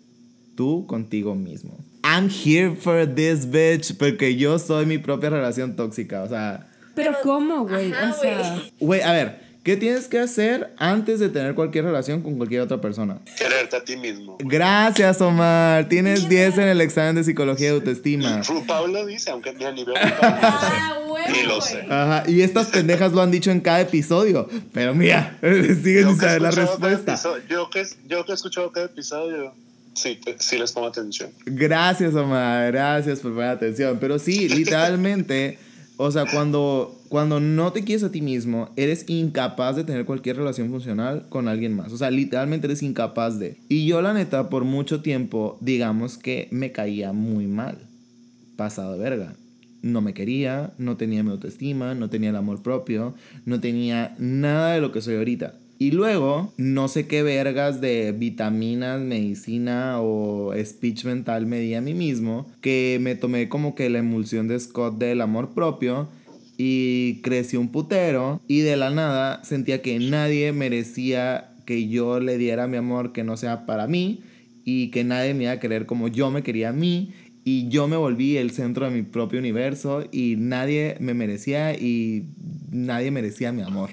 tú 0.55 0.87
contigo 0.87 1.35
mismo. 1.35 1.77
I'm 2.05 2.29
here 2.29 2.77
for 2.77 3.07
this 3.07 3.51
bitch, 3.51 3.97
porque 3.97 4.37
yo 4.37 4.59
soy 4.59 4.87
mi 4.87 4.99
propia 4.99 5.31
relación 5.31 5.75
tóxica, 5.75 6.23
o 6.23 6.29
sea, 6.29 6.69
Pero 6.95 7.15
¿cómo, 7.23 7.67
güey? 7.67 7.93
O 7.93 8.13
sea, 8.13 8.63
güey, 8.79 9.01
a 9.01 9.13
ver. 9.13 9.52
¿Qué 9.63 9.77
tienes 9.77 10.09
que 10.09 10.19
hacer 10.19 10.75
antes 10.77 11.21
de 11.21 11.29
tener 11.29 11.55
cualquier 11.55 11.85
relación 11.85 12.21
con 12.21 12.37
cualquier 12.37 12.63
otra 12.63 12.81
persona? 12.81 13.19
Quererte 13.39 13.77
a 13.77 13.85
ti 13.85 13.97
mismo. 13.97 14.37
Gracias, 14.41 15.21
Omar. 15.21 15.89
Tienes 15.89 16.29
10 16.29 16.59
en 16.59 16.69
el 16.69 16.81
examen 16.81 17.15
de 17.15 17.23
psicología 17.23 17.69
de 17.69 17.75
autoestima. 17.75 18.43
Ru 18.43 18.67
Pablo 18.67 19.07
dice, 19.07 19.31
aunque 19.31 19.53
mira, 19.53 19.71
ni 19.71 19.85
veo 19.85 19.95
Ah, 20.21 20.99
Ni 21.05 21.13
huevo, 21.13 21.49
lo 21.55 21.61
sé. 21.61 21.87
Ajá, 21.89 22.25
y 22.27 22.41
estas 22.41 22.69
pendejas 22.69 23.13
lo 23.13 23.23
han 23.23 23.31
dicho 23.31 23.53
en 23.53 23.61
cada 23.61 23.83
episodio. 23.83 24.49
Pero 24.73 24.97
mira, 24.97 25.39
siguen 25.41 26.09
sin 26.09 26.19
saber 26.19 26.43
la 26.43 26.51
respuesta. 26.51 27.17
Yo 27.49 27.71
que, 27.71 27.87
yo 28.09 28.25
que 28.25 28.33
he 28.33 28.35
escuchado 28.35 28.73
cada 28.73 28.87
episodio, 28.87 29.55
sí, 29.95 30.19
sí 30.41 30.59
les 30.59 30.73
pongo 30.73 30.89
atención. 30.89 31.31
Gracias, 31.47 32.15
Omar. 32.17 32.73
Gracias 32.73 33.21
por 33.21 33.33
poner 33.33 33.51
atención. 33.51 33.99
Pero 34.01 34.19
sí, 34.19 34.49
literalmente, 34.49 35.61
o 35.99 36.11
sea, 36.11 36.25
cuando, 36.27 37.01
cuando 37.13 37.41
no 37.41 37.75
te 37.75 37.85
quieres 37.85 38.05
a 38.05 38.11
ti 38.11 38.23
mismo, 38.23 38.71
eres 38.75 39.05
incapaz 39.07 39.77
de 39.77 39.85
tener 39.85 40.07
cualquier 40.07 40.39
relación 40.39 40.71
funcional 40.71 41.27
con 41.29 41.47
alguien 41.47 41.77
más. 41.77 41.93
O 41.93 41.99
sea, 41.99 42.11
literalmente 42.11 42.67
eres 42.67 42.83
incapaz 42.83 43.39
de. 43.39 43.59
Y 43.69 43.85
yo, 43.85 44.01
la 44.01 44.15
neta, 44.15 44.49
por 44.49 44.65
mucho 44.65 45.03
tiempo, 45.03 45.59
digamos 45.61 46.17
que 46.17 46.49
me 46.51 46.73
caía 46.73 47.13
muy 47.13 47.47
mal. 47.47 47.77
Pasado 48.57 48.95
de 48.95 48.99
verga. 48.99 49.35
No 49.83 50.01
me 50.01 50.15
quería, 50.15 50.73
no 50.79 50.97
tenía 50.97 51.23
mi 51.23 51.33
autoestima, 51.33 51.95
no 51.95 52.09
tenía 52.09 52.31
el 52.31 52.37
amor 52.37 52.63
propio, 52.63 53.13
no 53.45 53.61
tenía 53.61 54.15
nada 54.19 54.73
de 54.73 54.81
lo 54.81 54.91
que 54.91 55.03
soy 55.03 55.17
ahorita. 55.17 55.53
Y 55.79 55.91
luego, 55.91 56.51
no 56.57 56.89
sé 56.89 57.07
qué 57.07 57.23
vergas 57.23 57.83
de 57.83 58.13
vitaminas, 58.13 59.03
medicina 59.03 60.01
o 60.01 60.55
speech 60.65 61.05
mental 61.05 61.45
me 61.45 61.59
di 61.59 61.75
a 61.75 61.83
mí 61.83 61.93
mismo, 61.93 62.51
que 62.63 62.97
me 63.03 63.17
tomé 63.17 63.51
como 63.51 63.75
que 63.75 63.91
la 63.91 63.99
emulsión 63.99 64.49
de 64.49 64.59
Scott 64.59 64.97
del 64.97 65.21
amor 65.21 65.51
propio 65.51 66.09
y 66.57 67.21
crecí 67.23 67.57
un 67.57 67.71
putero 67.71 68.41
y 68.47 68.61
de 68.61 68.77
la 68.77 68.91
nada 68.91 69.43
sentía 69.45 69.83
que 69.83 69.99
nadie 69.99 70.53
merecía 70.53 71.55
que 71.65 71.89
yo 71.89 72.21
le 72.21 72.39
diera 72.39 72.67
mi 72.67 72.77
amor 72.77 73.13
que 73.13 73.25
no 73.25 73.37
sea 73.37 73.67
para 73.67 73.87
mí 73.87 74.23
y 74.65 74.91
que 74.91 75.05
nadie 75.05 75.35
me 75.35 75.45
iba 75.45 75.53
a 75.53 75.61
querer 75.61 75.87
como 75.87 76.09
yo 76.09 76.31
me 76.31 76.43
quería 76.43 76.71
a 76.71 76.73
mí 76.73 77.13
y 77.45 77.69
yo 77.69 77.89
me 77.89 77.97
volví 77.97 78.37
el 78.37 78.53
centro 78.53 78.87
de 78.87 78.93
mi 78.93 79.03
propio 79.03 79.39
universo 79.39 80.05
y 80.13 80.37
nadie 80.39 80.97
me 81.01 81.15
merecía 81.15 81.75
y 81.75 82.29
nadie 82.71 83.11
merecía 83.11 83.53
mi 83.53 83.63
amor. 83.63 83.91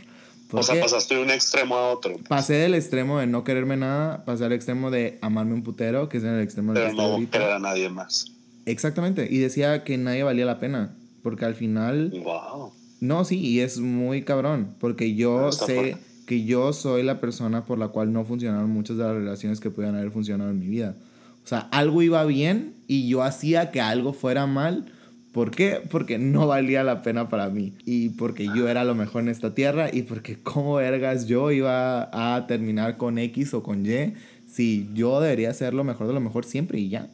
O 0.52 0.63
sea, 0.63 0.82
pasaste 0.82 1.15
de 1.15 1.22
un 1.22 1.30
extremo 1.30 1.76
a 1.76 1.91
otro, 1.91 2.17
pasé 2.28 2.56
del 2.56 2.74
extremo 2.74 3.19
de 3.19 3.28
no 3.28 3.43
quererme 3.43 3.78
nada, 3.78 4.26
pasé 4.26 4.45
al 4.45 4.52
extremo 4.52 4.89
de 4.89 5.19
amarme 5.22 5.54
un 5.54 5.62
putero, 5.62 6.10
que 6.10 6.17
es 6.17 6.24
en 6.24 6.32
el 6.32 6.41
extremo 6.41 6.74
pero 6.74 6.88
estoy 6.88 7.22
no 7.22 7.30
querer 7.30 7.52
a 7.52 7.60
nadie 7.60 7.89
más. 7.89 8.32
Exactamente, 8.65 9.28
y 9.30 9.38
decía 9.38 9.84
que 9.84 9.98
nadie 9.98 10.24
valía 10.24 10.45
la 10.45 10.60
pena, 10.60 10.95
porque 11.30 11.46
al 11.46 11.54
final 11.54 12.12
Wow. 12.24 12.72
no, 13.02 13.24
sí, 13.24 13.38
y 13.39 13.60
es 13.60 13.80
muy 13.80 14.24
cabrón, 14.24 14.74
porque 14.80 15.13
yo 15.13 15.52
sé 15.52 15.76
fuerte. 15.76 15.98
que 16.26 16.44
yo 16.44 16.74
soy 16.74 17.04
la 17.04 17.20
persona 17.22 17.65
por 17.65 17.78
la 17.78 17.89
cual 17.89 18.12
no 18.12 18.26
funcionaron 18.26 18.72
muchas 18.72 18.98
de 18.98 19.04
las 19.04 19.13
relaciones 19.13 19.60
que 19.60 19.70
pudieran 19.70 19.96
haber 19.96 20.10
funcionado 20.10 20.50
en 20.50 20.60
mi 20.60 20.68
vida. 20.68 20.96
O 21.44 21.48
sea, 21.48 21.60
algo 21.72 22.02
iba 22.02 22.26
bien 22.26 22.74
y 22.88 23.08
yo 23.08 23.22
hacía 23.22 23.70
que 23.70 23.80
algo 23.80 24.12
fuera 24.13 24.48
mal. 24.48 24.86
¿Por 25.32 25.52
qué? 25.52 25.80
Porque 25.92 26.18
no 26.18 26.48
valía 26.48 26.84
la 26.84 27.04
pena 27.04 27.30
para 27.30 27.50
mí. 27.50 27.74
Y 27.86 28.10
porque 28.10 28.46
yo 28.56 28.68
era 28.68 28.84
lo 28.84 28.96
mejor 28.96 29.22
en 29.22 29.30
esta 29.30 29.54
tierra 29.54 29.89
y 29.94 30.02
porque 30.02 30.38
como 30.42 30.76
vergas 30.76 31.28
yo 31.28 31.52
iba 31.52 32.10
a 32.12 32.48
terminar 32.48 32.98
con 32.98 33.20
X 33.20 33.54
o 33.54 33.62
con 33.62 33.86
Y 33.86 34.13
si 34.48 34.89
yo 34.96 35.22
debería 35.22 35.54
ser 35.54 35.76
lo 35.76 35.84
mejor 35.84 36.08
de 36.08 36.13
lo 36.13 36.20
mejor 36.20 36.46
siempre 36.46 36.80
y 36.80 36.89
ya. 36.89 37.08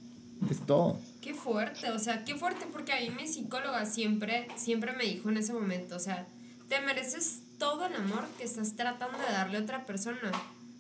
Es 0.49 0.60
todo. 0.62 0.97
Qué 1.25 1.33
fuerte, 1.33 1.89
o 1.89 1.97
sea, 1.97 2.23
qué 2.23 2.35
fuerte 2.35 2.67
porque 2.71 2.93
a 2.93 2.99
mí 2.99 3.09
mi 3.09 3.27
psicóloga 3.27 3.88
siempre, 3.88 4.47
siempre 4.57 4.93
me 4.93 5.05
dijo 5.05 5.27
en 5.29 5.38
ese 5.38 5.53
momento, 5.53 5.95
o 5.95 5.99
sea, 5.99 6.27
te 6.69 6.79
mereces 6.81 7.39
todo 7.57 7.88
el 7.88 7.95
amor 7.95 8.25
que 8.38 8.43
estás 8.43 8.75
tratando 8.75 9.17
de 9.17 9.33
darle 9.33 9.57
a 9.57 9.61
otra 9.61 9.88
persona. 9.88 10.31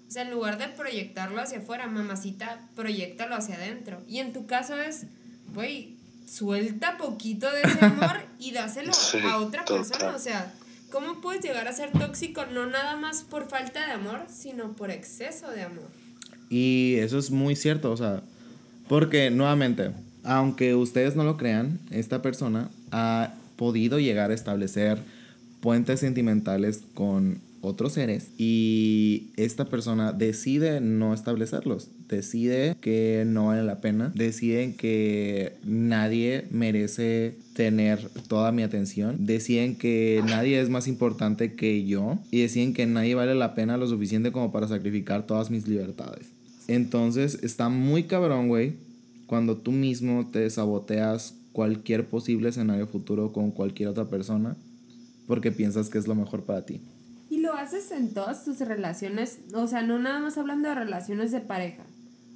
O 0.07 0.11
sea, 0.11 0.21
en 0.21 0.29
lugar 0.29 0.59
de 0.59 0.67
proyectarlo 0.67 1.41
hacia 1.41 1.57
afuera, 1.57 1.87
mamacita, 1.87 2.59
proyectalo 2.75 3.33
hacia 3.33 3.55
adentro. 3.55 4.03
Y 4.07 4.19
en 4.19 4.33
tu 4.33 4.45
caso 4.45 4.79
es, 4.79 5.07
güey, 5.55 5.95
suelta 6.27 6.97
poquito 6.99 7.51
de 7.51 7.63
ese 7.63 7.83
amor 7.83 8.17
y 8.39 8.51
dáselo 8.51 8.93
Sí, 8.93 9.17
a 9.27 9.37
otra 9.37 9.65
total. 9.65 9.83
persona. 9.89 10.15
O 10.15 10.19
sea, 10.19 10.53
¿cómo 10.91 11.21
puedes 11.21 11.43
llegar 11.43 11.67
a 11.67 11.73
ser 11.73 11.91
tóxico 11.91 12.45
no 12.45 12.67
nada 12.67 12.97
más 12.97 13.23
por 13.23 13.49
falta 13.49 13.83
de 13.87 13.93
amor, 13.93 14.27
sino 14.29 14.73
por 14.73 14.91
exceso 14.91 15.49
de 15.49 15.63
amor? 15.63 15.89
Y 16.51 16.97
eso 16.99 17.17
es 17.17 17.31
muy 17.31 17.55
cierto, 17.55 17.91
o 17.91 17.97
sea, 17.97 18.21
porque 18.87 19.31
nuevamente, 19.31 19.91
aunque 20.25 20.75
ustedes 20.75 21.15
no 21.15 21.23
lo 21.23 21.37
crean, 21.37 21.79
esta 21.91 22.21
persona 22.21 22.69
ha 22.91 23.33
podido 23.55 23.99
llegar 23.99 24.31
a 24.31 24.33
establecer 24.33 24.99
puentes 25.61 25.99
sentimentales 25.99 26.83
con 26.93 27.39
otros 27.61 27.93
seres 27.93 28.29
y 28.37 29.31
esta 29.37 29.65
persona 29.65 30.11
decide 30.13 30.81
no 30.81 31.13
establecerlos, 31.13 31.89
decide 32.07 32.75
que 32.79 33.23
no 33.25 33.47
vale 33.47 33.63
la 33.63 33.81
pena, 33.81 34.11
deciden 34.13 34.75
que 34.75 35.53
nadie 35.63 36.45
merece 36.51 37.35
tener 37.53 38.07
toda 38.27 38.51
mi 38.51 38.61
atención, 38.61 39.25
deciden 39.25 39.75
que 39.75 40.21
nadie 40.27 40.61
es 40.61 40.69
más 40.69 40.87
importante 40.87 41.53
que 41.53 41.85
yo 41.85 42.19
y 42.29 42.41
deciden 42.41 42.73
que 42.73 42.85
nadie 42.85 43.15
vale 43.15 43.33
la 43.33 43.55
pena 43.55 43.77
lo 43.77 43.87
suficiente 43.87 44.31
como 44.31 44.51
para 44.51 44.67
sacrificar 44.67 45.25
todas 45.25 45.49
mis 45.49 45.67
libertades. 45.67 46.27
Entonces 46.67 47.39
está 47.43 47.69
muy 47.69 48.03
cabrón, 48.03 48.47
güey, 48.47 48.73
cuando 49.27 49.57
tú 49.57 49.71
mismo 49.71 50.29
te 50.31 50.49
saboteas 50.49 51.35
cualquier 51.51 52.07
posible 52.09 52.49
escenario 52.49 52.87
futuro 52.87 53.31
con 53.31 53.51
cualquier 53.51 53.89
otra 53.89 54.09
persona 54.09 54.55
porque 55.27 55.51
piensas 55.51 55.89
que 55.89 55.97
es 55.97 56.07
lo 56.07 56.15
mejor 56.15 56.43
para 56.43 56.65
ti. 56.65 56.81
Y 57.29 57.39
lo 57.39 57.53
haces 57.53 57.91
en 57.91 58.13
todas 58.13 58.45
tus 58.45 58.59
relaciones, 58.59 59.39
o 59.53 59.67
sea, 59.67 59.81
no 59.81 59.99
nada 59.99 60.19
más 60.19 60.37
hablando 60.37 60.69
de 60.69 60.75
relaciones 60.75 61.31
de 61.31 61.41
pareja. 61.41 61.83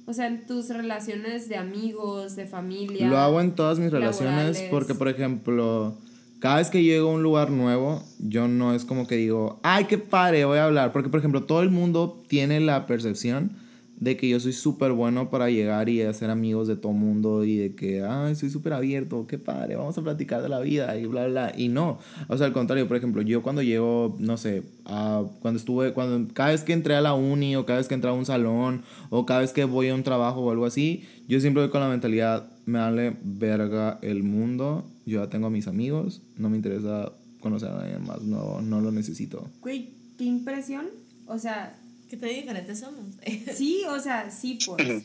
O 0.06 0.12
sea, 0.12 0.26
en 0.26 0.44
tus 0.46 0.68
relaciones 0.70 1.48
de 1.48 1.56
amigos, 1.56 2.34
de 2.34 2.46
familia. 2.46 3.08
Lo 3.08 3.18
hago 3.18 3.40
en 3.40 3.54
todas 3.54 3.78
mis 3.78 3.92
relaciones 3.92 4.64
porque, 4.70 4.94
por 4.94 5.08
ejemplo, 5.08 5.96
cada 6.40 6.56
vez 6.56 6.70
que 6.70 6.82
llego 6.82 7.10
a 7.10 7.14
un 7.14 7.22
lugar 7.22 7.50
nuevo, 7.50 8.02
yo 8.18 8.48
no 8.48 8.74
es 8.74 8.84
como 8.84 9.06
que 9.06 9.14
digo, 9.14 9.60
ay, 9.62 9.84
qué 9.84 9.98
padre, 9.98 10.44
voy 10.44 10.58
a 10.58 10.64
hablar. 10.64 10.92
Porque, 10.92 11.10
por 11.10 11.20
ejemplo, 11.20 11.44
todo 11.44 11.62
el 11.62 11.70
mundo 11.70 12.24
tiene 12.26 12.58
la 12.58 12.86
percepción 12.86 13.52
de 14.00 14.16
que 14.16 14.28
yo 14.28 14.40
soy 14.40 14.52
súper 14.54 14.92
bueno 14.92 15.30
para 15.30 15.50
llegar 15.50 15.88
y 15.90 16.00
hacer 16.02 16.30
amigos 16.30 16.66
de 16.66 16.74
todo 16.76 16.92
mundo 16.92 17.44
y 17.44 17.56
de 17.58 17.74
que, 17.74 18.02
ay, 18.02 18.34
soy 18.34 18.48
súper 18.48 18.72
abierto, 18.72 19.26
qué 19.26 19.38
padre, 19.38 19.76
vamos 19.76 19.96
a 19.98 20.02
platicar 20.02 20.42
de 20.42 20.48
la 20.48 20.58
vida 20.60 20.96
y 20.98 21.04
bla, 21.06 21.26
bla. 21.28 21.52
Y 21.56 21.68
no, 21.68 21.98
o 22.28 22.36
sea, 22.38 22.46
al 22.46 22.52
contrario, 22.54 22.88
por 22.88 22.96
ejemplo, 22.96 23.20
yo 23.22 23.42
cuando 23.42 23.62
llego, 23.62 24.16
no 24.18 24.36
sé, 24.38 24.62
a- 24.86 25.22
cuando 25.40 25.58
estuve, 25.60 25.92
cuando 25.92 26.32
cada 26.32 26.50
vez 26.50 26.64
que 26.64 26.72
entré 26.72 26.94
a 26.94 27.02
la 27.02 27.12
uni 27.14 27.56
o 27.56 27.66
cada 27.66 27.78
vez 27.78 27.88
que 27.88 27.94
entré 27.94 28.08
a 28.10 28.14
un 28.14 28.24
salón 28.24 28.82
o 29.10 29.26
cada 29.26 29.40
vez 29.40 29.52
que 29.52 29.64
voy 29.64 29.88
a 29.90 29.94
un 29.94 30.02
trabajo 30.02 30.40
o 30.40 30.50
algo 30.50 30.64
así, 30.64 31.04
yo 31.28 31.38
siempre 31.38 31.62
voy 31.62 31.70
con 31.70 31.82
la 31.82 31.88
mentalidad, 31.88 32.48
me 32.64 32.78
vale 32.78 33.16
verga 33.22 33.98
el 34.02 34.22
mundo, 34.22 34.84
yo 35.04 35.22
ya 35.22 35.28
tengo 35.30 35.48
a 35.48 35.50
mis 35.50 35.68
amigos, 35.68 36.22
no 36.38 36.48
me 36.48 36.56
interesa 36.56 37.12
conocer 37.40 37.68
a 37.68 37.74
nadie 37.76 37.98
más, 37.98 38.22
no, 38.22 38.60
no 38.62 38.80
lo 38.80 38.92
necesito. 38.92 39.46
Güey, 39.60 39.90
qué 40.16 40.24
impresión. 40.24 40.86
O 41.26 41.38
sea, 41.38 41.78
¿Qué 42.10 42.16
tan 42.16 42.28
diferentes 42.28 42.80
somos? 42.80 43.14
sí, 43.56 43.84
o 43.88 44.00
sea, 44.00 44.32
sí, 44.32 44.58
pues. 44.66 45.04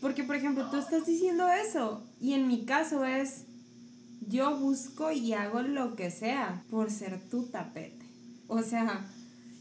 Porque, 0.00 0.24
por 0.24 0.34
ejemplo, 0.34 0.70
tú 0.70 0.78
estás 0.78 1.04
diciendo 1.04 1.46
eso. 1.48 2.02
Y 2.22 2.32
en 2.32 2.48
mi 2.48 2.64
caso 2.64 3.04
es, 3.04 3.44
yo 4.26 4.56
busco 4.58 5.12
y 5.12 5.34
hago 5.34 5.60
lo 5.60 5.94
que 5.94 6.10
sea 6.10 6.64
por 6.70 6.90
ser 6.90 7.20
tu 7.28 7.44
tapete. 7.44 8.06
O 8.46 8.62
sea, 8.62 9.04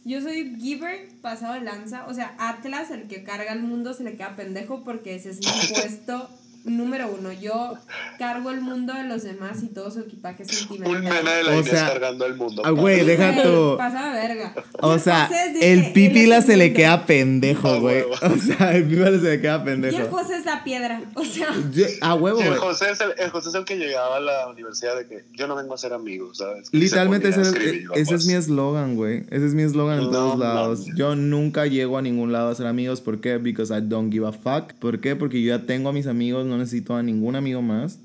yo 0.05 0.21
soy 0.21 0.55
giver 0.57 1.09
pasado 1.21 1.55
de 1.55 1.61
lanza. 1.61 2.07
O 2.07 2.13
sea, 2.13 2.35
Atlas, 2.39 2.89
el 2.91 3.09
que 3.09 3.23
carga 3.23 3.51
el 3.51 3.63
mundo, 3.63 3.93
se 3.93 4.05
le 4.05 4.15
queda 4.15 4.37
pendejo 4.37 4.85
porque 4.85 5.15
ese 5.15 5.31
es 5.31 5.39
mi 5.39 5.45
puesto 5.73 6.29
número 6.67 7.07
uno. 7.19 7.31
Yo 7.31 7.75
cargo 8.19 8.51
el 8.51 8.61
mundo 8.61 8.93
de 8.93 9.03
los 9.05 9.23
demás 9.23 9.63
y 9.63 9.67
todo 9.67 9.89
su 9.91 10.01
equipaje 10.01 10.45
sentimental. 10.45 10.95
Un 10.97 11.03
meme 11.03 11.31
de 11.31 11.43
la 11.43 11.57
O 11.57 11.63
sea, 11.63 11.87
cargando 11.87 12.25
el 12.25 12.35
mundo. 12.35 12.61
Ah, 12.65 12.71
güey, 12.71 13.05
deja 13.05 13.41
tu... 13.43 13.77
Pasa 13.77 14.13
de 14.13 14.27
verga. 14.27 14.53
O 14.81 14.97
sea, 14.99 15.29
el 15.61 15.83
que 15.85 15.91
pipila 15.93 16.41
se 16.41 16.57
le 16.57 16.73
queda 16.73 17.05
pendejo, 17.05 17.79
güey. 17.81 18.03
O 18.03 18.37
sea, 18.37 18.75
el 18.75 18.83
pipila 18.85 19.11
se 19.11 19.17
le 19.29 19.41
queda 19.41 19.55
Y 19.55 19.59
el 19.59 19.63
pendejo. 19.63 20.07
José 20.09 20.37
es 20.37 20.45
la 20.45 20.63
piedra. 20.63 21.01
O 21.15 21.23
sea, 21.25 21.47
Yo- 21.73 21.85
A 22.01 22.15
huevo, 22.15 22.41
el. 22.41 22.55
José, 22.57 22.91
es 22.91 23.01
el, 23.01 23.13
el 23.17 23.29
José 23.29 23.49
es 23.49 23.55
el 23.55 23.65
que 23.65 23.75
llegaba 23.77 24.17
a 24.17 24.19
la 24.19 24.47
universidad 24.47 24.95
de 24.97 25.07
que 25.07 25.25
yo 25.33 25.47
no 25.47 25.55
vengo 25.55 25.73
a 25.73 25.77
ser 25.77 25.93
amigos, 25.93 26.37
¿sabes? 26.37 26.69
Y 26.71 26.77
Literalmente 26.77 27.31
se 27.31 27.41
ese, 27.41 27.49
escribir, 27.51 27.87
ese 27.95 28.15
es 28.15 28.25
mi 28.25 28.33
eslogan, 28.33 28.95
güey. 28.95 29.23
Ese 29.29 29.45
es 29.47 29.53
mi 29.53 29.63
eslogan 29.63 29.99
en 29.99 30.05
No 30.05 30.11
todos 30.11 30.39
lados. 30.39 30.79
mames. 30.81 30.95
Yo 30.97 31.15
nunca 31.15 31.65
llego 31.65 31.97
a 31.97 32.01
ningún 32.01 32.31
lado 32.31 32.49
a 32.49 32.55
ser 32.55 32.67
amigos. 32.67 33.01
¿Por 33.01 33.21
qué? 33.21 33.37
Because 33.37 33.73
I 33.75 33.81
don't 33.81 34.11
give 34.11 34.25
a 34.27 34.31
fuck. 34.31 34.73
¿Por 34.73 34.99
qué? 34.99 35.15
Porque 35.15 35.41
yo 35.41 35.55
ya 35.57 35.65
tengo 35.65 35.89
a 35.89 35.93
mis 35.93 36.07
amigos, 36.07 36.45
no 36.45 36.56
necesito 36.57 36.95
a 36.95 37.03
ningún 37.03 37.35
amigo 37.35 37.61
más. 37.61 37.99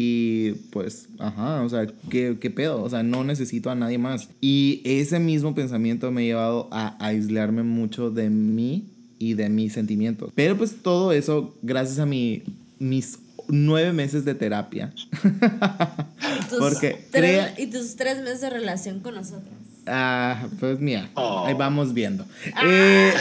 Y 0.00 0.52
pues, 0.70 1.08
ajá, 1.18 1.62
o 1.62 1.68
sea, 1.68 1.86
¿qué, 2.08 2.36
¿qué 2.40 2.50
pedo? 2.50 2.82
O 2.82 2.88
sea, 2.88 3.02
no 3.02 3.24
necesito 3.24 3.68
a 3.70 3.74
nadie 3.74 3.98
más. 3.98 4.28
Y 4.40 4.80
ese 4.84 5.18
mismo 5.18 5.54
pensamiento 5.56 6.12
me 6.12 6.22
ha 6.22 6.24
llevado 6.24 6.68
a 6.70 6.96
aislarme 7.04 7.64
mucho 7.64 8.10
de 8.10 8.30
mí 8.30 8.84
y 9.18 9.34
de 9.34 9.48
mis 9.48 9.72
sentimientos. 9.72 10.30
Pero 10.36 10.56
pues 10.56 10.76
todo 10.82 11.10
eso 11.12 11.56
gracias 11.62 11.98
a 11.98 12.06
mi, 12.06 12.44
mis 12.78 13.18
nueve 13.48 13.92
meses 13.92 14.24
de 14.24 14.36
terapia. 14.36 14.92
Tus 16.48 16.58
Porque 16.60 17.04
tres- 17.10 17.10
crea- 17.10 17.54
Y 17.58 17.66
tus 17.66 17.96
tres 17.96 18.18
meses 18.22 18.40
de 18.42 18.50
relación 18.50 19.00
con 19.00 19.16
nosotros. 19.16 19.52
Ah, 19.90 20.46
pues 20.60 20.78
mira, 20.80 21.08
Oh. 21.14 21.44
ahí 21.46 21.54
vamos 21.54 21.92
viendo. 21.94 22.24
Ah. 22.54 22.62
Eh, 22.64 23.12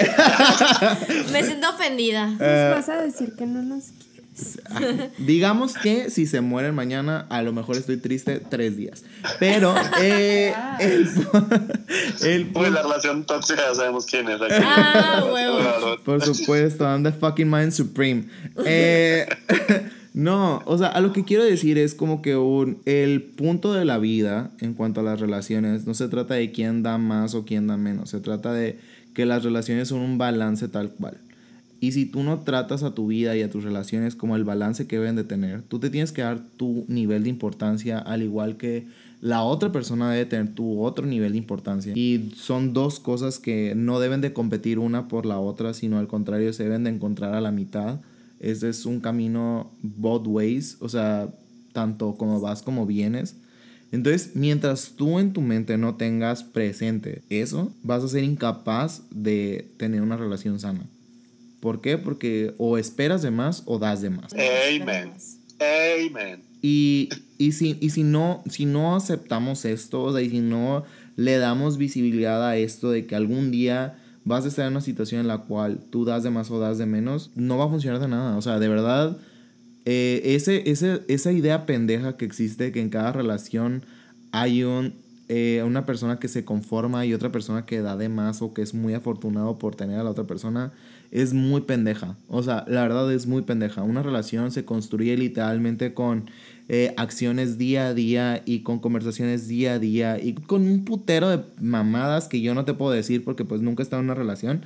Me 1.31 1.43
siento 1.43 1.69
ofendida. 1.69 2.27
nos 2.27 2.39
vas 2.39 2.89
a 2.89 3.01
decir 3.01 3.33
que 3.37 3.45
no 3.47 3.63
nos 3.63 3.85
quieres. 3.85 4.06
Digamos 5.17 5.73
que 5.73 6.09
si 6.09 6.25
se 6.27 6.41
mueren 6.41 6.75
mañana, 6.75 7.25
a 7.29 7.41
lo 7.41 7.53
mejor 7.53 7.77
estoy 7.77 7.97
triste 7.97 8.39
tres 8.39 8.77
días. 8.77 9.03
Pero 9.39 9.73
eh, 10.01 10.53
el, 10.79 11.07
pu- 11.09 11.77
el 12.23 12.51
Uy, 12.53 12.69
la 12.69 12.81
relación 12.83 13.25
tóxica 13.25 13.61
ya 13.69 13.75
sabemos 13.75 14.05
quién 14.05 14.27
es. 14.29 14.41
aquí. 14.41 14.53
Ah, 14.63 15.23
huevo. 15.31 15.57
Por 16.03 16.21
supuesto, 16.23 16.83
I'm 16.85 17.03
the 17.03 17.11
fucking 17.11 17.49
mind 17.49 17.71
supreme. 17.71 18.25
Eh, 18.65 19.27
no, 20.13 20.61
o 20.65 20.77
sea, 20.77 20.87
a 20.87 21.01
lo 21.01 21.13
que 21.13 21.23
quiero 21.23 21.43
decir 21.43 21.77
es 21.77 21.93
como 21.95 22.21
que 22.21 22.35
un, 22.35 22.81
el 22.85 23.21
punto 23.23 23.73
de 23.73 23.85
la 23.85 23.97
vida 23.97 24.51
en 24.61 24.73
cuanto 24.73 25.01
a 25.01 25.03
las 25.03 25.19
relaciones 25.19 25.85
no 25.85 25.93
se 25.93 26.07
trata 26.07 26.33
de 26.35 26.51
quién 26.51 26.83
da 26.83 26.97
más 26.97 27.33
o 27.35 27.45
quién 27.45 27.67
da 27.67 27.77
menos, 27.77 28.09
se 28.09 28.19
trata 28.19 28.53
de 28.53 28.79
que 29.13 29.25
las 29.25 29.43
relaciones 29.43 29.87
son 29.87 29.99
un 29.99 30.17
balance 30.17 30.67
tal 30.67 30.91
cual. 30.91 31.17
Y 31.79 31.91
si 31.91 32.05
tú 32.05 32.23
no 32.23 32.39
tratas 32.39 32.83
a 32.83 32.95
tu 32.95 33.07
vida 33.07 33.35
y 33.35 33.41
a 33.41 33.49
tus 33.49 33.63
relaciones 33.63 34.15
como 34.15 34.35
el 34.35 34.43
balance 34.43 34.87
que 34.87 34.97
deben 34.97 35.15
de 35.15 35.23
tener, 35.23 35.61
tú 35.61 35.79
te 35.79 35.89
tienes 35.89 36.11
que 36.11 36.23
dar 36.23 36.39
tu 36.57 36.85
nivel 36.87 37.23
de 37.23 37.29
importancia 37.29 37.99
al 37.99 38.23
igual 38.23 38.57
que 38.57 38.87
la 39.21 39.43
otra 39.43 39.71
persona 39.71 40.11
debe 40.11 40.25
tener 40.25 40.53
tu 40.53 40.81
otro 40.81 41.05
nivel 41.05 41.33
de 41.33 41.37
importancia. 41.37 41.93
Y 41.95 42.31
son 42.35 42.73
dos 42.73 42.99
cosas 42.99 43.39
que 43.39 43.73
no 43.75 43.99
deben 43.99 44.21
de 44.21 44.33
competir 44.33 44.79
una 44.79 45.07
por 45.07 45.25
la 45.25 45.39
otra, 45.39 45.73
sino 45.73 45.97
al 45.97 46.07
contrario 46.07 46.53
se 46.53 46.63
deben 46.63 46.83
de 46.83 46.91
encontrar 46.91 47.33
a 47.33 47.41
la 47.41 47.51
mitad. 47.51 47.99
Ese 48.39 48.69
es 48.69 48.85
un 48.85 48.99
camino 48.99 49.71
both 49.81 50.27
ways, 50.27 50.77
o 50.79 50.89
sea, 50.89 51.29
tanto 51.73 52.15
como 52.15 52.39
vas 52.39 52.61
como 52.61 52.85
vienes. 52.85 53.35
Entonces, 53.91 54.31
mientras 54.35 54.93
tú 54.95 55.17
en 55.17 55.33
tu 55.33 55.41
mente 55.41 55.77
no 55.77 55.95
tengas 55.95 56.43
presente 56.43 57.21
eso, 57.29 57.71
vas 57.83 58.03
a 58.03 58.07
ser 58.07 58.23
incapaz 58.23 59.03
de 59.09 59.71
tener 59.77 60.01
una 60.01 60.17
relación 60.17 60.59
sana. 60.59 60.81
¿Por 61.59 61.81
qué? 61.81 61.97
Porque 61.97 62.53
o 62.57 62.77
esperas 62.77 63.21
de 63.21 63.31
más 63.31 63.63
o 63.65 63.79
das 63.79 64.01
de 64.01 64.09
más. 64.09 64.33
Amen. 64.33 65.13
Amen. 65.59 66.43
Y, 66.61 67.09
y, 67.37 67.51
si, 67.53 67.77
y 67.79 67.89
si, 67.89 68.03
no, 68.03 68.43
si 68.49 68.65
no 68.65 68.95
aceptamos 68.95 69.65
esto, 69.65 70.03
o 70.03 70.11
sea, 70.11 70.21
y 70.21 70.29
si 70.29 70.39
no 70.39 70.83
le 71.15 71.37
damos 71.37 71.77
visibilidad 71.77 72.47
a 72.47 72.57
esto 72.57 72.91
de 72.91 73.05
que 73.05 73.15
algún 73.15 73.51
día 73.51 73.97
vas 74.23 74.45
a 74.45 74.49
estar 74.49 74.65
en 74.65 74.73
una 74.73 74.81
situación 74.81 75.21
en 75.21 75.27
la 75.27 75.39
cual 75.39 75.79
tú 75.89 76.05
das 76.05 76.23
de 76.23 76.29
más 76.29 76.51
o 76.51 76.59
das 76.59 76.77
de 76.77 76.85
menos, 76.85 77.31
no 77.35 77.57
va 77.57 77.65
a 77.65 77.69
funcionar 77.69 77.99
de 77.99 78.07
nada. 78.07 78.37
O 78.37 78.41
sea, 78.41 78.59
de 78.59 78.67
verdad, 78.67 79.17
eh, 79.85 80.21
ese, 80.25 80.69
ese, 80.69 81.01
esa 81.07 81.31
idea 81.31 81.65
pendeja 81.65 82.17
que 82.17 82.25
existe, 82.25 82.71
que 82.71 82.81
en 82.81 82.89
cada 82.89 83.13
relación 83.13 83.83
hay 84.31 84.63
un, 84.63 84.95
eh, 85.29 85.61
una 85.65 85.85
persona 85.85 86.19
que 86.19 86.29
se 86.29 86.45
conforma 86.45 87.05
y 87.05 87.13
otra 87.13 87.31
persona 87.31 87.65
que 87.65 87.81
da 87.81 87.97
de 87.97 88.07
más 88.07 88.41
o 88.41 88.53
que 88.53 88.61
es 88.61 88.73
muy 88.73 88.93
afortunado 88.93 89.59
por 89.59 89.75
tener 89.75 89.99
a 89.99 90.03
la 90.03 90.11
otra 90.11 90.25
persona, 90.25 90.71
es 91.11 91.33
muy 91.33 91.61
pendeja. 91.61 92.15
O 92.29 92.43
sea, 92.43 92.63
la 92.67 92.81
verdad 92.81 93.11
es 93.11 93.27
muy 93.27 93.41
pendeja. 93.41 93.83
Una 93.83 94.03
relación 94.03 94.51
se 94.51 94.63
construye 94.63 95.17
literalmente 95.17 95.93
con 95.93 96.29
eh, 96.69 96.93
acciones 96.97 97.57
día 97.57 97.87
a 97.87 97.93
día 97.93 98.41
y 98.45 98.59
con 98.59 98.79
conversaciones 98.79 99.47
día 99.47 99.73
a 99.73 99.79
día 99.79 100.17
y 100.21 100.33
con 100.33 100.61
un 100.61 100.85
putero 100.85 101.29
de 101.29 101.41
mamadas 101.59 102.27
que 102.27 102.41
yo 102.41 102.53
no 102.53 102.65
te 102.65 102.73
puedo 102.73 102.91
decir 102.91 103.23
porque 103.23 103.45
pues 103.45 103.61
nunca 103.61 103.81
he 103.81 103.85
estado 103.85 104.01
en 104.01 104.05
una 104.05 104.15
relación, 104.15 104.63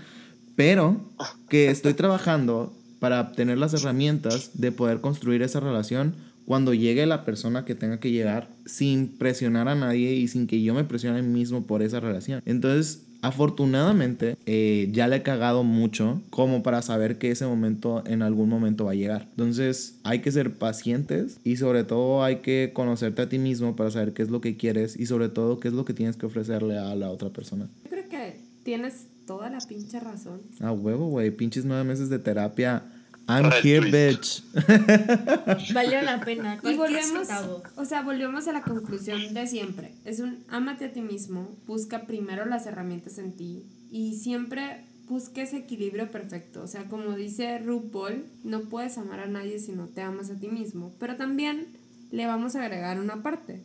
pero 0.55 1.01
que 1.49 1.69
estoy 1.69 1.93
trabajando 1.95 2.73
para 2.99 3.21
obtener 3.21 3.57
las 3.57 3.73
herramientas 3.73 4.51
de 4.53 4.71
poder 4.71 5.01
construir 5.01 5.41
esa 5.41 5.59
relación 5.59 6.13
cuando 6.45 6.73
llegue 6.73 7.05
la 7.05 7.25
persona 7.25 7.65
que 7.65 7.75
tenga 7.75 7.99
que 7.99 8.11
llegar 8.11 8.49
sin 8.65 9.07
presionar 9.17 9.67
a 9.67 9.75
nadie 9.75 10.13
y 10.13 10.27
sin 10.27 10.47
que 10.47 10.61
yo 10.61 10.73
me 10.73 10.83
presione 10.83 11.19
a 11.19 11.21
mí 11.21 11.27
mismo 11.27 11.63
por 11.63 11.81
esa 11.81 11.99
relación. 11.99 12.41
Entonces, 12.45 13.03
afortunadamente, 13.21 14.37
eh, 14.45 14.89
ya 14.91 15.07
le 15.07 15.17
he 15.17 15.21
cagado 15.23 15.63
mucho 15.63 16.21
como 16.29 16.63
para 16.63 16.81
saber 16.81 17.17
que 17.17 17.31
ese 17.31 17.45
momento 17.45 18.03
en 18.05 18.21
algún 18.21 18.49
momento 18.49 18.85
va 18.85 18.91
a 18.91 18.95
llegar. 18.95 19.27
Entonces, 19.31 19.99
hay 20.03 20.19
que 20.19 20.31
ser 20.31 20.53
pacientes 20.53 21.39
y 21.43 21.57
sobre 21.57 21.83
todo 21.83 22.23
hay 22.23 22.37
que 22.37 22.71
conocerte 22.73 23.21
a 23.21 23.29
ti 23.29 23.39
mismo 23.39 23.75
para 23.75 23.91
saber 23.91 24.13
qué 24.13 24.23
es 24.23 24.29
lo 24.29 24.41
que 24.41 24.57
quieres 24.57 24.99
y 24.99 25.05
sobre 25.05 25.29
todo 25.29 25.59
qué 25.59 25.67
es 25.67 25.73
lo 25.73 25.85
que 25.85 25.93
tienes 25.93 26.17
que 26.17 26.25
ofrecerle 26.25 26.77
a 26.77 26.95
la 26.95 27.09
otra 27.11 27.29
persona. 27.29 27.69
Yo 27.83 27.89
creo 27.91 28.09
que 28.09 28.39
tienes 28.63 29.07
toda 29.25 29.49
la 29.49 29.59
pinche 29.59 29.99
razón. 29.99 30.41
Ah, 30.59 30.71
huevo, 30.71 31.07
güey. 31.07 31.31
Pinches 31.31 31.65
nueve 31.65 31.83
meses 31.83 32.09
de 32.09 32.19
terapia. 32.19 32.83
I'm 33.27 33.49
Red 33.49 33.63
here, 33.63 33.81
twist. 33.81 34.43
bitch. 34.55 35.73
Valió 35.73 36.01
la 36.01 36.19
pena. 36.25 36.59
Y 36.63 36.75
volvemos, 36.75 37.27
o 37.75 37.85
sea, 37.85 38.01
volvemos 38.01 38.47
a 38.47 38.53
la 38.53 38.61
conclusión 38.61 39.33
de 39.33 39.47
siempre. 39.47 39.93
Es 40.05 40.19
un 40.19 40.43
ámate 40.49 40.85
a 40.85 40.93
ti 40.93 41.01
mismo, 41.01 41.55
busca 41.65 42.07
primero 42.07 42.45
las 42.45 42.65
herramientas 42.65 43.17
en 43.17 43.33
ti 43.33 43.65
y 43.91 44.15
siempre 44.15 44.85
busca 45.07 45.41
ese 45.41 45.57
equilibrio 45.57 46.09
perfecto. 46.09 46.63
O 46.63 46.67
sea, 46.67 46.85
como 46.85 47.15
dice 47.15 47.59
RuPaul, 47.59 48.25
no 48.43 48.61
puedes 48.63 48.97
amar 48.97 49.19
a 49.19 49.27
nadie 49.27 49.59
si 49.59 49.73
no 49.73 49.87
te 49.87 50.01
amas 50.01 50.29
a 50.29 50.39
ti 50.39 50.47
mismo. 50.47 50.93
Pero 50.99 51.17
también 51.17 51.67
le 52.11 52.25
vamos 52.27 52.55
a 52.55 52.63
agregar 52.63 52.99
una 52.99 53.21
parte. 53.21 53.63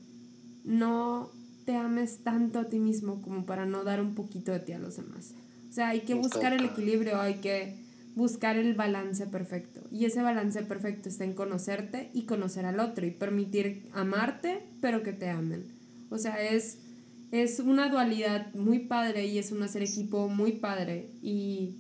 No 0.65 1.31
te 1.65 1.77
ames 1.77 2.23
tanto 2.23 2.61
a 2.61 2.69
ti 2.69 2.79
mismo 2.79 3.23
como 3.23 3.47
para 3.47 3.67
no 3.67 3.85
dar 3.85 4.01
un 4.01 4.15
poquito 4.15 4.53
de 4.53 4.61
ti 4.61 4.73
a 4.73 4.79
los 4.79 4.97
demás. 4.97 5.35
O 5.69 5.73
sea, 5.73 5.89
hay 5.89 6.01
que 6.01 6.15
buscar 6.15 6.53
el 6.53 6.65
equilibrio, 6.65 7.21
hay 7.21 7.35
que 7.35 7.86
buscar 8.17 8.57
el 8.57 8.75
balance 8.75 9.27
perfecto. 9.27 9.83
Y 9.93 10.07
ese 10.07 10.23
balance 10.23 10.61
perfecto 10.63 11.09
está 11.09 11.25
en 11.25 11.35
conocerte 11.35 12.11
y 12.15 12.23
conocer 12.23 12.65
al 12.65 12.81
otro 12.81 13.07
y 13.07 13.11
permitir 13.11 13.89
amarte, 13.93 14.63
pero 14.81 15.03
que 15.03 15.13
te 15.13 15.29
amen. 15.29 15.67
O 16.09 16.17
sea, 16.17 16.43
es, 16.43 16.79
es 17.31 17.61
una 17.61 17.91
dualidad 17.91 18.53
muy 18.55 18.81
padre 18.81 19.27
y 19.27 19.39
es 19.39 19.53
un 19.53 19.63
hacer 19.63 19.83
equipo 19.83 20.29
muy 20.29 20.53
padre. 20.53 21.11
Y, 21.23 21.77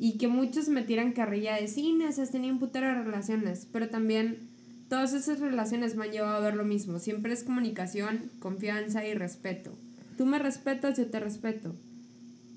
y 0.00 0.18
que 0.18 0.26
muchos 0.26 0.68
me 0.68 0.82
tiran 0.82 1.12
carrilla 1.12 1.54
de 1.54 1.68
cines, 1.68 2.18
has 2.18 2.32
tenido 2.32 2.52
un 2.52 2.58
putero 2.58 2.88
de 2.88 3.04
relaciones, 3.04 3.68
pero 3.72 3.88
también 3.88 4.50
todas 4.88 5.12
esas 5.12 5.38
relaciones 5.38 5.94
me 5.94 6.06
han 6.06 6.10
llevado 6.10 6.34
a 6.34 6.40
ver 6.40 6.56
lo 6.56 6.64
mismo. 6.64 6.98
Siempre 6.98 7.32
es 7.32 7.44
comunicación, 7.44 8.32
confianza 8.40 9.06
y 9.06 9.14
respeto. 9.14 9.78
Tú 10.18 10.26
me 10.26 10.40
respetas, 10.40 10.98
yo 10.98 11.06
te 11.06 11.20
respeto 11.20 11.76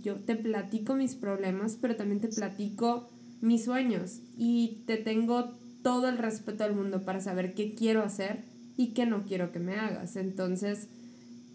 yo 0.04 0.16
te 0.16 0.36
platico 0.36 0.94
mis 0.96 1.16
problemas, 1.16 1.78
pero 1.82 1.96
también 1.96 2.20
te 2.20 2.28
platico 2.28 3.10
mis 3.42 3.64
sueños 3.64 4.20
y 4.38 4.84
te 4.86 4.98
tengo 4.98 5.54
todo 5.82 6.10
el 6.10 6.18
respeto 6.18 6.64
del 6.64 6.76
mundo 6.76 7.04
para 7.04 7.22
saber 7.22 7.54
qué 7.54 7.74
quiero 7.74 8.04
hacer 8.04 8.44
y 8.78 8.88
qué 8.88 9.06
no 9.06 9.24
quiero 9.24 9.52
que 9.52 9.60
me 9.60 9.76
hagas. 9.76 10.16
Entonces, 10.16 10.88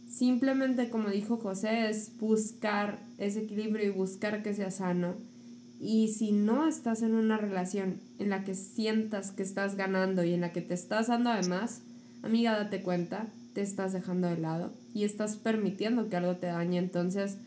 simplemente 0.08 0.90
como 0.90 1.10
dijo 1.10 1.36
José, 1.36 1.88
es 1.88 2.12
buscar 2.18 2.98
ese 3.18 3.42
equilibrio 3.42 3.86
y 3.86 3.90
buscar 3.90 4.42
que 4.42 4.54
sea 4.54 4.70
sano. 4.70 5.14
Y 5.80 6.08
si 6.08 6.32
no 6.32 6.66
estás 6.66 7.02
en 7.02 7.14
una 7.14 7.36
relación 7.36 8.00
en 8.18 8.30
la 8.30 8.44
que 8.44 8.54
sientas 8.54 9.30
que 9.30 9.42
estás 9.42 9.76
ganando 9.76 10.24
y 10.24 10.34
en 10.34 10.40
la 10.40 10.52
que 10.52 10.60
te 10.60 10.74
estás 10.74 11.06
dando 11.06 11.30
además, 11.30 11.82
amiga, 12.22 12.52
date 12.52 12.82
cuenta, 12.82 13.26
te 13.52 13.62
estás 13.62 13.92
dejando 13.92 14.28
de 14.28 14.38
lado 14.38 14.72
y 14.92 15.04
estás 15.04 15.36
permitiendo 15.36 16.08
que 16.08 16.16
algo 16.16 16.36
te 16.36 16.48
dañe. 16.48 16.78
Entonces, 16.78 17.38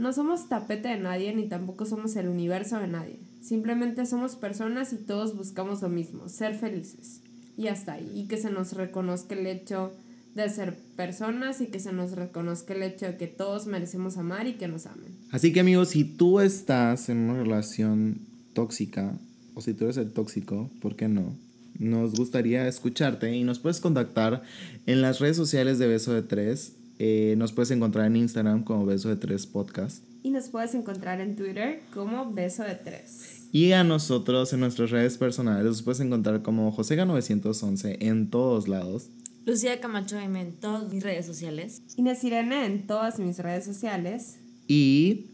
no 0.00 0.14
somos 0.14 0.48
tapete 0.48 0.88
de 0.88 0.98
nadie 0.98 1.34
ni 1.34 1.46
tampoco 1.46 1.84
somos 1.84 2.16
el 2.16 2.28
universo 2.28 2.78
de 2.78 2.88
nadie. 2.88 3.20
Simplemente 3.42 4.06
somos 4.06 4.34
personas 4.34 4.94
y 4.94 4.96
todos 4.96 5.36
buscamos 5.36 5.82
lo 5.82 5.90
mismo, 5.90 6.28
ser 6.30 6.54
felices. 6.54 7.20
Y 7.58 7.68
hasta 7.68 7.92
ahí. 7.92 8.10
Y 8.14 8.26
que 8.26 8.38
se 8.38 8.50
nos 8.50 8.72
reconozca 8.72 9.34
el 9.34 9.46
hecho 9.46 9.92
de 10.34 10.48
ser 10.48 10.74
personas 10.96 11.60
y 11.60 11.66
que 11.66 11.80
se 11.80 11.92
nos 11.92 12.12
reconozca 12.12 12.72
el 12.72 12.82
hecho 12.82 13.06
de 13.06 13.16
que 13.18 13.26
todos 13.26 13.66
merecemos 13.66 14.16
amar 14.16 14.46
y 14.46 14.54
que 14.54 14.68
nos 14.68 14.86
amen. 14.86 15.14
Así 15.32 15.52
que 15.52 15.60
amigos, 15.60 15.90
si 15.90 16.04
tú 16.04 16.40
estás 16.40 17.10
en 17.10 17.18
una 17.18 17.42
relación 17.42 18.20
tóxica 18.54 19.12
o 19.54 19.60
si 19.60 19.74
tú 19.74 19.84
eres 19.84 19.98
el 19.98 20.12
tóxico, 20.12 20.70
¿por 20.80 20.96
qué 20.96 21.08
no? 21.08 21.34
Nos 21.78 22.14
gustaría 22.14 22.66
escucharte 22.66 23.36
y 23.36 23.44
nos 23.44 23.58
puedes 23.58 23.80
contactar 23.80 24.42
en 24.86 25.02
las 25.02 25.18
redes 25.18 25.36
sociales 25.36 25.78
de 25.78 25.88
Beso 25.88 26.14
de 26.14 26.22
Tres 26.22 26.76
eh, 27.02 27.34
nos 27.38 27.52
puedes 27.52 27.70
encontrar 27.70 28.04
en 28.04 28.16
Instagram 28.16 28.62
como 28.62 28.84
Beso 28.84 29.08
de 29.08 29.16
Tres 29.16 29.46
Podcast. 29.46 30.04
Y 30.22 30.28
nos 30.28 30.50
puedes 30.50 30.74
encontrar 30.74 31.22
en 31.22 31.34
Twitter 31.34 31.80
como 31.94 32.30
Beso 32.30 32.62
de 32.62 32.74
Tres. 32.74 33.48
Y 33.52 33.72
a 33.72 33.84
nosotros 33.84 34.52
en 34.52 34.60
nuestras 34.60 34.90
redes 34.90 35.16
personales 35.16 35.64
nos 35.64 35.80
puedes 35.80 36.00
encontrar 36.00 36.42
como 36.42 36.76
Josega911 36.76 37.96
en 38.00 38.28
todos 38.28 38.68
lados. 38.68 39.08
Lucía 39.46 39.80
Camacho 39.80 40.18
M 40.18 40.38
en 40.38 40.52
todas 40.52 40.92
mis 40.92 41.02
redes 41.02 41.24
sociales. 41.24 41.80
Inés 41.96 42.22
Irene 42.22 42.66
en 42.66 42.86
todas 42.86 43.18
mis 43.18 43.38
redes 43.38 43.64
sociales. 43.64 44.38
Y 44.68 45.24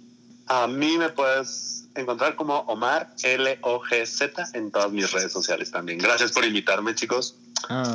a 0.46 0.68
mí 0.68 0.96
me 0.98 1.08
puedes 1.08 1.88
encontrar 1.96 2.36
como 2.36 2.60
Omar 2.60 3.12
L-O-G-Z 3.24 4.50
en 4.54 4.70
todas 4.70 4.92
mis 4.92 5.10
redes 5.10 5.32
sociales 5.32 5.72
también. 5.72 5.98
Gracias 5.98 6.30
por 6.30 6.44
invitarme, 6.44 6.94
chicos. 6.94 7.34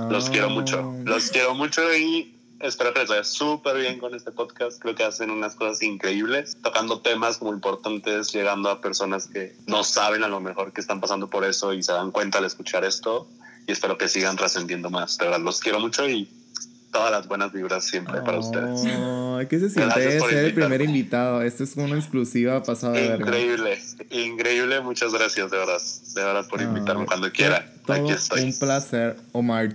Los 0.10 0.30
quiero 0.30 0.50
mucho. 0.50 0.94
Los 1.06 1.30
quiero 1.30 1.56
mucho 1.56 1.82
y 1.96 2.36
espero 2.64 2.94
que 2.94 3.00
les 3.02 3.10
vaya 3.10 3.24
súper 3.24 3.78
bien 3.78 4.00
con 4.00 4.16
este 4.16 4.32
podcast. 4.32 4.82
Creo 4.82 4.96
que 4.96 5.04
hacen 5.04 5.32
unas 5.32 5.56
cosas 5.56 5.82
increíbles, 5.82 6.58
tocando 6.62 7.02
temas 7.02 7.42
muy 7.42 7.52
importantes, 7.52 8.32
llegando 8.32 8.70
a 8.70 8.82
personas 8.82 9.28
que 9.28 9.56
no 9.68 9.84
saben 9.84 10.24
a 10.24 10.28
lo 10.28 10.40
mejor 10.40 10.74
que 10.74 10.82
están 10.82 11.02
pasando 11.02 11.30
por 11.30 11.44
eso 11.46 11.74
y 11.74 11.84
se 11.84 11.94
dan 11.94 12.12
cuenta 12.12 12.38
al 12.38 12.46
escuchar 12.46 12.86
esto. 12.86 13.28
Y 13.68 13.72
espero 13.72 13.98
que 13.98 14.08
sigan 14.08 14.38
trascendiendo 14.38 14.90
más. 14.90 15.18
De 15.18 15.26
verdad, 15.26 15.40
los 15.42 15.60
quiero 15.60 15.80
mucho 15.80 16.08
y 16.10 16.30
todas 16.92 17.12
las 17.12 17.28
buenas 17.28 17.52
vibras 17.52 17.86
siempre 17.86 18.22
para 18.22 18.40
ustedes. 18.40 18.82
¿Qué 19.50 19.60
se 19.60 19.70
siente 19.70 20.20
ser 20.20 20.46
el 20.46 20.54
primer 20.54 20.82
invitado? 20.82 21.42
Esto 21.42 21.64
es 21.64 21.76
una 21.76 21.96
exclusiva 21.96 22.62
pasada 22.64 22.94
de 22.94 23.16
Increíble, 23.16 23.82
increíble. 24.10 24.82
Muchas 24.82 25.14
gracias, 25.14 25.50
de 25.50 25.58
verdad. 25.58 25.82
De 26.14 26.24
verdad, 26.24 26.48
por 26.48 26.62
invitarme 26.62 27.06
cuando 27.06 27.32
quiera. 27.32 27.68
Aquí 27.88 28.12
estoy. 28.12 28.44
Un 28.44 28.60
placer, 28.60 29.18
Omar. 29.32 29.74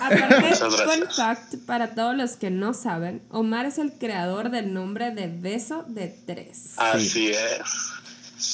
Aparte, 0.00 0.54
fun 0.54 1.06
fact 1.14 1.56
para 1.66 1.94
todos 1.94 2.16
los 2.16 2.36
que 2.36 2.50
no 2.50 2.72
saben, 2.74 3.22
Omar 3.30 3.66
es 3.66 3.78
el 3.78 3.92
creador 3.92 4.50
del 4.50 4.72
nombre 4.72 5.10
de 5.10 5.26
Beso 5.28 5.84
de 5.88 6.14
Tres. 6.26 6.74
Así 6.76 7.30
es. 7.30 7.92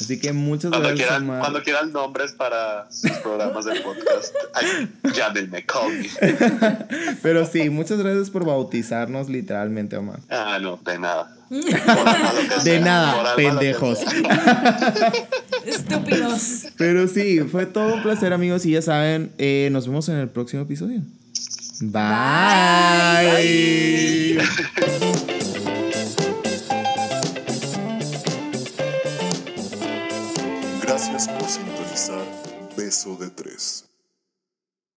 Así 0.01 0.21
que 0.21 0.33
muchas 0.33 0.71
cuando 0.71 0.89
gracias. 0.89 1.09
Quieran, 1.09 1.25
Omar. 1.25 1.41
Cuando 1.41 1.63
quieran 1.63 1.93
nombres 1.93 2.33
para 2.33 2.91
sus 2.91 3.11
programas 3.19 3.65
de 3.65 3.81
podcast, 3.81 4.35
llámenme, 5.15 5.65
call 5.65 5.93
me. 5.93 6.09
Pero 7.23 7.47
sí, 7.47 7.71
muchas 7.71 7.99
gracias 7.99 8.31
por 8.31 8.45
bautizarnos 8.45 9.29
literalmente, 9.29 9.97
Omar. 9.97 10.21
Ah, 10.31 10.59
no, 10.61 10.79
de 10.85 10.99
nada. 10.99 11.35
de 12.65 12.81
nada, 12.81 13.35
pendejos. 13.35 14.01
Estúpidos. 15.65 16.67
Pero 16.77 17.09
sí, 17.09 17.41
fue 17.41 17.67
todo 17.67 17.95
un 17.95 18.03
placer, 18.03 18.33
amigos. 18.33 18.67
Y 18.67 18.73
ya 18.73 18.83
saben, 18.83 19.33
eh, 19.39 19.69
nos 19.73 19.87
vemos 19.87 20.09
en 20.09 20.17
el 20.17 20.29
próximo 20.29 20.63
episodio. 20.63 21.01
Bye. 21.81 22.03
Bye. 24.37 25.38
Beso 32.89 33.17
de 33.17 33.29
Tres. 33.29 33.88